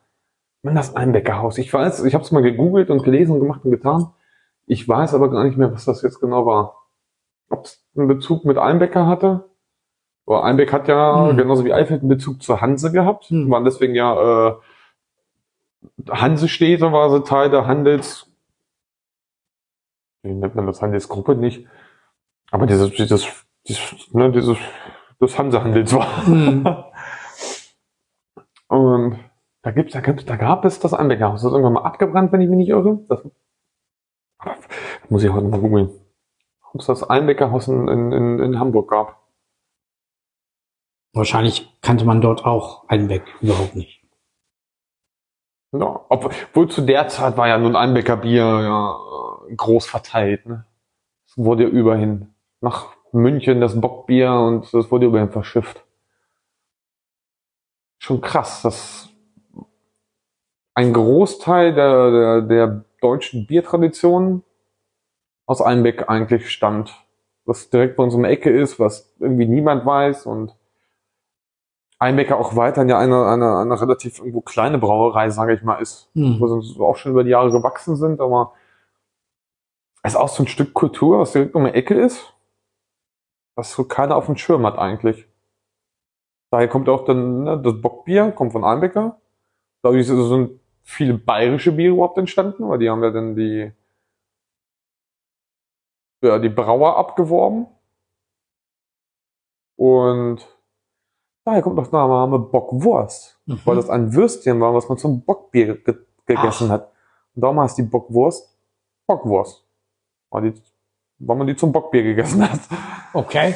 Man, 0.63 0.76
das 0.76 0.96
Einbäckerhaus. 0.96 1.58
Ich 1.58 1.72
weiß, 1.74 2.06
ich 2.06 2.13
habe 2.13 2.24
es 2.24 2.32
mal 2.32 2.42
gegoogelt 2.42 2.90
und 2.90 3.04
gelesen 3.04 3.34
und 3.34 3.42
gemacht 3.42 3.65
und 3.65 3.71
getan. 3.71 4.13
Ich 4.65 4.88
weiß 4.88 5.13
aber 5.13 5.30
gar 5.30 5.44
nicht 5.44 5.58
mehr, 5.58 5.71
was 5.73 5.86
das 5.86 6.02
jetzt 6.02 6.19
genau 6.19 6.46
war. 6.46 6.87
Ob 7.58 7.66
es 7.66 7.84
einen 7.96 8.08
Bezug 8.08 8.46
mit 8.46 8.58
Einbecker 8.58 9.08
hatte? 9.08 9.50
Aber 10.28 10.44
Einbeck 10.44 10.72
hat 10.74 10.88
ja, 10.88 11.30
Hm. 11.30 11.38
genauso 11.38 11.66
wie 11.66 11.74
Eifeld, 11.74 12.02
einen 12.02 12.10
Bezug 12.10 12.44
zur 12.44 12.62
Hanse 12.62 12.92
gehabt. 12.92 13.26
Hm. 13.26 13.50
Waren 13.50 13.66
deswegen 13.66 13.96
ja 13.96 14.50
äh, 14.50 14.56
Hansestädte 16.10 16.92
war 16.92 17.10
so 17.10 17.20
Teil 17.20 17.50
der 17.50 17.66
Handels... 17.66 18.30
Wie 20.24 20.34
nennt 20.34 20.56
man 20.56 20.68
das? 20.68 20.82
Handelsgruppe 20.82 21.36
nicht. 21.36 21.66
Aber 22.52 22.66
dieses, 22.66 22.92
dieses, 22.92 23.28
dieses, 23.68 24.14
ne, 24.14 24.32
dieses, 24.32 24.58
das 25.20 25.38
Hansehandels 25.38 25.94
war. 25.94 26.26
Hm. 26.26 26.68
Und 28.68 29.20
da 29.62 29.72
gibt's, 29.72 29.94
da 29.94 30.02
gibt's, 30.02 30.26
da 30.26 30.36
gab 30.36 30.66
es 30.66 30.80
das 30.80 30.94
Einbäckerhaus. 30.94 31.42
Das 31.42 31.52
ist 31.52 31.54
irgendwann 31.54 31.74
mal 31.74 31.84
abgebrannt, 31.84 32.32
wenn 32.32 32.42
ich 32.42 32.50
mich 32.50 32.58
nicht 32.58 32.70
irre. 32.70 33.00
Das, 33.08 33.22
muss 35.10 35.24
ich 35.24 35.32
heute 35.32 35.48
mal 35.48 35.60
googeln. 35.60 35.90
Ob 36.74 36.82
es 36.82 36.88
das 36.88 37.04
Einbäckerhaus 37.04 37.68
in, 37.68 37.88
in, 37.88 38.40
in, 38.40 38.60
Hamburg 38.60 38.90
gab. 38.90 39.22
Wahrscheinlich 41.13 41.72
kannte 41.82 42.06
man 42.06 42.22
dort 42.22 42.46
auch 42.46 42.88
Einbeck 42.88 43.24
überhaupt 43.42 43.76
nicht. 43.76 44.04
Ja, 45.72 46.06
obwohl 46.10 46.70
zu 46.70 46.82
der 46.82 47.08
Zeit 47.08 47.38
war 47.38 47.48
ja 47.48 47.58
nun 47.58 47.76
Einbecker 47.76 48.18
Bier 48.18 48.44
ja 48.62 49.00
groß 49.56 49.86
verteilt. 49.86 50.46
Ne? 50.46 50.65
Es 51.26 51.38
wurde 51.38 51.63
ja 51.63 51.70
überhin 51.70 52.34
nach 52.62 52.96
München 53.12 53.62
das 53.62 53.80
Bockbier 53.80 54.32
und 54.32 54.74
das 54.74 54.92
wurde 54.92 55.08
überhin 55.08 55.32
verschifft. 55.32 55.84
Schon 58.00 58.22
krass, 58.22 58.62
dass 58.62 59.10
ein 60.74 60.94
Großteil 60.94 61.74
der, 61.74 62.12
der, 62.12 62.42
der 62.42 62.86
deutschen 63.02 63.48
Biertradition 63.48 64.44
aus 65.48 65.62
Einbeck 65.62 66.10
eigentlich 66.10 66.52
stammt. 66.52 67.04
Was 67.45 67.69
direkt 67.69 67.95
bei 67.95 68.04
uns 68.04 68.13
um 68.13 68.23
die 68.23 68.29
Ecke 68.29 68.52
ist, 68.52 68.79
was 68.79 69.15
irgendwie 69.19 69.48
niemand 69.48 69.85
weiß 69.85 70.27
und 70.27 70.54
Einbecker 71.98 72.37
auch 72.37 72.56
weiterhin 72.56 72.89
ja 72.89 73.00
eine, 73.00 73.25
eine, 73.25 73.58
eine 73.58 73.81
relativ 73.81 74.19
irgendwo 74.19 74.41
kleine 74.41 74.77
Brauerei, 74.77 75.31
sage 75.31 75.56
ich 75.56 75.63
mal, 75.63 75.81
ist. 75.81 76.10
Hm. 76.13 76.39
Wo 76.39 76.60
sie 76.60 76.79
auch 76.79 76.98
schon 76.98 77.13
über 77.13 77.23
die 77.23 77.31
Jahre 77.31 77.52
gewachsen 77.52 77.95
sind, 77.95 78.21
aber 78.21 78.54
es 80.04 80.13
ist 80.13 80.19
auch 80.19 80.27
so 80.27 80.43
ein 80.43 80.48
Stück 80.48 80.73
Kultur, 80.73 81.19
was 81.19 81.31
direkt 81.31 81.56
um 81.56 81.65
die 81.65 81.73
Ecke 81.73 81.95
ist, 81.95 82.33
was 83.56 83.71
so 83.71 83.85
keiner 83.85 84.15
auf 84.15 84.27
dem 84.27 84.37
Schirm 84.37 84.65
hat 84.65 84.77
eigentlich. 84.77 85.27
Daher 86.52 86.67
kommt 86.67 86.87
auch 86.87 87.04
dann 87.06 87.43
ne, 87.43 87.62
das 87.62 87.81
Bockbier, 87.81 88.31
kommt 88.31 88.52
von 88.52 88.63
Einbecker. 88.63 89.19
Dadurch 89.81 90.08
sind 90.08 90.60
viele 90.83 91.15
bayerische 91.15 91.71
Biere 91.71 91.95
überhaupt 91.95 92.17
entstanden, 92.17 92.69
weil 92.69 92.79
die 92.79 92.89
haben 92.89 93.04
ja 93.04 93.12
dann 93.12 93.35
die, 93.35 93.71
ja, 96.22 96.40
die 96.40 96.50
Brauer 96.50 96.98
abgeworben. 96.98 97.68
Und 99.78 100.40
daher 101.46 101.62
kommt 101.62 101.80
auch 101.80 101.88
der 101.88 102.08
Name 102.08 102.40
Bockwurst, 102.40 103.40
Mhm. 103.46 103.62
weil 103.65 103.76
das 103.76 103.90
ein 103.90 104.13
Würstchen 104.13 104.60
war, 104.60 104.74
was 104.74 104.90
man 104.90 104.98
zum 104.98 105.24
Bockbier 105.24 105.78
ge 105.78 105.96
gegessen 106.26 106.68
Ach. 106.68 106.74
hat. 106.74 106.92
Und 107.36 107.42
darum 107.44 107.60
heißt 107.62 107.78
die 107.78 107.84
Bockwurst 107.84 108.58
Bockwurst. 109.08 109.63
Weil, 110.30 110.52
die, 110.52 110.62
weil 111.20 111.38
man 111.38 111.48
die 111.48 111.56
zum 111.56 111.72
Bockbier 111.72 112.04
gegessen 112.04 112.42
hat. 112.52 112.60
Okay. 113.13 113.56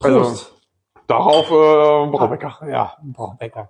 Also, 0.00 0.20
Prost. 0.20 0.52
Darauf 1.06 1.50
äh, 1.50 2.10
Braubecker. 2.10 2.58
Ja, 2.68 2.96
Braubecker. 3.02 3.68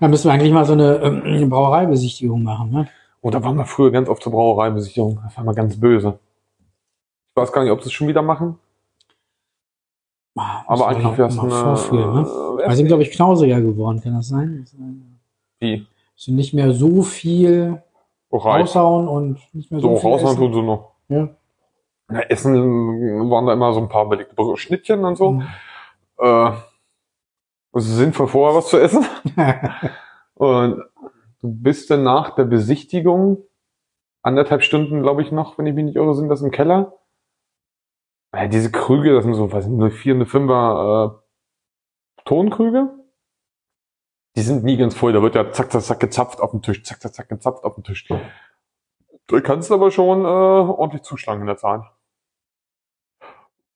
Da 0.00 0.08
müssen 0.08 0.24
wir 0.28 0.32
eigentlich 0.32 0.52
mal 0.52 0.64
so 0.64 0.72
eine 0.72 0.96
ähm, 0.96 1.50
Brauereibesichtigung 1.50 2.42
machen, 2.42 2.70
ne? 2.70 2.88
Und 3.22 3.34
da 3.34 3.42
waren 3.42 3.56
wir 3.56 3.64
früher 3.64 3.90
ganz 3.90 4.08
oft 4.08 4.22
zur 4.22 4.32
Brauereibesicherung. 4.32 5.20
Das 5.24 5.36
war 5.36 5.44
mal 5.44 5.54
ganz 5.54 5.78
böse. 5.80 6.18
Ich 7.30 7.36
weiß 7.40 7.52
gar 7.52 7.62
nicht, 7.62 7.72
ob 7.72 7.80
sie 7.80 7.86
es 7.86 7.92
schon 7.92 8.08
wieder 8.08 8.20
machen. 8.22 8.58
Ah, 10.36 10.64
Aber 10.66 10.88
eigentlich 10.88 11.16
wäre 11.18 11.28
es 11.28 11.38
eine. 11.38 11.50
vorführen, 11.50 12.14
ne? 12.14 12.24
Wir 12.24 12.76
sind, 12.76 12.86
glaube 12.88 13.02
ich, 13.02 13.10
knausiger 13.12 13.60
geworden, 13.60 14.00
kann 14.02 14.14
das 14.14 14.28
sein? 14.28 14.66
Wie? 15.60 15.86
Sind 16.16 16.36
nicht 16.36 16.52
mehr 16.54 16.72
so 16.72 17.02
viel 17.02 17.82
Reich. 18.32 18.62
raushauen 18.62 19.08
und 19.08 19.38
nicht 19.54 19.70
mehr 19.70 19.80
so, 19.80 19.90
So, 19.90 19.96
viel 19.98 20.10
raushauen 20.10 20.32
essen. 20.32 20.40
tun 20.40 20.54
sie 20.54 20.62
noch. 20.62 20.92
Ja. 21.08 21.28
Ja, 22.10 22.20
Essen 22.28 23.30
waren 23.30 23.46
da 23.46 23.52
immer 23.52 23.72
so 23.72 23.80
ein 23.80 23.88
paar 23.88 24.06
belegte 24.08 24.34
Schnittchen 24.56 25.04
und 25.04 25.16
so. 25.16 25.32
Mhm. 25.32 25.46
Äh, 26.18 26.50
es 27.74 27.86
ist 27.86 27.96
sinnvoll, 27.96 28.26
vorher 28.28 28.56
was 28.58 28.68
zu 28.68 28.78
essen. 28.78 29.04
Und 30.34 30.82
du 31.42 31.52
bist 31.52 31.90
dann 31.90 32.04
nach 32.04 32.34
der 32.34 32.44
Besichtigung 32.44 33.44
anderthalb 34.22 34.62
Stunden, 34.62 35.02
glaube 35.02 35.22
ich, 35.22 35.32
noch, 35.32 35.58
wenn 35.58 35.66
ich 35.66 35.74
mich 35.74 35.84
nicht 35.84 35.96
irre, 35.96 36.14
sind 36.14 36.28
das 36.28 36.42
im 36.42 36.50
Keller. 36.50 36.98
Ja, 38.34 38.46
diese 38.46 38.70
Krüge, 38.70 39.12
das 39.12 39.24
sind 39.24 39.34
so, 39.34 39.52
weiß 39.52 39.66
nicht, 39.66 39.94
04, 39.94 40.14
05er 40.14 41.06
äh, 41.06 42.22
Tonkrüge. 42.24 42.90
Die 44.36 44.40
sind 44.40 44.64
nie 44.64 44.78
ganz 44.78 44.94
voll. 44.94 45.12
Da 45.12 45.20
wird 45.20 45.34
ja 45.34 45.50
zack, 45.50 45.70
zack, 45.70 45.82
zack 45.82 46.00
gezapft 46.00 46.40
auf 46.40 46.52
den 46.52 46.62
Tisch, 46.62 46.82
zack, 46.84 47.02
zack, 47.02 47.14
zack 47.14 47.28
gezapft 47.28 47.64
auf 47.64 47.74
den 47.74 47.84
Tisch. 47.84 48.08
Da 49.26 49.40
kannst 49.40 49.68
du 49.68 49.74
aber 49.74 49.90
schon 49.90 50.24
äh, 50.24 50.28
ordentlich 50.28 51.02
zuschlagen 51.02 51.42
in 51.42 51.46
der 51.46 51.58
Zeit. 51.58 51.82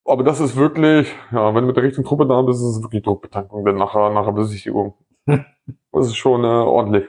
Aber 0.05 0.23
das 0.23 0.41
ist 0.41 0.57
wirklich, 0.57 1.13
ja, 1.33 1.55
wenn 1.55 1.63
du 1.63 1.67
mit 1.67 1.77
der 1.77 1.83
richtigen 1.83 2.07
Truppe 2.07 2.27
da 2.27 2.41
bist, 2.43 2.61
ist 2.61 2.77
es 2.77 2.83
wirklich 2.83 3.03
Druckbetankung, 3.03 3.65
denn 3.65 3.77
nachher, 3.77 4.11
nachher 4.11 4.33
Besichtigung. 4.33 4.95
Das 5.91 6.07
ist 6.09 6.17
schon 6.17 6.45
äh, 6.45 6.47
ordentlich. 6.47 7.09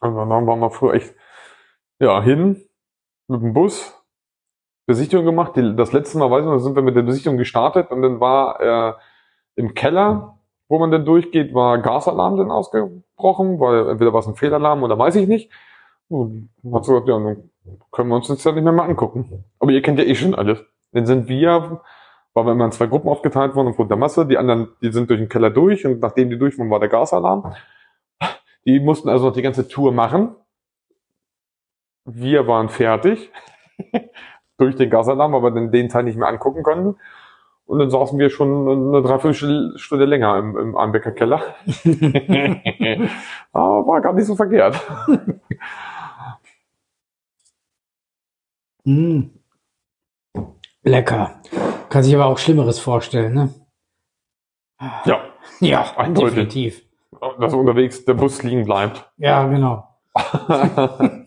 Also 0.00 0.18
dann 0.18 0.46
waren 0.46 0.60
wir 0.60 0.70
früher 0.70 0.94
echt, 0.94 1.14
ja, 1.98 2.22
hin 2.22 2.62
mit 3.28 3.42
dem 3.42 3.52
Bus, 3.52 3.96
Besichtigung 4.86 5.24
gemacht. 5.24 5.56
Die, 5.56 5.74
das 5.76 5.92
letzte 5.92 6.18
Mal, 6.18 6.30
weiß 6.30 6.40
ich 6.40 6.46
noch, 6.46 6.58
sind 6.58 6.76
wir 6.76 6.82
mit 6.82 6.96
der 6.96 7.02
Besichtigung 7.02 7.38
gestartet 7.38 7.90
und 7.90 8.02
dann 8.02 8.20
war 8.20 8.60
äh, 8.60 8.94
im 9.56 9.74
Keller, 9.74 10.38
wo 10.68 10.78
man 10.78 10.90
dann 10.90 11.04
durchgeht, 11.04 11.54
war 11.54 11.78
Gasalarm 11.78 12.36
dann 12.36 12.50
ausgebrochen, 12.50 13.60
weil 13.60 13.88
entweder 13.90 14.12
war 14.12 14.20
es 14.20 14.26
ein 14.26 14.36
Fehlalarm 14.36 14.82
oder 14.82 14.98
weiß 14.98 15.16
ich 15.16 15.28
nicht. 15.28 15.50
Und 16.08 16.50
hat 16.72 16.84
sie 16.84 16.92
gesagt, 16.92 17.08
ja, 17.08 17.18
dann 17.18 17.50
können 17.90 18.08
wir 18.10 18.16
uns 18.16 18.28
das 18.28 18.44
ja 18.44 18.52
nicht 18.52 18.62
mehr 18.62 18.72
mal 18.72 18.88
angucken. 18.88 19.44
Aber 19.58 19.72
ihr 19.72 19.82
kennt 19.82 19.98
ja 19.98 20.04
eh 20.04 20.14
schon 20.14 20.34
alles. 20.34 20.64
Dann 20.92 21.06
sind 21.06 21.28
wir, 21.28 21.80
weil 22.34 22.44
wir 22.44 22.52
immer 22.52 22.66
in 22.66 22.72
zwei 22.72 22.86
Gruppen 22.86 23.08
aufgeteilt 23.08 23.54
wurden 23.54 23.68
aufgrund 23.68 23.90
der 23.90 23.98
Masse, 23.98 24.26
die 24.26 24.38
anderen, 24.38 24.68
die 24.82 24.92
sind 24.92 25.10
durch 25.10 25.18
den 25.18 25.28
Keller 25.28 25.50
durch 25.50 25.84
und 25.84 26.00
nachdem 26.00 26.30
die 26.30 26.38
durch 26.38 26.58
waren, 26.58 26.70
war 26.70 26.80
der 26.80 26.88
Gasalarm. 26.88 27.54
Die 28.66 28.80
mussten 28.80 29.08
also 29.08 29.26
noch 29.26 29.32
die 29.34 29.42
ganze 29.42 29.68
Tour 29.68 29.92
machen. 29.92 30.34
Wir 32.04 32.46
waren 32.46 32.68
fertig 32.68 33.30
durch 34.58 34.76
den 34.76 34.90
Gasalarm, 34.90 35.34
aber 35.34 35.50
dann 35.50 35.70
den 35.70 35.88
Teil 35.88 36.04
nicht 36.04 36.18
mehr 36.18 36.28
angucken 36.28 36.62
konnten. 36.62 36.96
Und 37.64 37.80
dann 37.80 37.90
saßen 37.90 38.18
wir 38.18 38.30
schon 38.30 38.68
eine 38.94 39.02
Dreiviertelstunde 39.02 40.04
länger 40.04 40.38
im, 40.38 40.56
im 40.56 40.76
Einbecker 40.76 41.10
Keller. 41.10 41.42
aber 43.52 43.86
war 43.86 44.00
gar 44.00 44.12
nicht 44.12 44.26
so 44.26 44.36
verkehrt. 44.36 44.80
Mm. 48.88 49.30
Lecker. 50.84 51.42
Kann 51.88 52.04
sich 52.04 52.14
aber 52.14 52.26
auch 52.26 52.38
Schlimmeres 52.38 52.78
vorstellen, 52.78 53.34
ne? 53.34 53.52
Ja, 55.04 55.24
Ja, 55.58 55.92
Eindeutig. 55.96 56.34
definitiv. 56.34 56.85
Dass 57.38 57.54
unterwegs 57.54 58.04
der 58.04 58.14
Bus 58.14 58.42
liegen 58.42 58.64
bleibt. 58.64 59.10
Ja, 59.18 59.46
genau. 59.46 59.88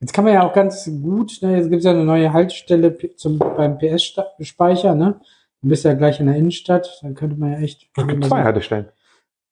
Jetzt 0.00 0.12
kann 0.12 0.24
man 0.24 0.34
ja 0.34 0.46
auch 0.46 0.52
ganz 0.52 0.84
gut, 1.02 1.38
ne, 1.40 1.56
jetzt 1.56 1.70
gibt 1.70 1.78
es 1.78 1.84
ja 1.84 1.92
eine 1.92 2.04
neue 2.04 2.30
Haltestelle 2.30 2.94
zum, 3.16 3.38
beim 3.38 3.78
PS-Speicher, 3.78 4.94
ne? 4.94 5.18
Du 5.62 5.68
bist 5.70 5.82
ja 5.84 5.94
gleich 5.94 6.20
in 6.20 6.26
der 6.26 6.36
Innenstadt, 6.36 6.98
dann 7.00 7.14
könnte 7.14 7.36
man 7.40 7.52
ja 7.52 7.58
echt. 7.60 7.88
Es 7.96 8.06
gibt 8.06 8.22
zwei 8.26 8.42
Haltestellen. 8.42 8.88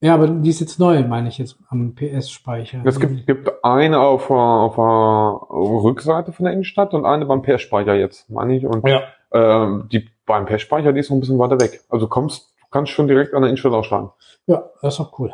Ja, 0.03 0.15
aber 0.15 0.27
die 0.27 0.51
ist 0.51 0.61
jetzt 0.61 0.79
neu, 0.79 1.03
meine 1.05 1.29
ich 1.29 1.39
jetzt, 1.39 1.57
am 1.71 1.95
PS-Speicher. 1.95 2.83
Es 2.85 3.01
gibt, 3.01 3.27
gibt 3.27 3.51
eine 3.65 4.01
auf 4.01 4.27
der, 4.27 4.37
auf 4.37 4.75
der 4.75 5.57
Rückseite 5.57 6.33
von 6.33 6.45
der 6.45 6.53
Innenstadt 6.53 6.93
und 6.93 7.07
eine 7.07 7.25
beim 7.25 7.41
PS-Speicher 7.41 7.95
jetzt, 7.95 8.29
meine 8.29 8.55
ich. 8.57 8.67
Und 8.67 8.87
Ja. 8.87 9.03
ähm, 9.33 9.89
die 9.91 10.07
beim 10.27 10.45
PS-Speicher, 10.45 10.93
die 10.93 11.01
ist 11.01 11.09
noch 11.09 11.17
ein 11.17 11.21
bisschen 11.21 11.39
weiter 11.39 11.59
weg. 11.61 11.81
Also 11.89 12.09
kommst, 12.09 12.52
kannst 12.73 12.91
schon 12.93 13.07
direkt 13.07 13.35
an 13.35 13.43
der 13.43 13.51
Innenstadt 13.51 13.73
aussteigen. 13.73 14.11
Ja, 14.47 14.65
das 14.83 14.95
ist 14.95 15.01
doch 15.01 15.19
cool. 15.19 15.33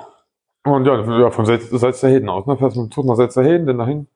Und 0.64 0.84
ja, 0.84 1.00
ja 1.20 1.30
von 1.30 1.46
Salz- 1.46 1.70
Salzerheden 1.76 2.28
aus. 2.28 2.46
Ne? 2.46 2.56
Fährst 2.58 2.76
mit 2.76 2.86
dem 2.86 2.90
Zug 2.90 3.06
nach 3.06 3.14
Salzerheden, 3.14 3.66
dann 3.66 3.78
dahin. 3.78 4.08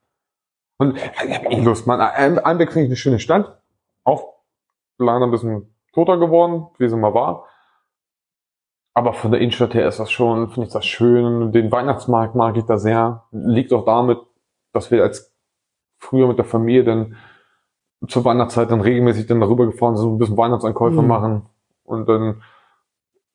Und 0.79 0.97
ich 0.99 1.05
hab 1.37 1.51
eh 1.51 1.61
Lust, 1.62 1.87
man. 1.87 2.01
Ein- 2.01 2.39
Einbeck 2.39 2.73
finde 2.73 2.85
ich 2.85 2.91
eine 2.91 2.97
schöne 2.97 3.18
Stadt. 3.20 3.59
Auch 4.05 4.35
leider 4.99 5.25
ein 5.25 5.31
bisschen 5.31 5.75
toter 5.95 6.18
geworden, 6.18 6.66
wie 6.79 6.89
sie 6.89 6.97
mal 6.97 7.14
war. 7.14 7.47
Aber 8.95 9.14
von 9.14 9.31
der 9.31 9.41
Innenstadt 9.41 9.73
her 9.75 9.87
ist 9.89 10.01
das 10.01 10.11
schon, 10.11 10.49
finde 10.51 10.66
ich 10.66 10.73
das 10.73 10.85
schön. 10.85 11.53
Den 11.53 11.73
Weihnachtsmarkt 11.73 12.35
mag 12.35 12.57
ich 12.57 12.64
da 12.64 12.77
sehr. 12.77 13.25
Liegt 13.31 13.73
auch 13.73 13.85
damit, 13.87 14.18
dass 14.73 14.91
wir 14.91 15.03
als 15.03 15.33
früher 15.99 16.27
mit 16.29 16.37
der 16.37 16.45
Familie 16.45 16.85
dann 16.85 17.16
zur 18.09 18.25
Weihnachtszeit 18.25 18.70
dann 18.70 18.81
regelmäßig 18.81 19.27
dann 19.29 19.41
darüber 19.41 19.64
gefahren 19.66 19.97
sind, 19.97 20.09
ein 20.12 20.18
bisschen 20.18 20.37
Weihnachtseinkäufe 20.37 21.01
Mhm. 21.01 21.09
machen 21.09 21.47
und 21.85 22.09
dann 22.09 22.43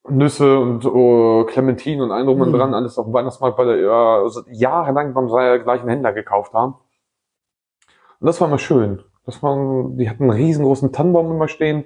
Nüsse 0.09 0.59
und 0.59 0.85
oh, 0.85 1.43
Clementinen 1.45 2.01
und 2.01 2.11
allem 2.11 2.27
drum 2.27 2.41
und 2.41 2.51
Mhm. 2.51 2.57
dran, 2.57 2.73
alles 2.73 2.97
auf 2.97 3.05
dem 3.05 3.13
Weihnachtsmarkt, 3.13 3.57
weil 3.57 3.81
ja 3.81 4.17
also 4.17 4.41
jahrelang 4.49 5.13
beim 5.13 5.27
gleichen 5.27 5.89
Händler 5.89 6.13
gekauft 6.13 6.53
haben. 6.53 6.75
Und 8.19 8.27
das 8.27 8.39
war 8.41 8.47
immer 8.47 8.59
schön. 8.59 9.03
Das 9.25 9.43
war, 9.43 9.55
die 9.89 10.09
hatten 10.09 10.23
einen 10.23 10.39
riesengroßen 10.41 10.91
Tannenbaum 10.93 11.31
immer 11.31 11.47
stehen, 11.47 11.83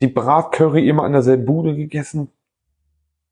die 0.00 0.08
Bratcurry 0.08 0.88
immer 0.88 1.04
an 1.04 1.12
derselben 1.12 1.44
Bude 1.44 1.76
gegessen. 1.76 2.30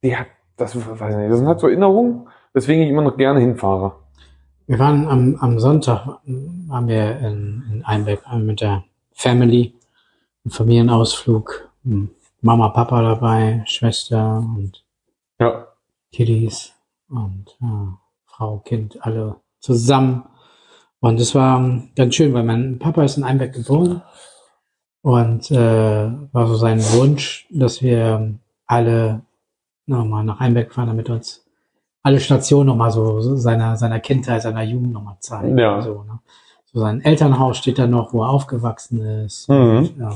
Die 0.02 0.16
hat, 0.16 0.26
das 0.56 0.76
weiß 0.76 1.12
ich 1.12 1.16
nicht, 1.16 1.30
das 1.30 1.38
sind 1.38 1.48
halt 1.48 1.60
so 1.60 1.68
Erinnerungen, 1.68 2.28
weswegen 2.52 2.84
ich 2.84 2.90
immer 2.90 3.02
noch 3.02 3.16
gerne 3.16 3.40
hinfahre. 3.40 3.92
Wir 4.66 4.78
waren 4.78 5.08
am, 5.08 5.36
am 5.40 5.58
Sonntag, 5.58 6.06
waren 6.24 6.86
wir 6.86 7.18
in, 7.18 7.64
in 7.72 7.84
Einbeck 7.84 8.20
äh, 8.30 8.38
mit 8.38 8.60
der 8.60 8.84
Family, 9.12 9.74
ein 10.44 10.50
Familienausflug, 10.50 11.68
hm, 11.84 12.10
Mama, 12.42 12.68
Papa 12.70 13.02
dabei, 13.02 13.62
Schwester 13.66 14.38
und 14.38 14.84
Ja. 15.40 15.68
Kiddies 16.12 16.74
und 17.08 17.56
äh, 17.62 17.92
Frau, 18.26 18.58
Kind, 18.58 18.98
alle 19.00 19.36
zusammen. 19.60 20.24
Und 21.00 21.20
es 21.20 21.34
war 21.34 21.58
ähm, 21.58 21.90
ganz 21.96 22.14
schön, 22.14 22.34
weil 22.34 22.42
mein 22.42 22.78
Papa 22.78 23.04
ist 23.04 23.16
in 23.16 23.24
Einbeck 23.24 23.54
geboren 23.54 24.02
Und 25.02 25.50
äh, 25.50 25.56
war 26.32 26.46
so 26.46 26.54
sein 26.56 26.80
Wunsch, 26.92 27.46
dass 27.50 27.80
wir 27.82 28.34
alle 28.66 29.22
nochmal 29.86 30.24
nach 30.24 30.40
Heimberg 30.40 30.72
fahren, 30.72 30.88
damit 30.88 31.10
uns 31.10 31.44
alle 32.02 32.20
Stationen 32.20 32.66
nochmal 32.68 32.90
so, 32.90 33.20
so 33.20 33.36
seiner, 33.36 33.76
seiner 33.76 34.00
Kindheit, 34.00 34.42
seiner 34.42 34.62
Jugend 34.62 34.92
nochmal 34.92 35.16
zeigen. 35.20 35.58
Ja. 35.58 35.80
So, 35.82 36.02
ne? 36.04 36.18
so 36.72 36.80
sein 36.80 37.00
Elternhaus 37.00 37.58
steht 37.58 37.78
da 37.78 37.86
noch, 37.86 38.12
wo 38.12 38.22
er 38.22 38.30
aufgewachsen 38.30 39.00
ist. 39.24 39.48
Mhm. 39.48 39.76
Und, 39.76 39.96
ja, 39.98 40.14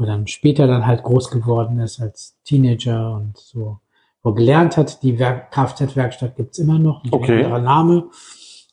wo 0.00 0.06
dann 0.06 0.26
später 0.26 0.66
dann 0.66 0.86
halt 0.86 1.02
groß 1.02 1.30
geworden 1.30 1.78
ist 1.78 2.00
als 2.00 2.38
Teenager 2.44 3.12
und 3.12 3.36
so, 3.36 3.80
wo 4.22 4.30
er 4.30 4.34
gelernt 4.34 4.78
hat, 4.78 5.02
die 5.02 5.18
Werk 5.18 5.52
Kfz-Werkstatt 5.52 6.36
gibt's 6.36 6.58
immer 6.58 6.78
noch, 6.78 7.04
ein 7.04 7.12
Okay. 7.12 7.44
anderer 7.44 7.60
Name, 7.60 8.08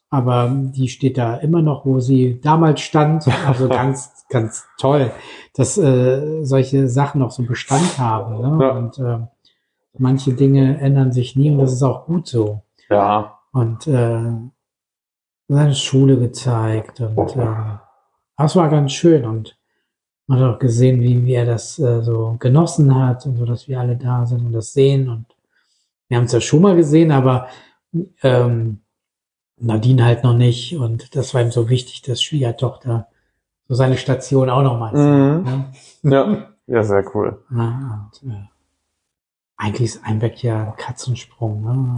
aber 0.10 0.50
die 0.50 0.88
steht 0.88 1.18
da 1.18 1.36
immer 1.36 1.62
noch, 1.62 1.86
wo 1.86 2.00
sie 2.00 2.40
damals 2.40 2.80
stand. 2.80 3.28
Also 3.46 3.68
ganz, 3.70 4.26
ganz 4.30 4.66
toll, 4.80 5.12
dass 5.54 5.78
äh, 5.78 6.46
solche 6.46 6.88
Sachen 6.88 7.20
noch 7.20 7.32
so 7.32 7.44
Bestand 7.44 8.00
haben. 8.00 8.40
Ne? 8.40 8.66
Ja. 8.66 8.72
Und 8.72 8.98
äh, 8.98 9.20
manche 9.98 10.32
Dinge 10.32 10.80
ändern 10.80 11.12
sich 11.12 11.36
nie 11.36 11.52
und 11.52 11.58
das 11.58 11.74
ist 11.74 11.84
auch 11.84 12.06
gut 12.06 12.26
so. 12.28 12.62
Ja. 12.90 13.38
Und 13.52 13.86
äh, 13.88 14.32
seine 15.50 15.76
Schule 15.76 16.18
gezeigt 16.18 17.02
und 17.02 17.36
äh, 17.36 17.48
das 18.38 18.56
war 18.56 18.70
ganz 18.70 18.94
schön 18.94 19.26
und 19.26 19.58
man 20.28 20.40
hat 20.40 20.56
auch 20.56 20.60
gesehen, 20.60 21.02
wie, 21.02 21.26
wie 21.26 21.34
er 21.34 21.46
das 21.46 21.80
äh, 21.80 22.02
so 22.02 22.36
genossen 22.40 22.94
hat 22.96 23.26
und 23.26 23.38
so, 23.38 23.46
dass 23.46 23.68
wir 23.68 23.80
alle 23.80 23.96
da 23.96 24.26
sind 24.26 24.46
und 24.46 24.54
das 24.54 24.74
sehen 24.74 25.10
und 25.10 25.26
wir 26.08 26.18
haben 26.18 26.26
es 26.26 26.32
ja 26.32 26.42
schon 26.42 26.62
mal 26.62 26.76
gesehen, 26.76 27.12
aber 27.12 27.48
ähm, 28.24 28.82
Nadine 29.58 30.06
halt 30.06 30.24
noch 30.24 30.36
nicht 30.36 30.78
und 30.78 31.16
das 31.16 31.34
war 31.34 31.42
ihm 31.42 31.52
so 31.52 31.70
wichtig, 31.70 32.02
dass 32.04 32.22
Schwiegertochter 32.22 33.08
so 33.68 33.76
seine 33.76 33.98
Station 33.98 34.50
auch 34.50 34.62
noch 34.62 34.80
mal 34.80 34.96
sieht. 34.96 35.52
Mhm. 35.52 35.72
Ne? 36.04 36.16
Ja. 36.16 36.54
Ja, 36.68 36.84
sehr 36.84 37.04
cool. 37.16 37.44
Ja, 37.50 38.10
und, 38.22 38.32
äh, 38.32 38.44
eigentlich 39.56 39.96
ist 39.96 40.04
Einbeck 40.04 40.44
ja 40.44 40.66
ein 40.66 40.76
Katzensprung. 40.76 41.64
Ne? 41.64 41.98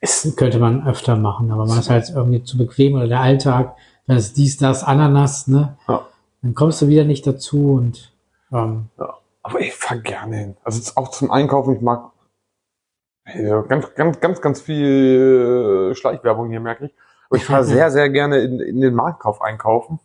Ist, 0.00 0.36
könnte 0.36 0.58
man 0.58 0.86
öfter 0.86 1.16
machen, 1.16 1.50
aber 1.50 1.66
man 1.66 1.78
ist 1.78 1.88
halt 1.88 2.10
irgendwie 2.10 2.42
zu 2.42 2.58
bequem 2.58 2.94
oder 2.94 3.08
der 3.08 3.20
Alltag, 3.20 3.74
dann 4.06 4.18
ist 4.18 4.36
dies, 4.36 4.58
das, 4.58 4.84
Ananas, 4.84 5.48
ne? 5.48 5.78
Ja. 5.88 6.06
Dann 6.46 6.54
kommst 6.54 6.80
du 6.80 6.86
wieder 6.86 7.02
nicht 7.02 7.26
dazu 7.26 7.72
und 7.72 8.12
ähm, 8.52 8.88
aber 9.42 9.58
ich 9.60 9.74
fahr 9.74 9.96
gerne 9.98 10.36
hin. 10.36 10.56
Also 10.62 10.92
auch 10.94 11.08
zum 11.08 11.32
Einkaufen, 11.32 11.74
ich 11.74 11.82
mag 11.82 12.12
ja, 13.34 13.62
ganz, 13.62 13.92
ganz, 13.96 14.20
ganz, 14.20 14.40
ganz 14.40 14.60
viel 14.60 15.90
äh, 15.90 15.94
Schleichwerbung 15.96 16.48
hier, 16.50 16.60
merke 16.60 16.84
ich. 16.86 16.94
Aber 17.28 17.36
ich 17.36 17.44
fahre 17.44 17.64
sehr, 17.74 17.90
sehr 17.90 18.08
gerne 18.10 18.38
in, 18.38 18.60
in 18.60 18.80
den 18.80 18.94
Marktkauf 18.94 19.42
einkaufen. 19.42 19.98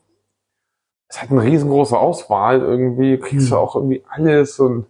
Es 1.07 1.21
hat 1.21 1.29
eine 1.29 1.43
riesengroße 1.43 1.95
Auswahl 1.95 2.61
irgendwie, 2.61 3.19
kriegst 3.19 3.51
du 3.51 3.55
Hm. 3.55 3.61
auch 3.61 3.75
irgendwie 3.75 4.03
alles 4.09 4.59
und 4.59 4.87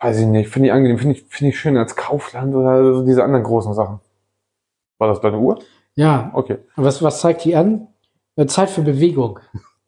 weiß 0.00 0.18
ich 0.20 0.26
nicht, 0.28 0.48
finde 0.48 0.68
ich 0.68 0.72
angenehm, 0.72 0.96
finde 0.98 1.16
ich, 1.16 1.24
finde 1.28 1.50
ich 1.50 1.60
schön 1.60 1.76
als 1.76 1.94
Kaufland 1.94 2.54
oder 2.54 2.94
so 2.94 3.04
diese 3.04 3.22
anderen 3.22 3.44
großen 3.44 3.74
Sachen. 3.74 4.00
War 4.98 5.08
das 5.08 5.20
deine 5.20 5.38
Uhr? 5.38 5.58
ja, 5.94 6.30
Okay. 6.32 6.56
was, 6.76 7.02
was 7.02 7.20
zeigt 7.20 7.44
die 7.44 7.54
an? 7.54 7.88
Äh, 8.36 8.46
Zeit 8.46 8.70
für 8.70 8.80
Bewegung 8.80 9.38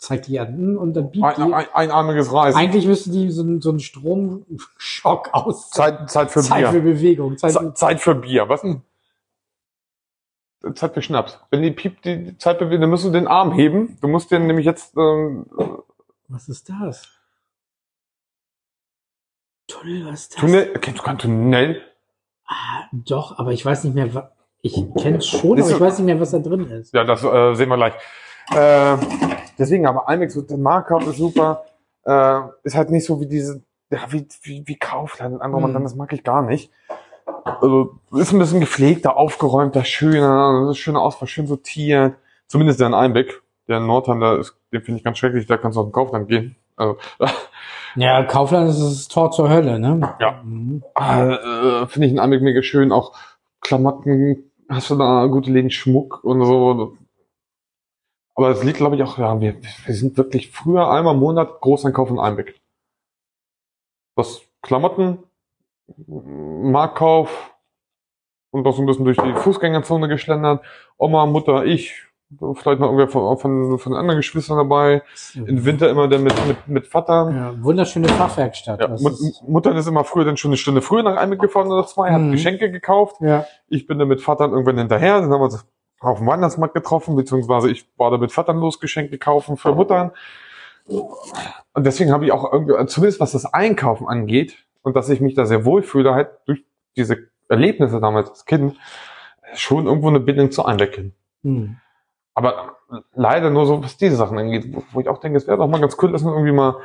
zeigt 0.04 0.26
die 0.28 0.38
an 0.38 0.48
Hm, 0.56 0.78
und 0.78 0.94
dann 0.94 1.10
bietet 1.10 1.38
Ein, 1.38 1.46
die. 1.48 1.54
ein, 1.54 1.66
einarmiges 1.72 2.32
Reisen. 2.32 2.56
Eigentlich 2.58 2.86
müsste 2.86 3.10
die 3.10 3.30
so, 3.30 3.42
einen- 3.42 3.60
so 3.60 3.70
einen 3.70 3.80
Stromschock 3.80 5.30
aus. 5.32 5.70
Zeit, 5.70 6.10
Zeit 6.10 6.30
für 6.30 6.40
Zeit 6.42 6.58
Bier. 6.60 6.70
für 6.70 6.80
Bewegung. 6.82 7.36
Zeit 7.38 7.52
für, 7.52 7.58
Ze- 7.60 7.74
Zeit 7.74 8.00
für 8.00 8.14
Bier. 8.14 8.48
Was 8.48 8.62
denn? 8.62 8.82
Zeit 10.74 10.94
für 10.94 11.02
Schnaps. 11.02 11.38
Wenn 11.50 11.60
die 11.62 11.70
piept, 11.72 12.04
die 12.06 12.38
Zeit 12.38 12.58
bewegt, 12.58 12.82
dann 12.82 12.88
musst 12.90 13.04
du 13.04 13.10
den 13.10 13.26
Arm 13.28 13.52
heben. 13.52 13.98
Du 14.00 14.08
musst 14.08 14.30
den 14.30 14.46
nämlich 14.46 14.64
jetzt, 14.64 14.96
ähm, 14.96 15.44
was 16.28 16.48
ist 16.48 16.70
das? 16.70 17.06
Tunnel, 19.68 20.06
was 20.06 20.20
ist 20.22 20.34
das? 20.34 20.40
Tunnel, 20.40 20.72
kennst 20.80 21.00
du 21.00 21.04
kein 21.04 21.18
Tunnel? 21.18 21.82
Ah, 22.46 22.84
doch, 22.92 23.38
aber 23.38 23.52
ich 23.52 23.64
weiß 23.64 23.84
nicht 23.84 23.94
mehr, 23.94 24.12
wa- 24.14 24.30
ich 24.62 24.74
kenne 24.98 25.18
es 25.18 25.26
schon, 25.26 25.60
aber 25.60 25.70
ich 25.70 25.80
weiß 25.80 25.98
nicht 25.98 26.06
mehr, 26.06 26.20
was 26.20 26.30
da 26.30 26.38
drin 26.38 26.66
ist. 26.70 26.92
Ja, 26.94 27.04
das 27.04 27.22
äh, 27.24 27.54
sehen 27.54 27.68
wir 27.68 27.76
gleich. 27.76 27.94
Äh, 28.52 28.96
deswegen, 29.58 29.86
aber 29.86 30.08
Almex, 30.08 30.34
der 30.46 30.58
Markup 30.58 31.02
ist 31.06 31.16
super. 31.18 31.64
Äh, 32.04 32.40
ist 32.64 32.76
halt 32.76 32.90
nicht 32.90 33.06
so 33.06 33.20
wie 33.20 33.26
diese, 33.26 33.62
ja, 33.90 34.00
wie, 34.10 34.26
wie, 34.42 34.62
wie 34.66 34.76
Kaufland 34.76 35.34
und 35.34 35.40
andere, 35.42 35.62
Mhm. 35.68 35.74
mhm. 35.78 35.82
das 35.84 35.94
mag 35.94 36.12
ich 36.12 36.22
gar 36.24 36.42
nicht. 36.42 36.70
Also, 37.44 37.94
ist 38.12 38.32
ein 38.32 38.38
bisschen 38.38 38.60
gepflegter, 38.60 39.16
aufgeräumter, 39.16 39.84
schöner, 39.84 40.64
das 40.66 40.72
ist 40.76 40.78
schöne 40.82 41.00
Auswahl, 41.00 41.26
schön 41.28 41.46
sortiert. 41.46 42.14
Zumindest 42.46 42.80
der 42.80 42.88
in 42.88 42.94
Einbeck. 42.94 43.40
Der 43.66 43.78
in 43.78 43.86
Nordheim, 43.86 44.20
da 44.20 44.36
ist, 44.36 44.54
den 44.72 44.82
finde 44.82 44.98
ich 44.98 45.04
ganz 45.04 45.16
schrecklich, 45.16 45.46
da 45.46 45.56
kannst 45.56 45.76
du 45.76 45.80
auf 45.80 45.86
den 45.86 45.92
Kaufland 45.92 46.28
gehen. 46.28 46.56
Also, 46.76 46.96
Ja, 47.96 48.24
Kaufland 48.24 48.68
ist 48.70 48.80
das 48.80 49.08
Tor 49.08 49.30
zur 49.30 49.48
Hölle, 49.48 49.78
ne? 49.78 50.14
Ja. 50.20 50.42
Mhm. 50.42 50.82
äh, 50.96 51.86
finde 51.86 52.06
ich 52.06 52.12
in 52.12 52.18
Einbeck 52.18 52.42
mega 52.42 52.60
schön. 52.62 52.92
Auch 52.92 53.12
Klamotten, 53.60 54.50
hast 54.68 54.90
du 54.90 54.96
da 54.96 55.26
gute 55.26 55.50
Läden, 55.50 55.70
Schmuck 55.70 56.22
und 56.24 56.44
so. 56.44 56.96
Aber 58.36 58.50
es 58.50 58.64
liegt, 58.64 58.78
glaube 58.78 58.96
ich, 58.96 59.02
auch, 59.02 59.16
ja, 59.18 59.40
wir, 59.40 59.56
wir 59.86 59.94
sind 59.94 60.16
wirklich 60.16 60.50
früher 60.50 60.90
einmal 60.90 61.14
im 61.14 61.20
Monat 61.20 61.60
Großeinkauf 61.60 62.10
in 62.10 62.18
Einbeck. 62.18 62.60
Das 64.16 64.42
Klamotten, 64.62 65.18
Marktkauf 66.06 67.54
und 68.50 68.66
auch 68.66 68.74
so 68.74 68.82
ein 68.82 68.86
bisschen 68.86 69.04
durch 69.04 69.18
die 69.18 69.34
Fußgängerzone 69.34 70.08
geschlendert. 70.08 70.64
Oma, 70.96 71.26
Mutter, 71.26 71.64
ich, 71.64 72.02
vielleicht 72.54 72.80
noch 72.80 72.86
irgendwer 72.86 73.08
von, 73.08 73.36
von, 73.38 73.78
von 73.78 73.92
den 73.92 73.98
anderen 73.98 74.18
Geschwistern 74.18 74.56
dabei. 74.56 75.02
Im 75.34 75.64
Winter 75.64 75.90
immer 75.90 76.08
dann 76.08 76.22
mit, 76.22 76.34
mit, 76.46 76.68
mit 76.68 76.86
Vater. 76.86 77.30
Ja, 77.30 77.62
wunderschöne 77.62 78.08
Fachwerkstatt. 78.08 78.80
Ja, 78.80 78.88
Mut, 78.88 79.12
ist, 79.12 79.42
Mutter 79.46 79.74
ist 79.76 79.86
immer 79.86 80.04
früher 80.04 80.24
dann 80.24 80.36
schon 80.36 80.50
eine 80.50 80.56
Stunde 80.56 80.82
früher 80.82 81.02
nach 81.02 81.16
Einbeck 81.16 81.40
gefahren 81.40 81.70
oder 81.70 81.86
zwei, 81.86 82.10
hat 82.10 82.20
Mhm. 82.20 82.32
Geschenke 82.32 82.70
gekauft. 82.70 83.16
ja. 83.20 83.44
Ich 83.68 83.86
bin 83.86 83.98
dann 83.98 84.08
mit 84.08 84.20
Vater 84.22 84.46
irgendwann 84.46 84.78
hinterher, 84.78 85.20
dann 85.20 85.30
haben 85.32 85.40
wir 85.40 85.44
uns 85.44 85.66
auf 86.06 86.18
dem 86.18 86.26
Weihnachtsmarkt 86.26 86.74
getroffen, 86.74 87.16
beziehungsweise 87.16 87.70
ich 87.70 87.86
war 87.96 88.10
da 88.10 88.18
mit 88.18 88.32
Vater 88.32 88.52
los 88.52 88.80
Geschenke 88.80 89.18
kaufen 89.18 89.56
für 89.56 89.74
Muttern. 89.74 90.12
Und 90.86 91.86
deswegen 91.86 92.12
habe 92.12 92.24
ich 92.26 92.32
auch 92.32 92.52
irgendwie, 92.52 92.74
zumindest 92.86 93.20
was 93.20 93.32
das 93.32 93.46
Einkaufen 93.46 94.08
angeht, 94.08 94.56
und 94.82 94.94
dass 94.94 95.08
ich 95.08 95.20
mich 95.20 95.34
da 95.34 95.46
sehr 95.46 95.64
wohl 95.64 95.82
fühle, 95.82 96.14
halt 96.14 96.28
durch 96.44 96.62
diese 96.96 97.16
Erlebnisse 97.48 98.00
damals 98.00 98.28
als 98.28 98.44
Kind, 98.44 98.76
schon 99.54 99.86
irgendwo 99.86 100.08
eine 100.08 100.20
Bindung 100.20 100.50
zu 100.50 100.64
Einbeck 100.64 100.94
hin. 100.94 101.12
Hm. 101.42 101.76
Aber 102.34 102.76
leider 103.14 103.48
nur 103.48 103.64
so, 103.64 103.82
was 103.82 103.96
diese 103.96 104.16
Sachen 104.16 104.36
angeht, 104.38 104.66
wo- 104.74 104.82
wo 104.92 105.00
ich 105.00 105.08
auch 105.08 105.18
denke, 105.18 105.38
es 105.38 105.46
wäre 105.46 105.56
doch 105.56 105.68
mal 105.68 105.80
ganz 105.80 105.96
cool, 106.02 106.12
dass 106.12 106.22
man 106.22 106.34
irgendwie 106.34 106.52
mal 106.52 106.76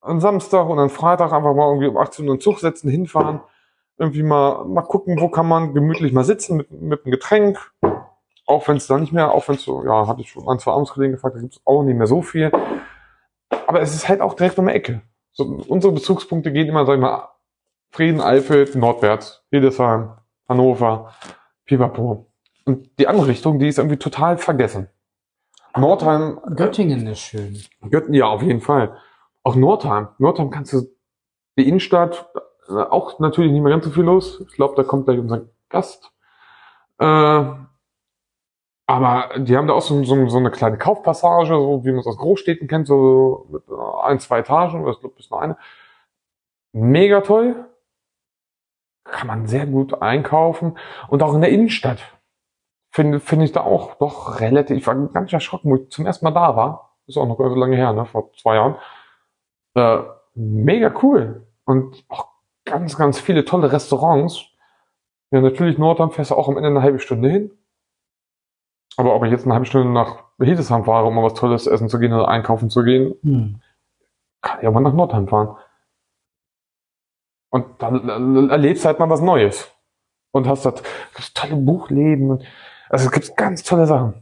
am 0.00 0.20
Samstag 0.20 0.68
und 0.68 0.78
am 0.78 0.90
Freitag 0.90 1.32
einfach 1.32 1.54
mal 1.54 1.68
irgendwie 1.68 1.88
um 1.88 1.96
18 1.98 2.24
Uhr 2.26 2.32
einen 2.32 2.40
Zug 2.40 2.58
setzen, 2.60 2.88
hinfahren, 2.88 3.40
irgendwie 3.98 4.22
mal, 4.22 4.64
mal 4.64 4.82
gucken, 4.82 5.20
wo 5.20 5.28
kann 5.28 5.46
man 5.46 5.74
gemütlich 5.74 6.12
mal 6.12 6.24
sitzen 6.24 6.56
mit, 6.56 6.70
mit 6.70 7.04
einem 7.04 7.12
Getränk. 7.12 7.58
Auch 8.46 8.66
wenn 8.68 8.76
es 8.76 8.86
da 8.86 8.98
nicht 8.98 9.12
mehr, 9.12 9.32
auch 9.32 9.46
wenn 9.48 9.56
es 9.56 9.64
so, 9.64 9.84
ja, 9.84 10.06
hatte 10.06 10.22
ich 10.22 10.30
schon 10.30 10.48
ein, 10.48 10.58
zwei 10.58 10.72
Abendskollegen 10.72 11.16
gefragt, 11.16 11.36
da 11.36 11.40
gibt 11.40 11.54
es 11.54 11.60
auch 11.64 11.82
nicht 11.82 11.96
mehr 11.96 12.06
so 12.06 12.22
viel. 12.22 12.50
Aber 13.66 13.80
es 13.80 13.94
ist 13.94 14.08
halt 14.08 14.20
auch 14.20 14.34
direkt 14.34 14.58
um 14.58 14.66
die 14.66 14.72
Ecke. 14.72 15.02
So, 15.32 15.44
unsere 15.68 15.92
Bezugspunkte 15.92 16.52
gehen 16.52 16.68
immer, 16.68 16.86
sag 16.86 16.94
ich 16.94 17.00
mal, 17.00 17.28
Frieden, 17.90 18.20
Eifel, 18.20 18.68
nordwärts, 18.74 19.44
Hildesheim, 19.50 20.12
Hannover, 20.48 21.12
Pipapo. 21.64 22.26
Und 22.64 22.98
die 22.98 23.06
andere 23.06 23.28
Richtung, 23.28 23.58
die 23.58 23.68
ist 23.68 23.78
irgendwie 23.78 23.96
total 23.96 24.38
vergessen. 24.38 24.88
Nordheim, 25.76 26.40
Göttingen 26.54 27.06
ist 27.06 27.20
schön. 27.20 27.62
Götten, 27.90 28.14
ja, 28.14 28.26
auf 28.26 28.42
jeden 28.42 28.60
Fall. 28.60 28.96
Auch 29.42 29.54
Nordheim. 29.54 30.08
Nordheim 30.18 30.50
kannst 30.50 30.72
du, 30.72 30.82
die 31.56 31.68
Innenstadt, 31.68 32.30
äh, 32.34 32.40
auch 32.68 33.18
natürlich 33.18 33.52
nicht 33.52 33.62
mehr 33.62 33.72
ganz 33.72 33.84
so 33.84 33.90
viel 33.90 34.04
los. 34.04 34.40
Ich 34.48 34.54
glaube, 34.54 34.74
da 34.76 34.82
kommt 34.82 35.06
gleich 35.06 35.18
unser 35.18 35.42
Gast. 35.68 36.12
Äh, 36.98 37.44
aber 38.86 39.38
die 39.38 39.56
haben 39.56 39.66
da 39.66 39.74
auch 39.74 39.82
so, 39.82 40.02
so, 40.04 40.28
so 40.28 40.38
eine 40.38 40.50
kleine 40.50 40.78
Kaufpassage, 40.78 41.48
so 41.48 41.84
wie 41.84 41.90
man 41.90 42.00
es 42.00 42.06
aus 42.06 42.16
Großstädten 42.16 42.68
kennt, 42.68 42.86
so 42.86 43.46
mit 43.50 43.62
äh, 43.68 44.06
ein, 44.06 44.18
zwei 44.18 44.38
Etagen, 44.38 44.82
oder 44.82 44.92
ich 44.92 45.00
glaube, 45.00 45.14
bis 45.14 45.30
nur 45.30 45.42
eine. 45.42 45.58
Mega 46.72 47.20
toll. 47.20 47.66
Kann 49.04 49.26
man 49.26 49.46
sehr 49.46 49.66
gut 49.66 50.00
einkaufen. 50.00 50.78
Und 51.08 51.22
auch 51.22 51.34
in 51.34 51.40
der 51.42 51.50
Innenstadt 51.50 52.00
finde 52.90 53.20
finde 53.20 53.44
ich 53.44 53.52
da 53.52 53.62
auch 53.62 53.94
doch 53.96 54.40
relativ, 54.40 54.78
ich 54.78 54.86
war 54.86 54.94
ganz 55.08 55.32
erschrocken, 55.32 55.70
wo 55.70 55.76
ich 55.76 55.90
zum 55.90 56.06
ersten 56.06 56.24
Mal 56.24 56.32
da 56.32 56.56
war. 56.56 56.96
Ist 57.06 57.16
auch 57.16 57.26
noch 57.26 57.38
gar 57.38 57.50
so 57.50 57.56
lange 57.56 57.76
her, 57.76 57.92
ne? 57.92 58.04
vor 58.06 58.32
zwei 58.34 58.56
Jahren. 58.56 58.76
Äh, 59.74 59.98
mega 60.34 60.92
cool. 61.02 61.46
Und 61.64 62.04
auch 62.08 62.27
ganz, 62.70 62.96
ganz 62.96 63.18
viele 63.20 63.44
tolle 63.44 63.72
Restaurants. 63.72 64.44
Ja, 65.30 65.40
natürlich 65.40 65.78
Nordheim 65.78 66.10
fährst 66.10 66.30
du 66.30 66.34
auch 66.36 66.48
am 66.48 66.56
Ende 66.56 66.68
eine 66.70 66.82
halbe 66.82 66.98
Stunde 67.00 67.28
hin. 67.28 67.50
Aber 68.96 69.14
ob 69.14 69.24
ich 69.24 69.30
jetzt 69.30 69.44
eine 69.44 69.52
halbe 69.54 69.66
Stunde 69.66 69.90
nach 69.92 70.24
Hildesheim 70.40 70.84
fahre, 70.84 71.06
um 71.06 71.14
mal 71.14 71.22
was 71.22 71.34
Tolles 71.34 71.66
essen 71.66 71.88
zu 71.88 71.98
gehen 71.98 72.12
oder 72.12 72.28
einkaufen 72.28 72.70
zu 72.70 72.82
gehen, 72.82 73.14
Hm. 73.22 73.60
kann 74.42 74.58
ich 74.60 74.66
auch 74.66 74.72
mal 74.72 74.80
nach 74.80 74.92
Nordheim 74.94 75.28
fahren. 75.28 75.56
Und 77.50 77.66
dann 77.82 78.50
erlebst 78.50 78.84
halt 78.84 78.98
mal 78.98 79.08
was 79.08 79.20
Neues. 79.20 79.70
Und 80.32 80.46
hast 80.46 80.64
gibt's 80.64 81.32
tolle 81.34 81.56
Buchläden. 81.56 82.30
und- 82.32 82.44
Also 82.90 83.06
es 83.06 83.12
gibt 83.12 83.36
ganz 83.36 83.62
tolle 83.62 83.86
Sachen. 83.86 84.14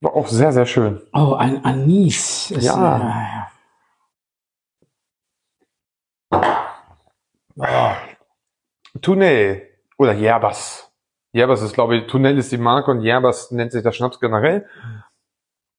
War 0.00 0.14
auch 0.14 0.26
sehr, 0.26 0.52
sehr 0.52 0.66
schön. 0.66 1.00
Oh, 1.12 1.34
ein 1.34 1.64
Anis. 1.64 2.50
Ist, 2.50 2.64
Ja. 2.64 3.48
Äh, 7.60 7.94
Tunnel 9.00 9.62
oder 9.98 10.12
Yerbas. 10.12 10.90
Yerbas 11.32 11.62
ist, 11.62 11.74
glaube 11.74 11.96
ich, 11.96 12.06
Tunnel 12.06 12.38
ist 12.38 12.52
die 12.52 12.58
Marke 12.58 12.90
und 12.90 13.02
Yerbas 13.02 13.50
nennt 13.50 13.72
sich 13.72 13.82
der 13.82 13.92
Schnaps 13.92 14.20
generell. 14.20 14.66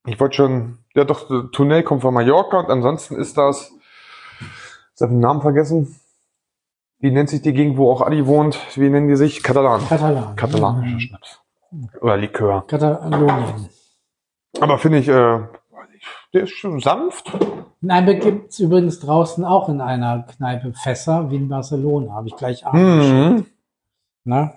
Ich 0.06 0.20
wollte 0.20 0.36
schon, 0.36 0.80
ja 0.96 1.04
doch, 1.04 1.52
Tunnel 1.52 1.84
kommt 1.84 2.02
von 2.02 2.14
Mallorca 2.14 2.60
und 2.60 2.70
ansonsten 2.70 3.16
ist 3.16 3.38
das, 3.38 3.72
ich 4.96 5.02
habe 5.02 5.12
den 5.12 5.20
Namen 5.20 5.42
vergessen. 5.42 6.00
Wie 7.00 7.12
nennt 7.12 7.30
sich 7.30 7.42
die 7.42 7.54
Gegend, 7.54 7.78
wo 7.78 7.92
auch 7.92 8.02
Adi 8.02 8.26
wohnt? 8.26 8.60
Wie 8.76 8.90
nennen 8.90 9.08
die 9.08 9.16
sich? 9.16 9.44
Katalan. 9.44 9.88
Katalan. 9.88 10.36
Katalanischer 10.36 11.00
Schnaps. 11.00 11.42
Oder 12.02 12.18
Likör. 12.18 12.66
Katalonien. 12.66 13.70
Aber 14.60 14.78
finde 14.80 14.98
ich, 15.00 15.08
äh, 15.08 15.40
der 16.34 16.44
ist 16.44 16.52
schon 16.52 16.80
sanft. 16.80 17.32
Nein, 17.82 18.20
gibt 18.20 18.52
es 18.52 18.60
übrigens 18.60 19.00
draußen 19.00 19.46
auch 19.46 19.70
in 19.70 19.82
einer 19.82 20.24
Kneipe 20.24 20.74
Fässer 20.74 21.30
wie 21.30 21.36
in 21.36 21.48
Barcelona. 21.48 22.14
Habe 22.14 22.28
ich 22.28 22.36
gleich 22.36 22.66
Abend. 22.66 22.82
Mhm. 22.82 23.46
Ne? 24.24 24.54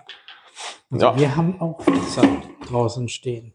Also 0.90 1.06
Ja. 1.06 1.18
Wir 1.18 1.36
haben 1.36 1.60
auch 1.60 1.80
Fässer 1.82 2.22
draußen 2.66 3.08
stehen. 3.08 3.54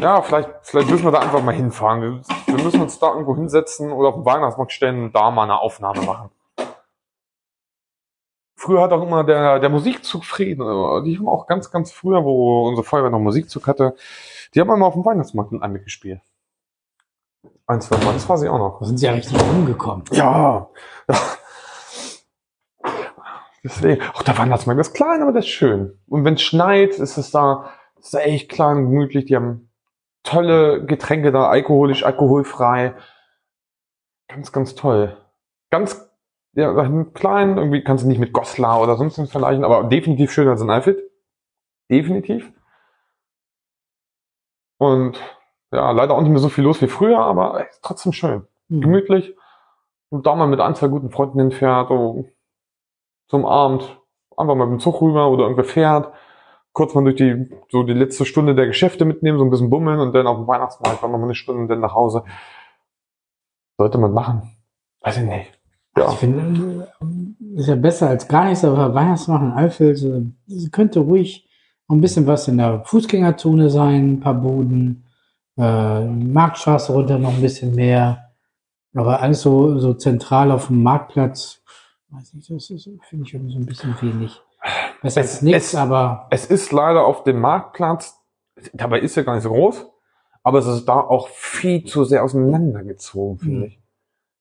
Ja, 0.00 0.22
vielleicht, 0.22 0.48
vielleicht 0.62 0.88
müssen 0.88 1.04
wir 1.04 1.10
da 1.10 1.18
einfach 1.18 1.42
mal 1.42 1.54
hinfahren. 1.54 2.00
Wir, 2.00 2.20
wir 2.46 2.64
müssen 2.64 2.80
uns 2.80 2.98
da 2.98 3.08
irgendwo 3.08 3.36
hinsetzen 3.36 3.92
oder 3.92 4.08
auf 4.08 4.14
den 4.14 4.24
Weihnachtsmarkt 4.24 4.72
stellen 4.72 5.04
und 5.04 5.14
da 5.14 5.30
mal 5.30 5.44
eine 5.44 5.58
Aufnahme 5.58 6.02
machen. 6.02 6.30
Früher 8.56 8.82
hat 8.82 8.92
auch 8.92 9.02
immer 9.02 9.24
der, 9.24 9.58
der 9.58 9.70
Musikzug 9.70 10.24
Frieden, 10.24 10.62
äh, 10.62 11.02
die 11.02 11.18
haben 11.18 11.28
auch 11.28 11.46
ganz, 11.46 11.70
ganz 11.70 11.92
früher, 11.92 12.24
wo 12.24 12.68
unsere 12.68 12.84
Feuerwehr 12.84 13.10
noch 13.10 13.18
Musikzug 13.18 13.66
hatte, 13.66 13.94
die 14.54 14.60
haben 14.60 14.70
immer 14.70 14.86
auf 14.86 14.94
dem 14.94 15.04
Weihnachtsmarkt 15.04 15.52
in 15.52 15.62
Einblick 15.62 15.84
gespielt. 15.84 16.20
Ein, 17.70 17.80
zwei 17.80 18.04
Mal, 18.04 18.14
das 18.14 18.28
weiß 18.28 18.42
ich 18.42 18.48
auch 18.48 18.58
noch. 18.58 18.80
Da 18.80 18.86
sind 18.86 18.98
sie 18.98 19.06
ja 19.06 19.12
richtig 19.12 19.40
rumgekommen. 19.40 20.04
Ja. 20.10 20.68
Deswegen, 23.62 24.02
auch 24.12 24.24
der 24.24 24.36
Weihnachtsmarkt 24.36 24.80
ist 24.80 24.92
klein, 24.92 25.22
aber 25.22 25.32
das 25.32 25.44
ist 25.44 25.52
schön. 25.52 25.96
Und 26.08 26.24
wenn 26.24 26.34
es 26.34 26.42
schneit, 26.42 26.94
ist 26.94 27.16
es 27.16 27.30
da, 27.30 27.70
ist 27.96 28.12
da 28.12 28.18
echt 28.18 28.50
klein, 28.50 28.90
gemütlich. 28.90 29.26
Die 29.26 29.36
haben 29.36 29.70
tolle 30.24 30.84
Getränke 30.84 31.30
da, 31.30 31.48
alkoholisch, 31.48 32.04
alkoholfrei. 32.04 32.96
Ganz, 34.26 34.50
ganz 34.50 34.74
toll. 34.74 35.16
Ganz, 35.70 36.10
ja, 36.54 36.72
klein, 37.14 37.56
irgendwie 37.56 37.84
kannst 37.84 38.02
du 38.02 38.08
nicht 38.08 38.18
mit 38.18 38.32
Goslar 38.32 38.80
oder 38.80 38.96
sonst 38.96 39.16
was 39.16 39.30
vergleichen, 39.30 39.62
aber 39.62 39.84
definitiv 39.84 40.32
schöner 40.32 40.50
als 40.50 40.60
in 40.60 40.70
Alfred. 40.70 40.98
Definitiv. 41.88 42.52
Und 44.78 45.20
ja, 45.72 45.90
leider 45.90 46.14
auch 46.14 46.20
nicht 46.20 46.30
mehr 46.30 46.38
so 46.38 46.48
viel 46.48 46.64
los 46.64 46.80
wie 46.82 46.88
früher, 46.88 47.18
aber 47.18 47.60
echt 47.60 47.80
trotzdem 47.82 48.12
schön 48.12 48.46
Hm. 48.70 48.80
gemütlich 48.80 49.34
und 50.08 50.26
da 50.26 50.34
mal 50.34 50.46
mit 50.46 50.60
ein, 50.60 50.74
zwei 50.74 50.88
guten 50.88 51.10
Freunden 51.10 51.40
hinfährt, 51.40 51.88
so 51.88 52.28
zum 53.28 53.44
Abend, 53.44 54.00
einfach 54.36 54.54
mal 54.54 54.66
mit 54.66 54.78
dem 54.78 54.80
Zug 54.80 55.00
rüber 55.02 55.28
oder 55.28 55.42
irgendwer 55.44 55.64
fährt, 55.64 56.12
kurz 56.72 56.94
mal 56.94 57.04
durch 57.04 57.16
die, 57.16 57.50
so 57.68 57.82
die 57.82 57.92
letzte 57.92 58.24
Stunde 58.24 58.54
der 58.54 58.66
Geschäfte 58.66 59.04
mitnehmen, 59.04 59.38
so 59.38 59.44
ein 59.44 59.50
bisschen 59.50 59.70
bummeln 59.70 60.00
und 60.00 60.14
dann 60.14 60.26
auf 60.26 60.38
dem 60.38 60.46
Weihnachtsmarkt 60.46 61.02
dann 61.02 61.12
noch 61.12 61.18
mal 61.18 61.24
eine 61.24 61.34
Stunde 61.34 61.62
und 61.62 61.68
dann 61.68 61.80
nach 61.80 61.94
Hause. 61.94 62.24
Sollte 63.76 63.98
man 63.98 64.12
machen. 64.12 64.56
Weiß 65.00 65.18
ich 65.18 65.24
nicht. 65.24 65.58
Ja. 65.96 66.08
Ich 66.12 66.18
finde, 66.18 66.88
ist 67.56 67.68
ja 67.68 67.74
besser 67.74 68.08
als 68.08 68.28
gar 68.28 68.44
nichts, 68.46 68.64
aber 68.64 68.94
Weihnachtsmarkt 68.94 69.44
in 69.44 69.52
Eifeld 69.52 70.02
äh, 70.02 70.68
könnte 70.70 71.00
ruhig 71.00 71.48
noch 71.88 71.96
ein 71.96 72.00
bisschen 72.00 72.26
was 72.26 72.46
in 72.46 72.58
der 72.58 72.84
Fußgängerzone 72.84 73.68
sein, 73.70 74.12
ein 74.12 74.20
paar 74.20 74.34
Buden, 74.34 75.04
äh, 75.60 76.06
Marktstraße 76.06 76.92
runter 76.92 77.18
noch 77.18 77.34
ein 77.34 77.40
bisschen 77.42 77.74
mehr. 77.74 78.30
Aber 78.94 79.20
alles 79.20 79.42
so, 79.42 79.78
so 79.78 79.94
zentral 79.94 80.50
auf 80.50 80.66
dem 80.68 80.82
Marktplatz, 80.82 81.62
weiß 82.10 82.34
nicht, 82.34 82.50
das 82.50 82.70
ist, 82.70 82.90
finde 83.08 83.24
ich 83.26 83.34
irgendwie 83.34 83.52
so 83.52 83.58
ein 83.58 83.66
bisschen 83.66 83.94
wenig. 84.00 84.40
Besser 85.02 85.20
Es- 85.20 85.32
als 85.34 85.42
nichts, 85.42 85.68
es- 85.68 85.74
aber 85.76 86.26
Es 86.30 86.46
ist 86.46 86.72
leider 86.72 87.04
auf 87.04 87.22
dem 87.24 87.40
Marktplatz, 87.40 88.18
dabei 88.72 89.00
ist 89.00 89.16
er 89.16 89.24
gar 89.24 89.34
nicht 89.34 89.44
so 89.44 89.50
groß, 89.50 89.86
aber 90.42 90.58
es 90.58 90.66
ist 90.66 90.86
da 90.86 90.94
auch 91.00 91.28
viel 91.28 91.84
zu 91.84 92.04
sehr 92.04 92.24
auseinandergezogen, 92.24 93.38
finde 93.38 93.58
Mhm. 93.58 93.64
ich. 93.64 93.80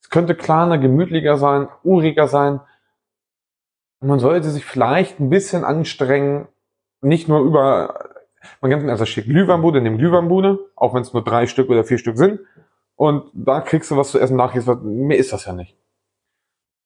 Es 0.01 0.09
könnte 0.09 0.33
kleiner, 0.35 0.77
gemütlicher 0.79 1.37
sein, 1.37 1.67
uriger 1.83 2.27
sein. 2.27 2.59
Und 3.99 4.07
man 4.07 4.19
sollte 4.19 4.49
sich 4.49 4.65
vielleicht 4.65 5.19
ein 5.19 5.29
bisschen 5.29 5.63
anstrengen, 5.63 6.47
nicht 7.01 7.27
nur 7.27 7.41
über, 7.41 8.08
man 8.61 8.71
kennt 8.71 8.89
also 8.89 9.05
steht 9.05 9.25
Glühweinbude, 9.25 9.81
nimm 9.81 9.97
Glühweinbude, 9.97 10.59
auch 10.75 10.93
wenn 10.93 11.01
es 11.01 11.13
nur 11.13 11.23
drei 11.23 11.47
Stück 11.47 11.69
oder 11.69 11.83
vier 11.83 11.97
Stück 11.97 12.17
sind. 12.17 12.39
Und 12.95 13.31
da 13.33 13.61
kriegst 13.61 13.91
du 13.91 13.97
was 13.97 14.11
zu 14.11 14.19
essen, 14.19 14.35
nachgehst 14.35 14.67
was, 14.67 14.79
mehr 14.81 15.17
ist 15.17 15.31
das 15.31 15.45
ja 15.45 15.53
nicht. 15.53 15.77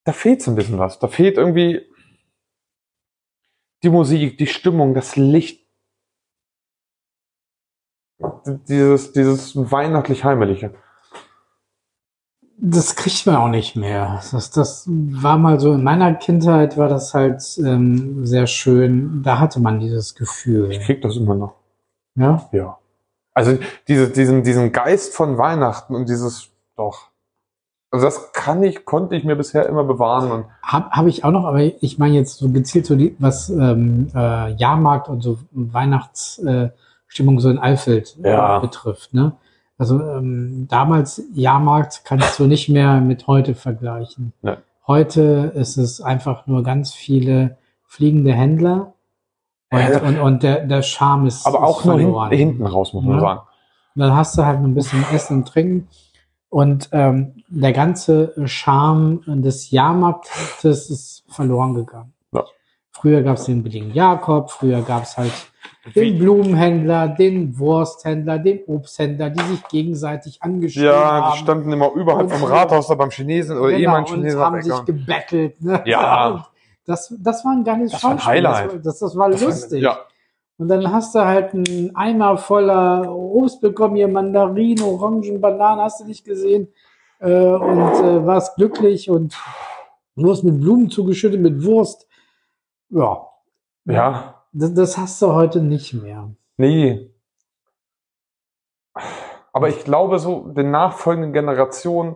Da 0.03 0.11
fehlt 0.11 0.41
so 0.41 0.51
ein 0.51 0.55
bisschen 0.55 0.77
was. 0.77 0.99
Da 0.99 1.07
fehlt 1.07 1.37
irgendwie 1.37 1.89
die 3.83 3.89
Musik, 3.89 4.37
die 4.37 4.47
Stimmung, 4.47 4.93
das 4.93 5.15
Licht. 5.15 5.65
Dieses, 8.67 9.11
dieses 9.11 9.55
weihnachtlich-heimliche. 9.55 10.75
Das 12.57 12.95
kriegt 12.95 13.25
man 13.25 13.35
auch 13.35 13.47
nicht 13.49 13.75
mehr. 13.75 14.21
Das, 14.31 14.51
das 14.51 14.85
war 14.87 15.37
mal 15.37 15.59
so, 15.59 15.73
in 15.73 15.83
meiner 15.83 16.13
Kindheit 16.13 16.77
war 16.77 16.87
das 16.87 17.13
halt 17.13 17.43
ähm, 17.57 18.25
sehr 18.25 18.47
schön. 18.47 19.21
Da 19.23 19.39
hatte 19.39 19.59
man 19.59 19.79
dieses 19.79 20.15
Gefühl. 20.15 20.71
Ich 20.71 20.79
krieg 20.81 21.01
das 21.01 21.17
immer 21.17 21.35
noch. 21.35 21.55
Ja? 22.15 22.47
Ja. 22.51 22.77
Also 23.33 23.57
diese, 23.87 24.09
diesen, 24.09 24.43
diesen 24.43 24.71
Geist 24.71 25.15
von 25.15 25.37
Weihnachten 25.37 25.95
und 25.95 26.07
dieses, 26.07 26.49
doch. 26.77 27.07
Also 27.89 28.05
das 28.05 28.31
kann 28.33 28.63
ich, 28.63 28.85
konnte 28.85 29.15
ich 29.15 29.23
mir 29.23 29.35
bisher 29.35 29.67
immer 29.67 29.83
bewahren 29.83 30.31
und 30.31 30.45
Habe 30.63 30.89
hab 30.91 31.05
ich 31.05 31.23
auch 31.23 31.31
noch, 31.31 31.45
aber 31.45 31.59
ich 31.61 31.99
meine 31.99 32.15
jetzt 32.15 32.37
so 32.37 32.49
gezielt 32.49 32.85
so 32.87 32.95
die, 32.95 33.15
was 33.19 33.49
ähm, 33.49 34.07
äh, 34.15 34.51
Jahrmarkt 34.53 35.09
und 35.09 35.21
so 35.21 35.37
Weihnachtsstimmung 35.51 36.65
äh, 36.65 36.69
Stimmung 37.07 37.39
so 37.39 37.49
in 37.51 37.59
Eifeld 37.59 38.17
äh, 38.23 38.31
Ja. 38.31 38.59
betrifft. 38.59 39.13
Ne? 39.13 39.33
Also 39.77 39.99
ähm, 40.01 40.67
damals 40.69 41.23
Jahrmarkt 41.33 42.03
kannst 42.05 42.39
du 42.39 42.45
nicht 42.45 42.69
mehr 42.69 43.01
mit 43.01 43.27
heute 43.27 43.55
vergleichen. 43.55 44.33
Nee. 44.41 44.55
Heute 44.87 45.51
ist 45.55 45.77
es 45.77 46.01
einfach 46.01 46.45
nur 46.47 46.63
ganz 46.63 46.93
viele 46.93 47.57
fliegende 47.85 48.33
Händler 48.33 48.93
und, 49.71 50.01
und, 50.03 50.19
und 50.19 50.43
der, 50.43 50.65
der 50.67 50.81
Charme 50.83 51.27
ist 51.27 51.47
aber 51.47 51.63
auch 51.63 51.79
ist 51.79 51.85
nur 51.85 51.97
hinten, 51.97 52.29
hinten 52.35 52.65
raus, 52.65 52.93
muss 52.93 53.03
man 53.03 53.15
Ja. 53.15 53.21
sagen. 53.21 53.41
Und 53.95 53.99
dann 54.01 54.15
hast 54.15 54.37
du 54.37 54.45
halt 54.45 54.59
ein 54.59 54.73
bisschen 54.73 55.03
Essen 55.11 55.37
und 55.37 55.47
Trinken. 55.47 55.87
Und 56.49 56.89
ähm, 56.91 57.43
der 57.47 57.73
ganze 57.73 58.33
Charme 58.45 59.21
des 59.25 59.71
Jahrmarktes 59.71 60.89
ist 60.91 61.23
verloren 61.27 61.73
gegangen. 61.73 62.13
Ja. 62.31 62.43
Früher 62.91 63.23
gab 63.23 63.37
es 63.37 63.45
den 63.45 63.63
billigen 63.63 63.91
Jakob, 63.91 64.51
früher 64.51 64.81
gab 64.83 65.03
es 65.03 65.17
halt 65.17 65.31
den 65.95 66.17
Blumenhändler, 66.19 67.07
den 67.09 67.57
Wursthändler, 67.59 68.39
den 68.39 68.61
Obsthändler, 68.67 69.29
die 69.29 69.41
sich 69.43 69.67
gegenseitig 69.67 70.41
angeschrieben 70.41 70.87
Ja, 70.89 71.17
die 71.19 71.25
haben. 71.25 71.37
standen 71.37 71.71
immer 71.71 71.91
überhalb 71.93 72.31
Und 72.31 72.37
vom. 72.39 72.43
Rathaus 72.49 72.87
da 72.87 72.95
beim 72.95 73.09
Chinesen 73.11 73.57
oder 73.57 73.69
Genau, 73.69 73.79
ehemaligen 73.79 74.13
und 74.13 74.19
Chinesen. 74.19 74.39
haben 74.39 74.55
auf 74.55 74.61
sich 74.63 74.71
Eckern. 74.73 74.85
gebettelt. 74.85 75.61
Ne? 75.61 75.83
Ja. 75.85 76.27
Und 76.35 76.43
Das, 76.85 77.13
das 77.19 77.45
war 77.45 77.51
ein 77.53 77.63
geiles 77.63 77.91
Das 77.91 78.03
war 78.03 78.11
ein. 78.11 78.25
Highlight. 78.25 78.85
Das, 78.85 79.01
war- 79.01 79.07
das, 79.09 79.15
war 79.17 79.29
Das 79.29 79.41
war- 79.41 79.47
lustig. 79.47 79.81
Ja, 79.83 79.97
Und 80.57 80.67
dann 80.67 80.91
hast 80.91 81.15
du 81.15 81.19
halt 81.25 81.53
einen 81.53 81.95
Eimer 81.95 82.37
voller 82.37 83.09
Obst 83.13 83.61
bekommen, 83.61 83.95
hier 83.95 84.07
Mandarinen, 84.07 84.83
Orangen, 84.83 85.39
Bananen, 85.41 85.81
hast 85.81 86.01
du 86.01 86.05
nicht 86.05 86.23
gesehen. 86.25 86.67
Äh, 87.19 87.27
und 87.27 87.79
äh, 88.03 88.25
warst 88.25 88.55
glücklich 88.57 89.09
und 89.09 89.35
Wurst 90.15 90.43
mit 90.43 90.59
Blumen 90.59 90.89
zugeschüttet, 90.89 91.39
mit 91.41 91.63
Wurst. 91.63 92.05
Ja, 92.89 93.27
ja, 93.85 94.32
das, 94.53 94.73
das 94.73 94.97
hast 94.97 95.21
du 95.21 95.33
heute 95.33 95.61
nicht 95.61 95.93
mehr. 95.93 96.29
nee. 96.57 97.09
Aber 99.55 99.69
ich 99.69 99.83
glaube 99.83 100.17
so, 100.19 100.47
den 100.49 100.71
nachfolgenden 100.71 101.33
Generationen, 101.33 102.15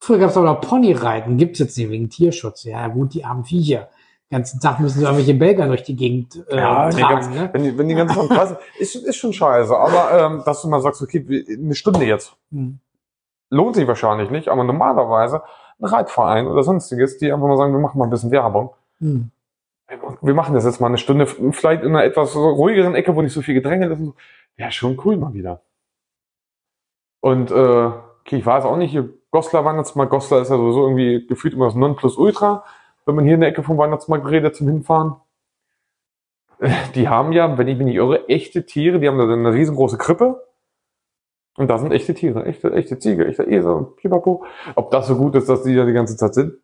Früher 0.00 0.18
gab 0.18 0.30
es 0.30 0.36
auch 0.36 0.42
noch 0.42 0.60
Ponyreiten, 0.60 1.36
gibt 1.36 1.52
es 1.52 1.58
jetzt 1.60 1.78
nicht 1.78 1.88
wegen 1.88 2.10
Tierschutz. 2.10 2.64
Ja, 2.64 2.88
gut, 2.88 3.14
die 3.14 3.24
armen 3.24 3.44
Viecher. 3.44 3.88
Den 4.28 4.38
ganzen 4.38 4.58
Tag 4.58 4.80
müssen 4.80 4.98
sie 4.98 5.04
irgendwelche 5.04 5.34
Belger 5.34 5.68
durch 5.68 5.84
die 5.84 5.94
Gegend 5.94 6.44
äh, 6.48 6.56
Ja, 6.56 6.90
tragen. 6.90 7.08
ganz- 7.14 7.28
ne? 7.28 7.48
wenn 7.52 7.62
die, 7.62 7.78
wenn 7.78 7.86
die 7.88 7.94
ganzen 7.94 8.16
Kreise, 8.28 8.58
ist, 8.80 8.96
ist 8.96 9.14
schon 9.14 9.32
scheiße. 9.32 9.76
Aber 9.76 10.10
ähm, 10.20 10.42
dass 10.44 10.62
du 10.62 10.68
mal 10.68 10.80
sagst, 10.80 11.00
okay, 11.02 11.46
eine 11.56 11.76
Stunde 11.76 12.04
jetzt, 12.04 12.34
Hm. 12.50 12.80
lohnt 13.50 13.76
sich 13.76 13.86
wahrscheinlich 13.86 14.30
nicht, 14.30 14.48
aber 14.48 14.64
normalerweise 14.64 15.42
ein 15.78 15.84
Reitverein 15.84 16.48
oder 16.48 16.64
sonstiges, 16.64 17.18
die 17.18 17.32
einfach 17.32 17.46
mal 17.46 17.56
sagen, 17.56 17.72
wir 17.72 17.78
machen 17.80 17.98
mal 17.98 18.04
ein 18.06 18.10
bisschen 18.10 18.32
Werbung. 18.32 18.70
Hm. 18.98 19.30
Wir 20.22 20.34
machen 20.34 20.54
das 20.54 20.64
jetzt 20.64 20.80
mal 20.80 20.86
eine 20.86 20.98
Stunde, 20.98 21.26
vielleicht 21.26 21.82
in 21.82 21.90
einer 21.90 22.04
etwas 22.04 22.36
ruhigeren 22.36 22.94
Ecke, 22.94 23.16
wo 23.16 23.22
nicht 23.22 23.32
so 23.32 23.42
viel 23.42 23.54
Gedränge 23.54 23.86
ist. 23.86 23.98
und 23.98 24.06
so. 24.06 24.14
Ja, 24.56 24.70
schon 24.70 25.00
cool 25.04 25.16
mal 25.16 25.34
wieder. 25.34 25.62
Und 27.20 27.50
äh, 27.50 27.54
okay, 27.54 28.36
ich 28.36 28.46
weiß 28.46 28.64
auch 28.64 28.76
nicht, 28.76 28.92
hier 28.92 29.08
Goslar 29.30 29.64
Weihnachtsmarkt, 29.64 30.10
Goslar 30.10 30.42
ist 30.42 30.50
ja 30.50 30.56
sowieso 30.56 30.82
irgendwie 30.82 31.26
gefühlt 31.26 31.54
immer 31.54 31.66
das 31.66 31.74
Nonplusultra, 31.74 32.64
wenn 33.06 33.14
man 33.14 33.24
hier 33.24 33.34
in 33.34 33.40
der 33.40 33.48
Ecke 33.48 33.62
vom 33.62 33.78
Weihnachtsmarkt 33.78 34.28
redet 34.28 34.54
zum 34.54 34.68
Hinfahren. 34.68 35.16
die 36.94 37.08
haben 37.08 37.32
ja, 37.32 37.58
wenn 37.58 37.68
ich 37.68 37.76
mich 37.76 37.86
nicht 37.86 37.96
irre, 37.96 38.28
echte 38.28 38.66
Tiere, 38.66 39.00
die 39.00 39.08
haben 39.08 39.18
da 39.18 39.24
eine 39.24 39.52
riesengroße 39.52 39.98
Krippe. 39.98 40.46
Und 41.56 41.68
da 41.68 41.78
sind 41.78 41.92
echte 41.92 42.14
Tiere, 42.14 42.44
echte, 42.46 42.72
echte 42.72 42.98
Ziege, 42.98 43.26
echte 43.26 43.44
Esel, 43.44 43.88
Pipapo. 43.96 44.44
Ob 44.74 44.90
das 44.90 45.06
so 45.06 45.16
gut 45.16 45.34
ist, 45.34 45.48
dass 45.48 45.62
die 45.62 45.74
da 45.74 45.84
die 45.84 45.92
ganze 45.92 46.16
Zeit 46.16 46.34
sind? 46.34 46.54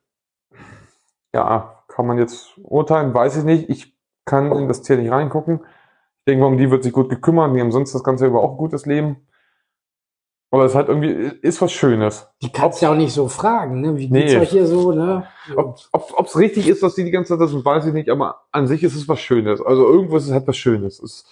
Ja, 1.34 1.77
kann 1.98 2.06
man 2.06 2.16
jetzt 2.16 2.56
urteilen, 2.62 3.12
weiß 3.12 3.38
ich 3.38 3.42
nicht. 3.44 3.68
Ich 3.68 3.92
kann 4.24 4.52
in 4.52 4.68
das 4.68 4.82
Tier 4.82 4.96
nicht 4.98 5.10
reingucken. 5.10 5.62
Ich 5.64 6.24
denke, 6.28 6.46
um 6.46 6.56
die 6.56 6.70
wird 6.70 6.84
sich 6.84 6.92
gut 6.92 7.08
gekümmert. 7.10 7.52
Die 7.56 7.60
haben 7.60 7.72
sonst 7.72 7.92
das 7.92 8.04
ganze 8.04 8.26
über 8.28 8.40
auch 8.40 8.52
ein 8.52 8.56
gutes 8.56 8.86
Leben. 8.86 9.26
Aber 10.52 10.64
es 10.64 10.70
ist 10.70 10.76
halt 10.76 10.86
irgendwie, 10.88 11.08
ist 11.08 11.60
was 11.60 11.72
Schönes. 11.72 12.28
Die 12.40 12.52
kannst 12.52 12.80
du 12.80 12.86
ja 12.86 12.92
auch 12.92 12.96
nicht 12.96 13.12
so 13.12 13.26
fragen, 13.26 13.80
ne? 13.80 13.96
Wie 13.96 14.08
Nee. 14.08 14.26
geht's 14.26 14.36
euch 14.36 14.50
hier 14.50 14.68
so, 14.68 14.92
ne? 14.92 15.26
Ob 15.56 16.24
es 16.24 16.38
richtig 16.38 16.68
ist, 16.68 16.84
dass 16.84 16.94
die 16.94 17.02
die 17.02 17.10
ganze 17.10 17.32
Zeit 17.32 17.40
das 17.40 17.50
sind, 17.50 17.64
weiß 17.64 17.86
ich 17.86 17.92
nicht, 17.92 18.10
aber 18.10 18.42
an 18.52 18.68
sich 18.68 18.84
ist 18.84 18.94
es 18.94 19.08
was 19.08 19.18
Schönes. 19.18 19.60
Also 19.60 19.84
irgendwo 19.84 20.18
ist 20.18 20.26
es 20.26 20.32
halt 20.32 20.46
was 20.46 20.56
Schönes. 20.56 21.00
Es 21.02 21.26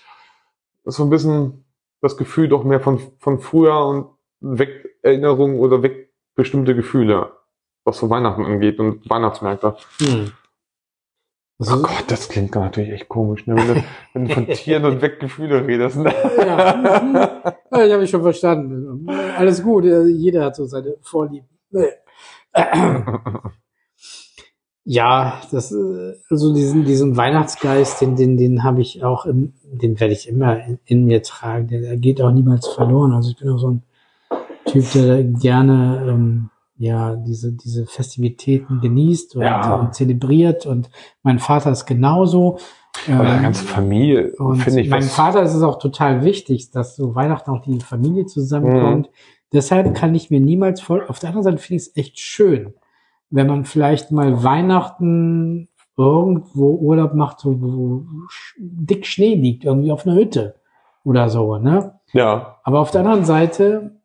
ist 0.85 0.97
so 0.97 1.05
ein 1.05 1.11
bisschen 1.11 1.65
das 2.01 2.17
Gefühl 2.17 2.49
doch 2.49 2.65
mehr 2.65 2.81
von, 2.81 2.99
von 3.21 3.39
früher 3.39 3.87
und 3.87 4.09
weg 4.41 4.97
Erinnerungen 5.03 5.61
oder 5.61 5.85
weg 5.85 6.13
bestimmte 6.35 6.75
Gefühle, 6.75 7.31
was 7.85 7.99
so 7.99 8.11
Weihnachten 8.11 8.45
angeht 8.45 8.81
und 8.81 9.09
Weihnachtsmärkte. 9.09 9.77
Hm. 10.01 10.33
Oh 11.59 11.65
Also, 11.65 11.83
Gott, 11.83 12.05
das 12.09 12.29
klingt 12.29 12.55
natürlich 12.55 12.91
echt 12.91 13.09
komisch, 13.09 13.47
ne? 13.47 13.57
wenn, 13.57 13.75
du, 13.75 13.85
wenn 14.13 14.25
du 14.27 14.35
von 14.35 14.47
Tieren 14.53 14.85
und 14.85 15.01
weg 15.01 15.21
Gefühle 15.21 15.67
redest. 15.67 15.97
Ne? 15.97 16.13
ja, 16.39 17.55
ja, 17.73 17.87
ich 17.87 17.93
habe 17.93 18.05
ich 18.05 18.11
schon 18.11 18.23
verstanden. 18.23 19.09
Alles 19.37 19.63
gut, 19.63 19.85
jeder 19.85 20.45
hat 20.45 20.57
so 20.57 20.67
seine 20.67 20.97
Vorlieben. 21.01 21.49
Ja, 24.89 25.41
das, 25.51 25.75
also 26.31 26.55
diesen, 26.55 26.85
diesen 26.85 27.17
Weihnachtsgeist, 27.17 28.01
den, 28.01 28.15
den, 28.15 28.37
den 28.37 28.63
habe 28.63 28.81
ich 28.83 29.03
auch, 29.03 29.27
im, 29.27 29.53
den 29.65 29.99
werde 29.99 30.13
ich 30.13 30.29
immer 30.29 30.65
in, 30.65 30.79
in 30.85 31.05
mir 31.07 31.25
tragen. 31.25 31.67
Der, 31.67 31.81
der 31.81 31.97
geht 31.97 32.21
auch 32.21 32.31
niemals 32.31 32.69
verloren. 32.69 33.13
Also 33.13 33.31
ich 33.31 33.37
bin 33.37 33.51
auch 33.51 33.59
so 33.59 33.71
ein 33.71 33.83
Typ, 34.67 34.85
der 34.93 35.25
gerne, 35.25 36.07
ähm, 36.09 36.51
ja, 36.79 37.17
diese, 37.17 37.53
diese 37.53 37.87
Festivitäten 37.87 38.81
genießt 38.81 39.37
und, 39.37 39.43
Ja. 39.43 39.75
und 39.77 39.95
zelebriert. 39.95 40.67
Und 40.67 40.91
mein 41.23 41.39
Vater 41.39 41.71
ist 41.73 41.87
genauso. 41.87 42.59
Ähm, 43.09 43.19
ganze 43.19 43.65
Familie, 43.65 44.33
und 44.39 44.57
finde 44.63 44.81
ich, 44.81 44.89
meinem 44.89 45.03
was, 45.03 45.15
Vater 45.15 45.43
ist 45.43 45.55
es 45.55 45.63
auch 45.63 45.79
total 45.79 46.25
wichtig, 46.25 46.71
dass 46.71 46.97
so 46.97 47.15
Weihnachten 47.15 47.51
auch 47.51 47.61
die 47.61 47.79
Familie 47.81 48.23
Mhm. 48.23 48.29
zusammenkommt. 48.29 49.11
Deshalb 49.53 49.95
kann 49.95 50.15
ich 50.15 50.31
mir 50.31 50.41
niemals 50.41 50.81
voll, 50.81 51.05
auf 51.07 51.19
der 51.19 51.29
anderen 51.29 51.45
Seite 51.45 51.59
finde 51.59 51.83
ich 51.83 51.89
es 51.89 51.97
echt 51.97 52.19
schön, 52.19 52.73
wenn 53.31 53.47
man 53.47 53.65
vielleicht 53.65 54.13
mal 54.13 54.43
Weihnachten 54.43 55.69
irgendwo 55.97 56.71
Urlaub 56.75 57.15
macht, 57.15 57.45
wo 57.45 58.05
sch- 58.29 58.55
dick 58.59 59.07
Schnee 59.07 59.35
liegt, 59.35 59.65
irgendwie 59.65 59.93
auf 59.93 60.07
einer 60.07 60.17
Hütte 60.17 60.57
oder 61.05 61.29
so, 61.29 61.59
ne? 61.59 61.95
ja, 62.13 62.57
Aber 62.65 62.81
auf 62.81 62.91
der 62.91 63.03
anderen 63.03 63.25
Seite 63.25 63.96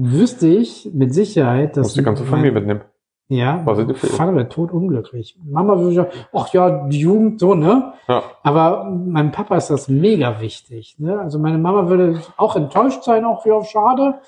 wüsste 0.00 0.46
ich 0.48 0.90
mit 0.94 1.12
Sicherheit, 1.14 1.76
dass 1.76 1.88
muss 1.88 1.94
die 1.94 2.02
ganze 2.02 2.24
Familie 2.24 2.52
mitnehmen. 2.52 2.80
ja. 3.28 3.62
Vater 3.64 4.34
wäre 4.36 4.48
tot 4.48 4.70
unglücklich. 4.72 5.38
Mama 5.44 5.78
würde 5.78 5.94
sagen, 5.94 6.10
ach 6.32 6.52
ja, 6.52 6.86
die 6.88 7.00
Jugend, 7.00 7.40
so, 7.40 7.54
ne? 7.54 7.92
Ja. 8.06 8.22
Aber 8.42 8.84
meinem 8.84 9.32
Papa 9.32 9.56
ist 9.56 9.70
das 9.70 9.88
mega 9.88 10.40
wichtig. 10.40 10.96
Ne? 10.98 11.18
Also 11.18 11.38
meine 11.38 11.58
Mama 11.58 11.88
würde 11.88 12.20
auch 12.36 12.56
enttäuscht 12.56 13.02
sein, 13.02 13.24
auch 13.24 13.44
ja, 13.44 13.62
schade. 13.64 14.20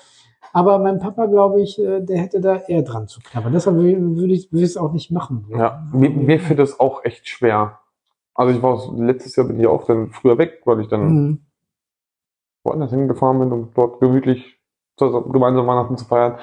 Aber 0.53 0.79
mein 0.79 0.99
Papa, 0.99 1.27
glaube 1.27 1.61
ich, 1.61 1.79
äh, 1.81 2.01
der 2.01 2.17
hätte 2.19 2.41
da 2.41 2.57
eher 2.67 2.81
dran 2.81 3.07
zu 3.07 3.21
knabbern. 3.21 3.53
Deshalb 3.53 3.77
wü- 3.77 4.17
würde 4.17 4.33
ich 4.33 4.51
würde 4.51 4.65
ich 4.65 4.71
es 4.71 4.77
auch 4.77 4.91
nicht 4.91 5.09
machen. 5.09 5.45
Ja, 5.49 5.83
mir, 5.93 6.09
mir 6.09 6.39
fällt 6.41 6.59
das 6.59 6.77
auch 6.79 7.05
echt 7.05 7.29
schwer. 7.29 7.79
Also 8.33 8.53
ich 8.55 8.61
war 8.61 8.77
letztes 8.97 9.35
Jahr 9.37 9.47
bin 9.47 9.59
ich 9.59 9.67
auch 9.67 9.85
dann 9.85 10.09
früher 10.09 10.37
weg, 10.37 10.61
weil 10.65 10.81
ich 10.81 10.87
dann 10.89 11.01
Mhm. 11.07 11.39
woanders 12.63 12.91
hingefahren 12.91 13.39
bin, 13.39 13.51
um 13.51 13.69
dort 13.73 13.99
gemütlich 13.99 14.57
gemeinsam 14.97 15.67
Weihnachten 15.67 15.97
zu 15.97 16.05
feiern. 16.05 16.39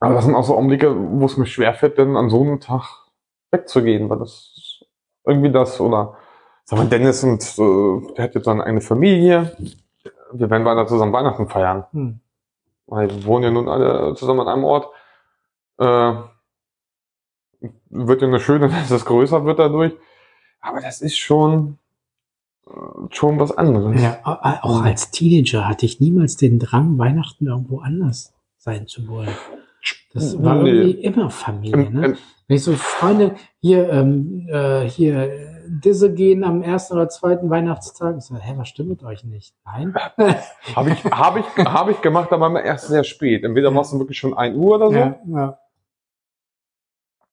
Aber 0.00 0.14
das 0.14 0.24
sind 0.24 0.34
auch 0.34 0.44
so 0.44 0.56
Augenblicke, 0.56 0.94
wo 0.94 1.26
es 1.26 1.36
mir 1.36 1.46
schwerfällt, 1.46 1.98
dann 1.98 2.16
an 2.16 2.30
so 2.30 2.42
einem 2.42 2.60
Tag 2.60 3.06
wegzugehen, 3.50 4.08
weil 4.08 4.18
das 4.18 4.84
irgendwie 5.26 5.52
das, 5.52 5.80
oder 5.80 6.16
sag 6.64 6.78
mal, 6.78 6.88
Dennis 6.88 7.24
und 7.24 7.42
äh, 7.58 8.14
der 8.14 8.24
hat 8.24 8.34
jetzt 8.34 8.44
seine 8.44 8.64
eigene 8.64 8.80
Familie. 8.80 9.56
Wir 10.32 10.48
werden 10.48 10.64
weiter 10.64 10.86
zusammen 10.86 11.12
Weihnachten 11.12 11.48
feiern. 11.48 11.84
Hm. 11.92 12.20
Weil 12.86 13.10
wir 13.10 13.24
wohnen 13.24 13.44
ja 13.44 13.50
nun 13.50 13.68
alle 13.68 14.14
zusammen 14.14 14.40
an 14.40 14.48
einem 14.48 14.64
Ort. 14.64 14.88
Äh, 15.78 16.14
wird 17.90 18.22
ja 18.22 18.28
eine 18.28 18.40
schöne, 18.40 18.68
dass 18.70 18.90
es 18.90 19.04
größer 19.04 19.44
wird 19.44 19.58
dadurch. 19.58 19.94
Aber 20.60 20.80
das 20.80 21.00
ist 21.00 21.18
schon, 21.18 21.78
schon 23.10 23.38
was 23.40 23.52
anderes. 23.56 24.00
Ja, 24.00 24.18
au- 24.24 24.68
auch 24.68 24.82
als 24.82 25.10
Teenager 25.10 25.68
hatte 25.68 25.86
ich 25.86 26.00
niemals 26.00 26.36
den 26.36 26.58
Drang, 26.58 26.98
Weihnachten 26.98 27.46
irgendwo 27.46 27.80
anders 27.80 28.32
sein 28.58 28.86
zu 28.86 29.08
wollen. 29.08 29.30
Das 30.12 30.42
war 30.42 30.56
Nee. 30.62 30.70
irgendwie 30.70 31.00
immer 31.02 31.30
Familie. 31.30 31.90
Ne? 31.90 32.16
Wenn 32.46 32.56
ich 32.56 32.62
so 32.64 32.72
Freunde 32.74 33.34
hier, 33.60 33.88
ähm, 33.90 34.46
äh, 34.50 34.82
hier 34.88 35.14
äh, 35.32 35.46
Disse 35.68 36.12
gehen 36.12 36.42
am 36.44 36.62
ersten 36.62 36.94
oder 36.94 37.08
zweiten 37.08 37.48
Weihnachtstag, 37.48 38.16
ich 38.18 38.24
so, 38.24 38.34
hä, 38.36 38.54
was 38.56 38.68
stimmt 38.68 38.88
mit 38.90 39.02
euch 39.04 39.22
nicht? 39.24 39.54
Nein? 39.64 39.94
Habe 40.76 40.90
ich, 40.90 41.04
hab 41.04 41.36
ich, 41.36 41.46
hab 41.64 41.88
ich 41.88 42.00
gemacht, 42.02 42.32
aber 42.32 42.48
immer 42.48 42.62
erst 42.62 42.88
sehr 42.88 43.04
spät. 43.04 43.44
Entweder 43.44 43.72
war 43.74 43.82
es 43.82 43.90
dann 43.90 44.00
wirklich 44.00 44.18
schon 44.18 44.36
1 44.36 44.56
Uhr 44.56 44.74
oder 44.76 44.88
so. 44.88 44.96
Ja, 44.96 45.18
ja, 45.28 45.58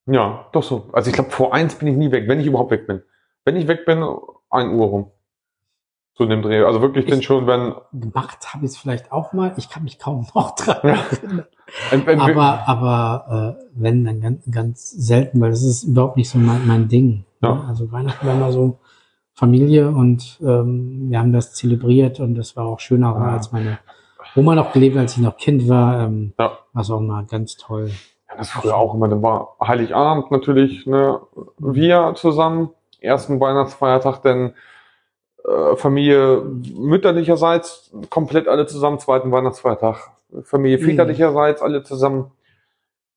ja. 0.06 0.46
doch 0.52 0.64
so. 0.64 0.88
Also 0.94 1.10
ich 1.10 1.16
glaube, 1.16 1.32
vor 1.32 1.54
eins 1.54 1.76
bin 1.76 1.88
ich 1.88 1.98
nie 1.98 2.12
weg, 2.12 2.28
wenn 2.28 2.40
ich 2.40 2.46
überhaupt 2.48 2.72
weg 2.72 2.86
bin. 2.88 3.02
Wenn 3.44 3.56
ich 3.56 3.68
weg 3.68 3.86
bin, 3.86 4.04
1 4.52 4.72
Uhr 4.74 4.86
rum. 4.86 5.12
In 6.20 6.30
dem 6.30 6.42
Dreh. 6.42 6.64
Also 6.64 6.82
wirklich 6.82 7.06
Ich- 7.06 7.12
denn 7.12 7.22
schon, 7.22 7.46
wenn. 7.48 7.76
Gemacht 7.94 8.54
habe 8.54 8.66
ich 8.66 8.72
es 8.72 8.78
vielleicht 8.78 9.12
auch 9.12 9.34
mal. 9.34 9.54
Ich 9.58 9.70
kann 9.70 9.84
mich 9.84 10.00
kaum 10.00 10.26
noch 10.36 10.56
dran 10.56 10.78
erinnern. 10.82 11.46
Aber, 12.20 12.68
aber 12.68 13.58
äh, 13.60 13.64
wenn, 13.76 14.04
dann 14.06 14.22
ganz, 14.22 14.44
ganz 14.52 14.90
selten, 14.92 15.40
weil 15.42 15.52
das 15.52 15.64
ist 15.64 15.84
überhaupt 15.84 16.18
nicht 16.18 16.30
so 16.30 16.38
mein, 16.40 16.66
mein 16.68 16.88
Ding. 16.88 17.26
Ja. 17.42 17.54
Ne? 17.56 17.66
Also 17.68 17.92
Weihnachten 17.92 18.26
war 18.26 18.34
immer 18.34 18.52
so 18.52 18.80
Familie 19.34 19.90
und 19.90 20.40
ähm, 20.42 21.10
wir 21.12 21.20
haben 21.20 21.32
das 21.34 21.54
zelebriert 21.54 22.20
und 22.20 22.36
das 22.36 22.56
war 22.56 22.66
auch 22.66 22.80
schöner, 22.80 23.10
Ja. 23.14 23.34
als 23.34 23.52
meine 23.52 23.78
Oma 24.36 24.56
noch 24.56 24.72
gelebt, 24.74 24.96
hat, 24.96 25.04
als 25.04 25.18
ich 25.18 25.22
noch 25.24 25.38
Kind 25.38 25.68
war. 25.70 26.04
Ähm, 26.06 26.34
Ja. 26.40 26.52
War 26.74 26.82
es 26.82 26.90
auch 26.90 27.00
mal 27.00 27.26
ganz 27.26 27.58
toll. 27.58 27.92
Ja, 28.30 28.38
das 28.38 28.50
früher 28.50 28.76
auch 28.76 28.94
immer. 28.96 29.08
Dann 29.08 29.22
war 29.22 29.56
Heiligabend 29.62 30.32
natürlich, 30.32 30.86
ne, 30.88 31.20
wir 31.60 32.14
zusammen. 32.16 32.70
Ersten 33.00 33.40
Weihnachtsfeiertag, 33.40 34.24
dann 34.24 34.54
äh, 35.48 35.76
Familie 35.76 36.42
mütterlicherseits 36.76 37.92
komplett 38.10 38.48
alle 38.48 38.68
zusammen. 38.68 39.00
Zweiten 39.00 39.32
Weihnachtsfeiertag 39.32 40.12
Familie 40.44 40.78
Mhm. 40.78 40.84
väterlicherseits 40.84 41.62
alle 41.62 41.84
zusammen. 41.84 42.32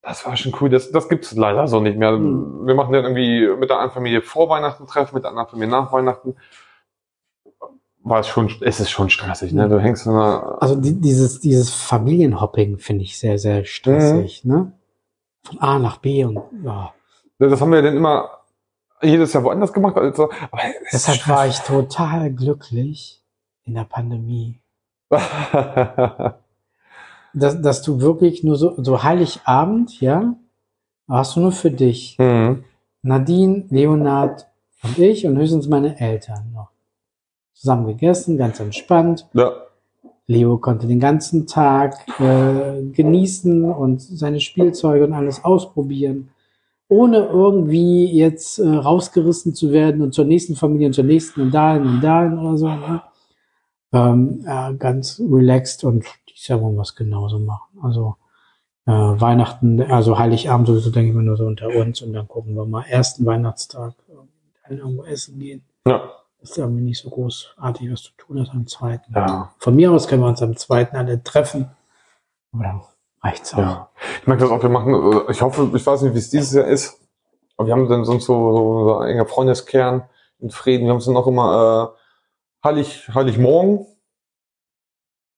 Das 0.02 0.24
war 0.24 0.36
schon 0.36 0.54
cool. 0.60 0.70
Das, 0.70 0.92
das 0.92 1.08
gibt's 1.08 1.34
leider 1.34 1.66
so 1.66 1.80
nicht 1.80 1.98
mehr. 1.98 2.12
Mhm. 2.12 2.66
Wir 2.66 2.74
machen 2.74 2.92
dann 2.92 3.04
irgendwie 3.04 3.48
mit 3.58 3.68
der 3.68 3.80
einen 3.80 3.90
Familie 3.90 4.22
vor 4.22 4.48
Weihnachten 4.48 4.86
Treffen, 4.86 5.14
mit 5.14 5.24
der 5.24 5.30
anderen 5.30 5.48
Familie 5.48 5.70
nach 5.70 5.92
Weihnachten. 5.92 6.36
War 8.02 8.20
es 8.20 8.28
schon, 8.28 8.50
es 8.62 8.80
ist 8.80 8.90
schon 8.90 9.10
stressig, 9.10 9.52
ne? 9.52 9.66
Mhm. 9.66 9.70
Du 9.70 9.78
hängst 9.80 10.06
in 10.06 10.12
einer, 10.12 10.56
Also 10.62 10.74
die, 10.74 10.98
dieses, 10.98 11.40
dieses 11.40 11.74
Familienhopping 11.74 12.78
finde 12.78 13.02
ich 13.02 13.18
sehr, 13.18 13.38
sehr 13.38 13.64
stressig. 13.64 14.44
Mhm. 14.44 14.52
Ne? 14.52 14.72
Von 15.42 15.58
A 15.60 15.78
nach 15.78 15.98
B 15.98 16.24
und 16.24 16.40
ja. 16.64 16.94
das 17.38 17.60
haben 17.60 17.72
wir 17.72 17.82
dann 17.82 17.96
immer 17.96 18.39
jedes 19.02 19.32
Jahr 19.32 19.44
woanders 19.44 19.72
gemacht. 19.72 19.96
Also, 19.96 20.30
aber 20.50 20.62
es 20.62 20.94
ist 20.94 21.08
Deshalb 21.08 21.28
war 21.28 21.46
ich 21.46 21.58
total 21.60 22.32
glücklich 22.32 23.22
in 23.64 23.74
der 23.74 23.84
Pandemie. 23.84 24.60
Dass, 27.32 27.62
dass 27.62 27.82
du 27.82 28.00
wirklich 28.00 28.42
nur 28.42 28.56
so, 28.56 28.74
so 28.82 29.04
Heiligabend, 29.04 30.00
ja, 30.00 30.34
warst 31.06 31.36
du 31.36 31.40
nur 31.40 31.52
für 31.52 31.70
dich. 31.70 32.18
mhm. 32.18 32.64
Nadine, 33.02 33.66
Leonard 33.70 34.46
und 34.82 34.98
ich 34.98 35.26
und 35.26 35.38
höchstens 35.38 35.68
meine 35.68 35.98
Eltern 36.00 36.52
noch. 36.52 36.70
Zusammen 37.54 37.86
gegessen, 37.86 38.36
ganz 38.36 38.58
entspannt. 38.60 39.28
Ja. 39.32 39.52
Leo 40.26 40.58
konnte 40.58 40.86
den 40.86 41.00
ganzen 41.00 41.46
Tag 41.46 42.06
äh, 42.20 42.82
genießen 42.92 43.64
und 43.64 44.00
seine 44.00 44.40
Spielzeuge 44.40 45.04
und 45.04 45.12
alles 45.12 45.44
ausprobieren, 45.44 46.30
ohne 46.90 47.18
irgendwie 47.18 48.04
jetzt 48.06 48.58
äh, 48.58 48.68
rausgerissen 48.68 49.54
zu 49.54 49.70
werden 49.70 50.02
und 50.02 50.12
zur 50.12 50.24
nächsten 50.24 50.56
Familie 50.56 50.88
und 50.88 50.92
zur 50.92 51.04
nächsten 51.04 51.40
und 51.40 51.54
dahin 51.54 51.86
und 51.86 52.00
dahin 52.00 52.38
oder 52.38 52.58
so. 52.58 52.66
Ne? 52.66 53.02
Ähm, 53.92 54.44
äh, 54.46 54.74
ganz 54.74 55.20
relaxed 55.20 55.84
und 55.84 56.04
ich 56.26 56.44
sag 56.44 56.60
mal 56.60 56.76
was 56.76 56.96
genauso 56.96 57.38
machen. 57.38 57.78
Also 57.80 58.16
äh, 58.86 58.90
Weihnachten, 58.92 59.80
also 59.80 60.18
Heiligabend 60.18 60.66
sowieso 60.66 60.90
denke 60.90 61.10
ich 61.10 61.14
mal 61.14 61.22
nur 61.22 61.36
so 61.36 61.46
unter 61.46 61.68
uns 61.68 62.02
und 62.02 62.12
dann 62.12 62.26
gucken 62.26 62.54
wir 62.56 62.66
mal 62.66 62.82
ersten 62.82 63.24
Weihnachtstag 63.24 63.94
äh, 64.68 64.74
irgendwo 64.74 65.04
essen 65.04 65.38
gehen. 65.38 65.62
Ja. 65.86 66.10
Das 66.40 66.50
ist 66.50 66.58
irgendwie 66.58 66.82
nicht 66.82 67.00
so 67.00 67.10
großartig 67.10 67.92
was 67.92 68.02
zu 68.02 68.12
tun 68.16 68.40
hat 68.40 68.50
am 68.50 68.66
zweiten. 68.66 69.12
Ja. 69.14 69.54
Von 69.58 69.76
mir 69.76 69.92
aus 69.92 70.08
können 70.08 70.22
wir 70.22 70.28
uns 70.28 70.42
am 70.42 70.56
zweiten 70.56 70.96
alle 70.96 71.22
treffen. 71.22 71.70
Dann 72.52 72.82
reicht's 73.22 73.54
auch. 73.54 73.58
Ja. 73.58 73.90
Ich 74.20 74.26
merke 74.26 74.42
das 74.42 74.50
auch, 74.50 74.62
wir 74.62 74.70
machen, 74.70 74.94
äh, 74.94 75.30
ich 75.30 75.42
hoffe, 75.42 75.70
ich 75.74 75.86
weiß 75.86 76.02
nicht, 76.02 76.14
wie 76.14 76.18
es 76.18 76.30
dieses 76.30 76.52
Jahr 76.52 76.66
ist, 76.66 77.00
aber 77.56 77.66
wir 77.66 77.74
haben 77.74 77.88
dann 77.88 78.04
sonst 78.04 78.24
so, 78.24 78.56
so 78.56 78.68
unser 78.70 79.08
enger 79.08 79.26
Freundeskern, 79.26 80.08
in 80.40 80.50
Frieden. 80.50 80.84
Wir 80.84 80.90
haben 80.90 80.96
uns 80.96 81.06
dann 81.06 81.16
auch 81.16 81.26
immer 81.26 81.94
äh, 81.94 82.66
Heilig, 82.68 83.08
Heiligmorgen 83.14 83.86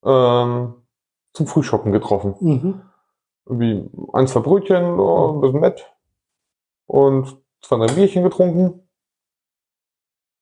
ähm, 0.05 0.75
zum 1.33 1.47
Frühshoppen 1.47 1.93
getroffen. 1.93 2.35
Mhm. 2.41 2.83
Irgendwie 3.47 3.91
ein, 4.13 4.27
zwei 4.27 4.41
Brötchen, 4.41 4.99
oh, 4.99 5.35
ein 5.35 5.41
bisschen 5.41 5.61
nett 5.61 5.93
und 6.87 7.37
zwei, 7.61 7.77
drei 7.77 7.93
Bierchen 7.93 8.23
getrunken. 8.23 8.89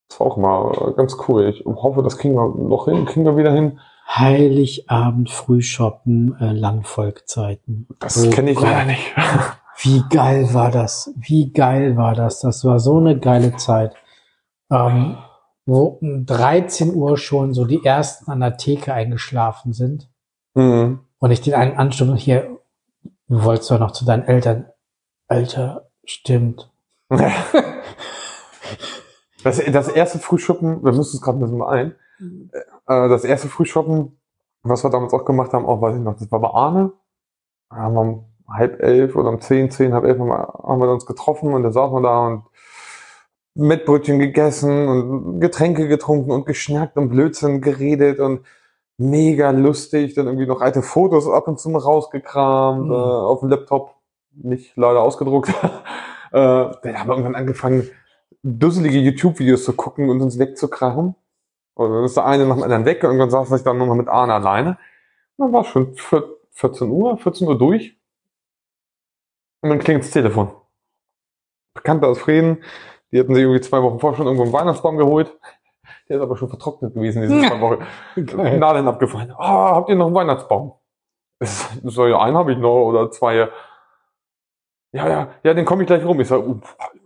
Das 0.09 0.21
war 0.21 0.27
auch 0.27 0.37
mal 0.37 0.93
ganz 0.95 1.17
cool. 1.29 1.49
Ich 1.49 1.65
hoffe, 1.65 2.03
das 2.03 2.19
kriegen 2.19 2.35
wir 2.35 2.49
noch 2.49 2.87
hin, 2.87 3.05
kriegen 3.07 3.25
wir 3.25 3.37
wieder 3.37 3.53
hin. 3.53 3.79
Heiligabend, 4.13 5.31
Frühshoppen, 5.31 6.37
äh, 6.41 6.53
Landvolkzeiten. 6.53 7.87
Das 8.01 8.27
Oh 8.27 8.31
kenne 8.31 8.51
ich 8.51 8.57
Gott. 8.57 8.67
leider 8.67 8.85
nicht. 8.87 9.15
Wie 9.83 10.03
geil 10.11 10.53
war 10.53 10.71
das? 10.71 11.13
Wie 11.17 11.53
geil 11.53 11.97
war 11.97 12.15
das? 12.15 12.41
Das 12.41 12.65
war 12.65 12.81
so 12.81 12.99
eine 12.99 13.19
geile 13.19 13.57
Zeit. 13.57 13.95
Ähm, 14.71 15.17
wo 15.67 15.85
um 16.01 16.27
13 16.27 16.95
Uhr 16.95 17.17
schon 17.17 17.55
so 17.55 17.65
die 17.65 17.85
ersten 17.85 18.31
an 18.31 18.41
der 18.41 18.57
Theke 18.57 18.93
eingeschlafen 18.95 19.73
sind 19.73 20.09
Mhm. 20.55 21.01
und 21.21 21.31
ich 21.31 21.41
den 21.43 21.55
einen 21.55 21.77
Ansturm 21.77 22.17
hier, 22.17 22.59
du 23.29 23.45
wolltest 23.45 23.71
doch 23.71 23.79
noch 23.79 23.93
zu 23.93 24.05
deinen 24.05 24.25
Eltern. 24.25 24.67
Alter, 25.29 25.89
stimmt. 26.05 26.71
Das, 29.43 29.57
das 29.73 29.89
erste 29.89 30.19
Frühschoppen, 30.19 30.85
wir 30.85 30.93
müssen 30.93 31.17
es 31.17 31.23
gerade 31.23 31.39
ein 31.39 31.41
bisschen 31.41 31.57
mal 31.59 31.71
ein. 31.73 31.95
Äh, 32.21 33.09
das 33.09 33.25
erste 33.25 33.49
Frühschoppen, 33.49 34.19
was 34.63 34.85
wir 34.85 34.91
damals 34.91 35.13
auch 35.15 35.25
gemacht 35.25 35.53
haben, 35.53 35.67
auch 35.67 35.81
weiß 35.81 35.97
ich 35.97 36.03
noch, 36.03 36.17
das 36.19 36.31
war 36.31 36.41
bei 36.41 36.51
Arne. 36.51 36.93
Da 37.71 37.77
haben 37.77 37.95
wir 37.95 38.01
um 38.01 38.25
halb 38.49 38.81
elf 38.83 39.17
oder 39.17 39.31
um 39.31 39.41
zehn, 39.41 39.71
zehn, 39.71 39.93
halb 39.95 40.05
elf 40.05 40.19
haben 40.19 40.29
wir, 40.29 40.49
haben 40.65 40.81
wir 40.81 40.91
uns 40.91 41.07
getroffen 41.07 41.55
und 41.55 41.63
da 41.63 41.71
saßen 41.73 41.95
wir 41.95 42.03
da 42.03 42.27
und 42.27 42.43
Mettbrötchen 43.55 44.19
gegessen 44.19 44.89
und 44.89 45.41
Getränke 45.41 45.89
getrunken 45.89 46.31
und 46.31 46.47
geschnackt 46.47 46.97
und 46.97 47.09
Blödsinn 47.11 47.61
geredet 47.61 48.21
und 48.21 48.41
mega 48.99 49.51
lustig. 49.51 50.15
Dann 50.15 50.27
irgendwie 50.27 50.47
noch 50.47 50.61
alte 50.61 50.83
Fotos 50.83 51.29
ab 51.29 51.49
und 51.49 51.59
zu 51.59 51.69
mal 51.71 51.79
rausgekramt, 51.81 52.87
Mhm. 52.87 52.93
äh, 52.93 52.95
auf 52.95 53.41
dem 53.41 53.49
Laptop, 53.51 53.95
nicht 54.33 54.77
leider 54.77 55.01
ausgedruckt. 55.03 55.49
äh, 55.53 55.61
dann 56.33 56.75
haben 56.85 57.09
wir 57.09 57.15
irgendwann 57.15 57.35
angefangen, 57.35 57.89
dusselige 58.43 58.99
YouTube-Videos 58.99 59.65
zu 59.65 59.73
gucken 59.75 60.09
und 60.11 60.21
uns 60.23 60.39
wegzukrachen. 60.39 61.15
Und 61.81 61.95
dann 61.95 62.05
ist 62.05 62.15
der 62.15 62.27
eine 62.27 62.45
nach 62.45 62.57
dem 62.57 62.63
anderen 62.63 62.85
weg 62.85 63.03
und 63.03 63.11
irgendwann 63.11 63.31
saß 63.31 63.51
ich 63.53 63.63
dann 63.63 63.79
nur 63.79 63.87
noch 63.87 63.95
mit 63.95 64.07
Arne 64.09 64.35
alleine. 64.35 64.79
Und 65.37 65.47
dann 65.47 65.53
war 65.55 65.63
es 65.63 65.69
schon 65.69 65.95
vier- 65.95 66.37
14 66.51 66.91
Uhr, 66.91 67.17
14 67.17 67.49
Uhr 67.49 67.57
durch. 67.57 67.99
Und 69.63 69.71
dann 69.71 69.79
klingelt 69.79 70.05
das 70.05 70.11
Telefon. 70.11 70.51
Bekannte 71.73 72.07
aus 72.07 72.19
Frieden, 72.19 72.63
die 73.11 73.19
hatten 73.19 73.35
sich 73.35 73.45
irgendwie 73.45 73.63
zwei 73.63 73.83
Wochen 73.83 73.99
vorher 73.99 74.17
schon 74.19 74.27
irgendwo 74.27 74.45
einen 74.45 74.53
Weihnachtsbaum 74.53 74.99
geholt. 74.99 75.35
Der 76.11 76.19
ist 76.19 76.23
aber 76.23 76.37
schon 76.37 76.51
vertrocknet 76.51 76.93
gewesen, 76.93 77.23
diese 77.23 77.41
zwei 77.49 77.61
Wochen. 77.63 77.87
Geil. 78.27 78.59
Nadeln 78.59 78.87
abgefallen. 78.87 79.33
Ah, 79.39 79.77
habt 79.77 79.89
ihr 79.89 79.97
noch 79.97 80.07
einen 80.07 80.15
Weihnachtsbaum? 80.15 80.75
So, 81.85 82.07
ja, 82.07 82.21
einen 82.21 82.37
habe 82.37 82.53
ich 82.53 82.59
noch 82.59 82.85
oder 82.85 83.11
zwei. 83.11 83.49
Ja, 84.93 85.09
ja, 85.09 85.35
ja, 85.43 85.55
den 85.55 85.65
komme 85.65 85.85
ich 85.85 85.87
gleich 85.87 86.05
rum. 86.05 86.21
Ich 86.21 86.29
sage, 86.29 86.47
uh, 86.47 86.61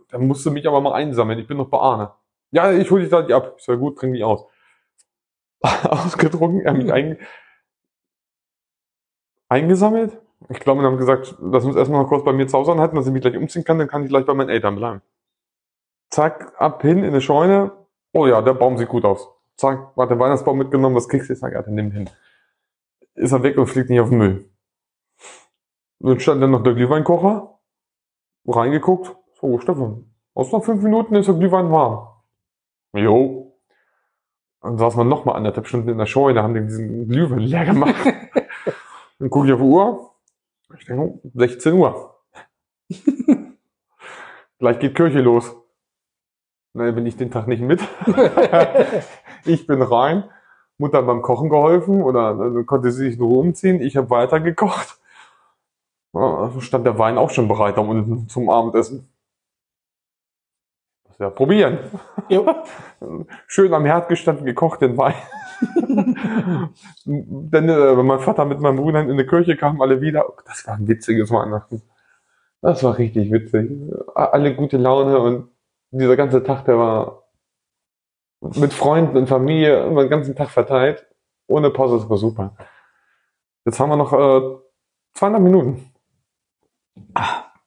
dann 0.08 0.26
musst 0.26 0.44
du 0.44 0.50
mich 0.50 0.66
aber 0.66 0.80
mal 0.80 0.94
einsammeln. 0.94 1.38
Ich 1.38 1.46
bin 1.46 1.58
noch 1.58 1.68
bei 1.68 1.78
Arne. 1.78 2.10
Ja, 2.50 2.72
ich 2.72 2.90
hole 2.90 3.02
dich 3.02 3.10
da 3.10 3.20
nicht 3.22 3.32
ab. 3.32 3.54
Ich 3.56 3.64
sage, 3.64 3.78
gut, 3.78 3.98
trink 3.98 4.14
die 4.14 4.24
aus. 4.24 4.44
Er 6.64 6.70
hat 6.70 6.76
mich 6.76 6.92
ein, 6.92 7.18
eingesammelt. 9.48 10.20
Ich 10.50 10.60
glaube, 10.60 10.82
wir 10.82 10.88
haben 10.88 10.98
gesagt, 10.98 11.36
lass 11.40 11.64
uns 11.64 11.76
erstmal 11.76 12.02
noch 12.02 12.08
kurz 12.08 12.22
bei 12.22 12.34
mir 12.34 12.46
zu 12.46 12.58
Hause 12.58 12.72
anhalten, 12.72 12.96
dass 12.96 13.06
ich 13.06 13.12
mich 13.12 13.22
gleich 13.22 13.36
umziehen 13.36 13.64
kann, 13.64 13.78
dann 13.78 13.88
kann 13.88 14.02
ich 14.02 14.10
gleich 14.10 14.26
bei 14.26 14.34
meinen 14.34 14.50
Eltern 14.50 14.76
bleiben. 14.76 15.00
Zack, 16.10 16.52
ab 16.58 16.82
hin 16.82 16.98
in 16.98 17.06
eine 17.06 17.20
Scheune. 17.22 17.72
Oh 18.12 18.26
ja, 18.26 18.42
der 18.42 18.52
Baum 18.54 18.76
sieht 18.76 18.88
gut 18.88 19.04
aus. 19.06 19.28
Zack, 19.56 19.96
hat 19.96 20.10
der 20.10 20.18
Weihnachtsbaum 20.18 20.58
mitgenommen, 20.58 20.94
was 20.96 21.08
kriegst 21.08 21.30
du? 21.30 21.32
Ich 21.32 21.38
sag, 21.38 21.54
dann 21.54 21.74
nimm 21.74 21.92
hin. 21.92 22.10
Ist 23.14 23.32
er 23.32 23.42
weg 23.42 23.56
und 23.56 23.66
fliegt 23.66 23.88
nicht 23.88 24.00
auf 24.00 24.10
den 24.10 24.18
Müll. 24.18 24.50
Dann 26.00 26.20
stand 26.20 26.42
dann 26.42 26.50
noch 26.50 26.62
der 26.62 26.74
Glühweinkocher, 26.74 27.58
reingeguckt. 28.46 29.16
So, 29.40 29.58
Stefan, 29.60 30.10
aus 30.34 30.52
noch 30.52 30.64
fünf 30.64 30.82
Minuten 30.82 31.14
ist 31.14 31.26
der 31.26 31.36
Glühwein 31.36 31.70
warm. 31.70 32.08
Jo. 32.92 33.43
Dann 34.64 34.78
saß 34.78 34.96
man 34.96 35.08
nochmal 35.08 35.36
anderthalb 35.36 35.66
Stunden 35.66 35.90
in 35.90 35.98
der 35.98 36.06
Scheune, 36.06 36.42
haben 36.42 36.54
den 36.54 36.68
diesen 36.68 37.06
Glühwein 37.06 37.40
leer 37.40 37.66
gemacht. 37.66 37.94
dann 39.18 39.28
gucke 39.28 39.46
ich 39.46 39.52
auf 39.52 39.60
die 39.60 39.66
Uhr. 39.66 40.10
Ich 40.78 40.86
denke, 40.86 41.02
oh, 41.02 41.20
16 41.34 41.74
Uhr. 41.74 42.16
Gleich 44.58 44.78
geht 44.78 44.94
Kirche 44.94 45.20
los. 45.20 45.54
Nein, 46.72 46.94
bin 46.94 47.04
ich 47.04 47.14
den 47.18 47.30
Tag 47.30 47.46
nicht 47.46 47.60
mit. 47.60 47.86
ich 49.44 49.66
bin 49.66 49.82
rein, 49.82 50.24
Mutter 50.78 50.98
hat 50.98 51.06
beim 51.06 51.20
Kochen 51.20 51.50
geholfen 51.50 52.02
oder 52.02 52.58
äh, 52.60 52.64
konnte 52.64 52.90
sie 52.90 53.10
sich 53.10 53.18
nur 53.18 53.36
umziehen. 53.36 53.82
Ich 53.82 53.98
habe 53.98 54.08
weiter 54.08 54.40
gekocht. 54.40 54.98
Ja, 56.14 56.50
stand 56.60 56.86
der 56.86 56.98
Wein 56.98 57.18
auch 57.18 57.28
schon 57.28 57.48
bereit 57.48 57.76
da 57.76 57.82
unten 57.82 58.30
zum 58.30 58.48
Abendessen. 58.48 59.10
Das 61.14 61.20
ja 61.20 61.30
probieren. 61.30 61.78
Jo. 62.28 62.44
Schön 63.46 63.72
am 63.72 63.84
Herd 63.84 64.08
gestanden, 64.08 64.44
gekocht 64.46 64.80
den 64.80 64.96
Wein. 64.96 65.14
Dann, 67.04 67.68
äh, 67.68 67.96
wenn 67.96 68.06
mein 68.06 68.18
Vater 68.18 68.44
mit 68.44 68.58
meinem 68.58 68.76
Bruder 68.76 69.00
in 69.00 69.16
die 69.16 69.26
Kirche 69.26 69.56
kam, 69.56 69.80
alle 69.80 70.00
wieder. 70.00 70.28
Oh, 70.28 70.34
Das 70.44 70.66
war 70.66 70.74
ein 70.74 70.88
witziges 70.88 71.30
Weihnachten. 71.30 71.82
Das 72.62 72.82
war 72.82 72.98
richtig 72.98 73.30
witzig. 73.30 73.70
Alle 74.16 74.56
gute 74.56 74.76
Laune 74.76 75.18
und 75.20 75.50
dieser 75.92 76.16
ganze 76.16 76.42
Tag, 76.42 76.64
der 76.64 76.78
war 76.78 77.28
mit 78.40 78.72
Freunden 78.72 79.16
und 79.16 79.28
Familie 79.28 79.86
über 79.86 80.02
den 80.02 80.10
ganzen 80.10 80.34
Tag 80.34 80.50
verteilt. 80.50 81.06
Ohne 81.46 81.70
Pause, 81.70 81.98
das 81.98 82.10
war 82.10 82.16
super. 82.16 82.56
Jetzt 83.64 83.78
haben 83.78 83.90
wir 83.90 83.96
noch 83.96 84.12
äh, 84.12 84.58
200 85.12 85.40
Minuten. 85.40 85.92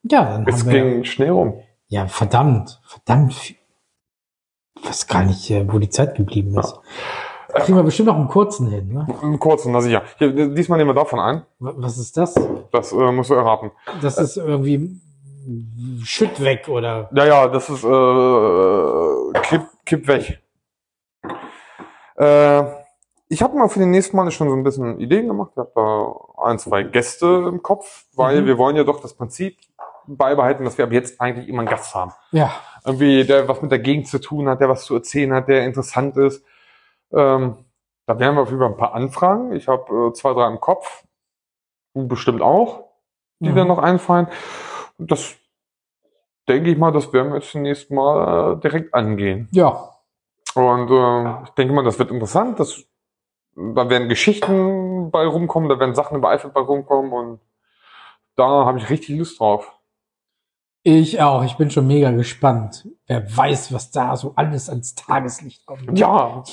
Ja, 0.03 0.25
dann 0.25 0.47
Es 0.47 0.65
haben 0.65 0.71
wir, 0.71 0.83
ging 0.83 1.03
schnell 1.05 1.29
rum. 1.29 1.63
Ja, 1.87 2.07
verdammt, 2.07 2.79
verdammt. 2.85 3.33
Ich 3.33 3.57
weiß 4.83 5.07
gar 5.07 5.23
nicht, 5.23 5.49
äh, 5.51 5.65
wo 5.71 5.79
die 5.79 5.89
Zeit 5.89 6.15
geblieben 6.15 6.57
ist. 6.57 6.75
Kriegen 7.53 7.77
wir 7.77 7.83
bestimmt 7.83 8.07
noch 8.07 8.15
einen 8.15 8.27
kurzen 8.27 8.67
hin, 8.69 8.93
ne? 8.93 9.07
Im 9.23 9.39
Kurzen, 9.39 9.71
na 9.71 9.81
sicher. 9.81 10.03
Hier, 10.17 10.31
diesmal 10.53 10.77
nehmen 10.77 10.89
wir 10.89 10.93
davon 10.93 11.19
ein. 11.19 11.43
Was 11.59 11.97
ist 11.97 12.15
das? 12.17 12.35
Das 12.71 12.91
äh, 12.91 13.11
musst 13.11 13.29
du 13.29 13.33
erraten. 13.35 13.71
Das 14.01 14.17
ist 14.17 14.37
irgendwie 14.37 14.99
Schütt 16.03 16.41
weg 16.43 16.67
oder 16.67 17.09
Ja, 17.13 17.25
ja, 17.25 17.47
das 17.47 17.69
ist 17.69 17.83
äh, 17.85 19.39
Kipp, 19.43 19.61
Kipp 19.85 20.07
weg. 20.07 20.41
Äh, 22.17 22.63
ich 23.29 23.41
habe 23.41 23.57
mal 23.57 23.69
für 23.69 23.79
den 23.79 23.91
nächsten 23.91 24.15
Mal 24.17 24.29
schon 24.31 24.49
so 24.49 24.55
ein 24.55 24.63
bisschen 24.63 24.99
Ideen 24.99 25.27
gemacht. 25.27 25.51
Ich 25.53 25.57
habe 25.57 25.71
da 25.75 26.43
ein, 26.49 26.59
zwei 26.59 26.83
Gäste 26.83 27.45
im 27.47 27.61
Kopf, 27.63 28.05
weil 28.15 28.41
Mhm. 28.41 28.45
wir 28.45 28.57
wollen 28.57 28.75
ja 28.75 28.83
doch 28.83 29.01
das 29.01 29.13
Prinzip 29.13 29.57
beibehalten, 30.07 30.63
dass 30.65 30.77
wir 30.77 30.85
ab 30.85 30.91
jetzt 30.91 31.19
eigentlich 31.21 31.47
immer 31.47 31.59
einen 31.59 31.69
Gast 31.69 31.93
haben. 31.95 32.13
ja. 32.31 32.51
Irgendwie, 32.85 33.25
der 33.25 33.49
was 33.49 33.61
mit 33.61 33.69
der 33.69 33.79
Gegend 33.79 34.07
zu 34.07 34.17
tun 34.19 34.47
hat, 34.47 34.61
der 34.61 34.69
was 34.69 34.85
zu 34.85 34.95
erzählen 34.95 35.33
hat, 35.33 35.49
der 35.49 35.65
interessant 35.65 36.15
ist. 36.15 36.41
Ähm, 37.11 37.57
da 38.05 38.17
werden 38.17 38.35
wir 38.35 38.43
auf 38.43 38.47
jeden 38.49 38.61
Fall 38.61 38.69
ein 38.69 38.77
paar 38.77 38.93
Anfragen. 38.93 39.51
Ich 39.51 39.67
habe 39.67 40.07
äh, 40.09 40.13
zwei, 40.13 40.31
drei 40.33 40.47
im 40.47 40.61
Kopf. 40.61 41.03
Du 41.93 42.07
bestimmt 42.07 42.41
auch, 42.41 42.85
die 43.39 43.49
Mhm. 43.49 43.55
dann 43.55 43.67
noch 43.67 43.79
einfallen. 43.79 44.27
Und 44.97 45.11
das 45.11 45.35
denke 46.47 46.71
ich 46.71 46.77
mal, 46.77 46.91
das 46.93 47.11
werden 47.11 47.33
wir 47.33 47.39
jetzt 47.39 47.51
zunächst 47.51 47.91
mal 47.91 48.53
äh, 48.53 48.59
direkt 48.61 48.93
angehen. 48.93 49.49
Ja. 49.51 49.89
Und 50.55 50.89
äh, 50.89 51.43
ich 51.43 51.49
denke 51.57 51.73
mal, 51.73 51.83
das 51.83 51.99
wird 51.99 52.11
interessant. 52.11 52.57
Das, 52.61 52.83
da 53.55 53.89
werden 53.89 54.07
Geschichten 54.07 55.11
bei 55.11 55.25
rumkommen, 55.27 55.67
da 55.67 55.77
werden 55.77 55.93
Sachen 55.93 56.15
über 56.17 56.29
Eifel 56.29 56.51
bei 56.51 56.61
rumkommen 56.61 57.11
und 57.11 57.39
da 58.37 58.65
habe 58.65 58.77
ich 58.77 58.89
richtig 58.89 59.17
Lust 59.17 59.41
drauf. 59.41 59.73
Ich 60.89 61.19
auch. 61.21 61.43
Ich 61.43 61.57
bin 61.57 61.69
schon 61.69 61.85
mega 61.85 62.11
gespannt. 62.11 62.87
Wer 63.07 63.35
weiß, 63.35 63.73
was 63.73 63.91
da 63.91 64.15
so 64.15 64.31
alles 64.37 64.69
ans 64.69 64.95
Tageslicht 64.95 65.65
kommt. 65.65 65.99
Ja, 65.99 66.43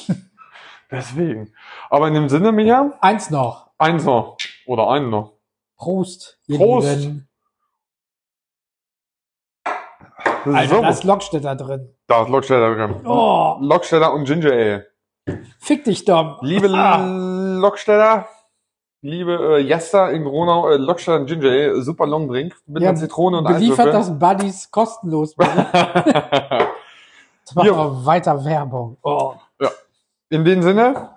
deswegen. 0.91 1.53
Aber 1.89 2.09
in 2.09 2.15
dem 2.15 2.29
Sinne, 2.29 2.51
Micha, 2.51 2.95
Eins 3.01 3.31
noch. 3.31 3.71
eins 3.79 4.05
noch. 4.05 4.37
Oder 4.67 4.91
einen 4.91 5.09
noch. 5.09 5.35
Prost. 5.77 6.41
ihr 6.49 6.59
Prost. 6.59 6.97
Lieben. 6.99 7.29
Alter, 10.45 10.67
so, 10.75 10.83
da 10.83 10.89
ist 10.89 11.05
Lockstädter 11.05 11.55
drin. 11.55 11.95
da 12.09 12.23
ist 12.25 12.29
Locksteller 12.29 12.75
drin. 12.75 13.07
Oh, 13.07 13.57
Locksteller 13.61 14.13
und 14.13 14.25
Ginger 14.25 14.51
Ale. 14.51 14.87
fick 15.61 15.85
dich, 15.85 16.05
Dom. 16.05 16.39
Liebe 16.41 16.69
Ah. 16.75 17.07
Locksteller, 17.61 18.27
liebe 19.05 19.35
äh, 19.35 19.59
Jester 19.61 20.11
in 20.13 20.25
Gronau, 20.25 20.69
äh, 20.71 20.77
Locksteller 20.77 21.21
und 21.21 21.27
Ginger 21.27 21.51
Ale, 21.51 21.83
super 21.83 22.07
Long 22.07 22.29
Drink 22.29 22.55
mit 22.67 22.83
Ja, 22.83 22.89
einer 22.91 22.99
Zitrone 22.99 23.39
und 23.39 23.47
Eiswürfel. 23.47 23.93
das 23.93 24.19
Buddies 24.19 24.71
kostenlos. 24.71 25.35
Das 25.37 25.47
macht 27.55 27.67
Ja. 27.67 27.73
auch 27.75 28.07
weiter 28.07 28.45
Werbung. 28.45 28.97
Oh. 29.03 29.35
In 30.31 30.45
dem 30.45 30.63
Sinne, 30.63 31.11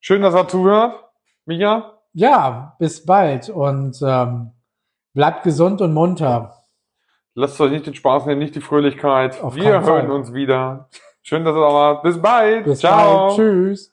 schön, 0.00 0.22
dass 0.22 0.34
er 0.34 0.48
zuhört. 0.48 1.04
Micha, 1.46 1.94
Ja, 2.12 2.74
bis 2.80 3.06
bald 3.06 3.48
und 3.48 3.98
ähm, 4.02 4.50
bleibt 5.14 5.44
gesund 5.44 5.80
und 5.80 5.94
munter. 5.94 6.56
lasst 7.34 7.60
euch 7.60 7.70
nicht 7.70 7.86
den 7.86 7.94
Spaß 7.94 8.26
nehmen, 8.26 8.40
nicht 8.40 8.56
die 8.56 8.60
Fröhlichkeit. 8.60 9.40
Auf 9.42 9.54
Wir 9.54 9.70
hören 9.70 9.84
Fall. 9.84 10.10
uns 10.10 10.34
wieder. 10.34 10.88
Schön, 11.22 11.44
dass 11.44 11.54
ihr 11.54 11.60
da 11.60 11.72
wart. 11.72 12.02
Bis 12.02 12.20
bald. 12.20 12.64
Bis 12.64 12.80
Ciao. 12.80 13.28
bald. 13.28 13.36
Tschüss. 13.36 13.92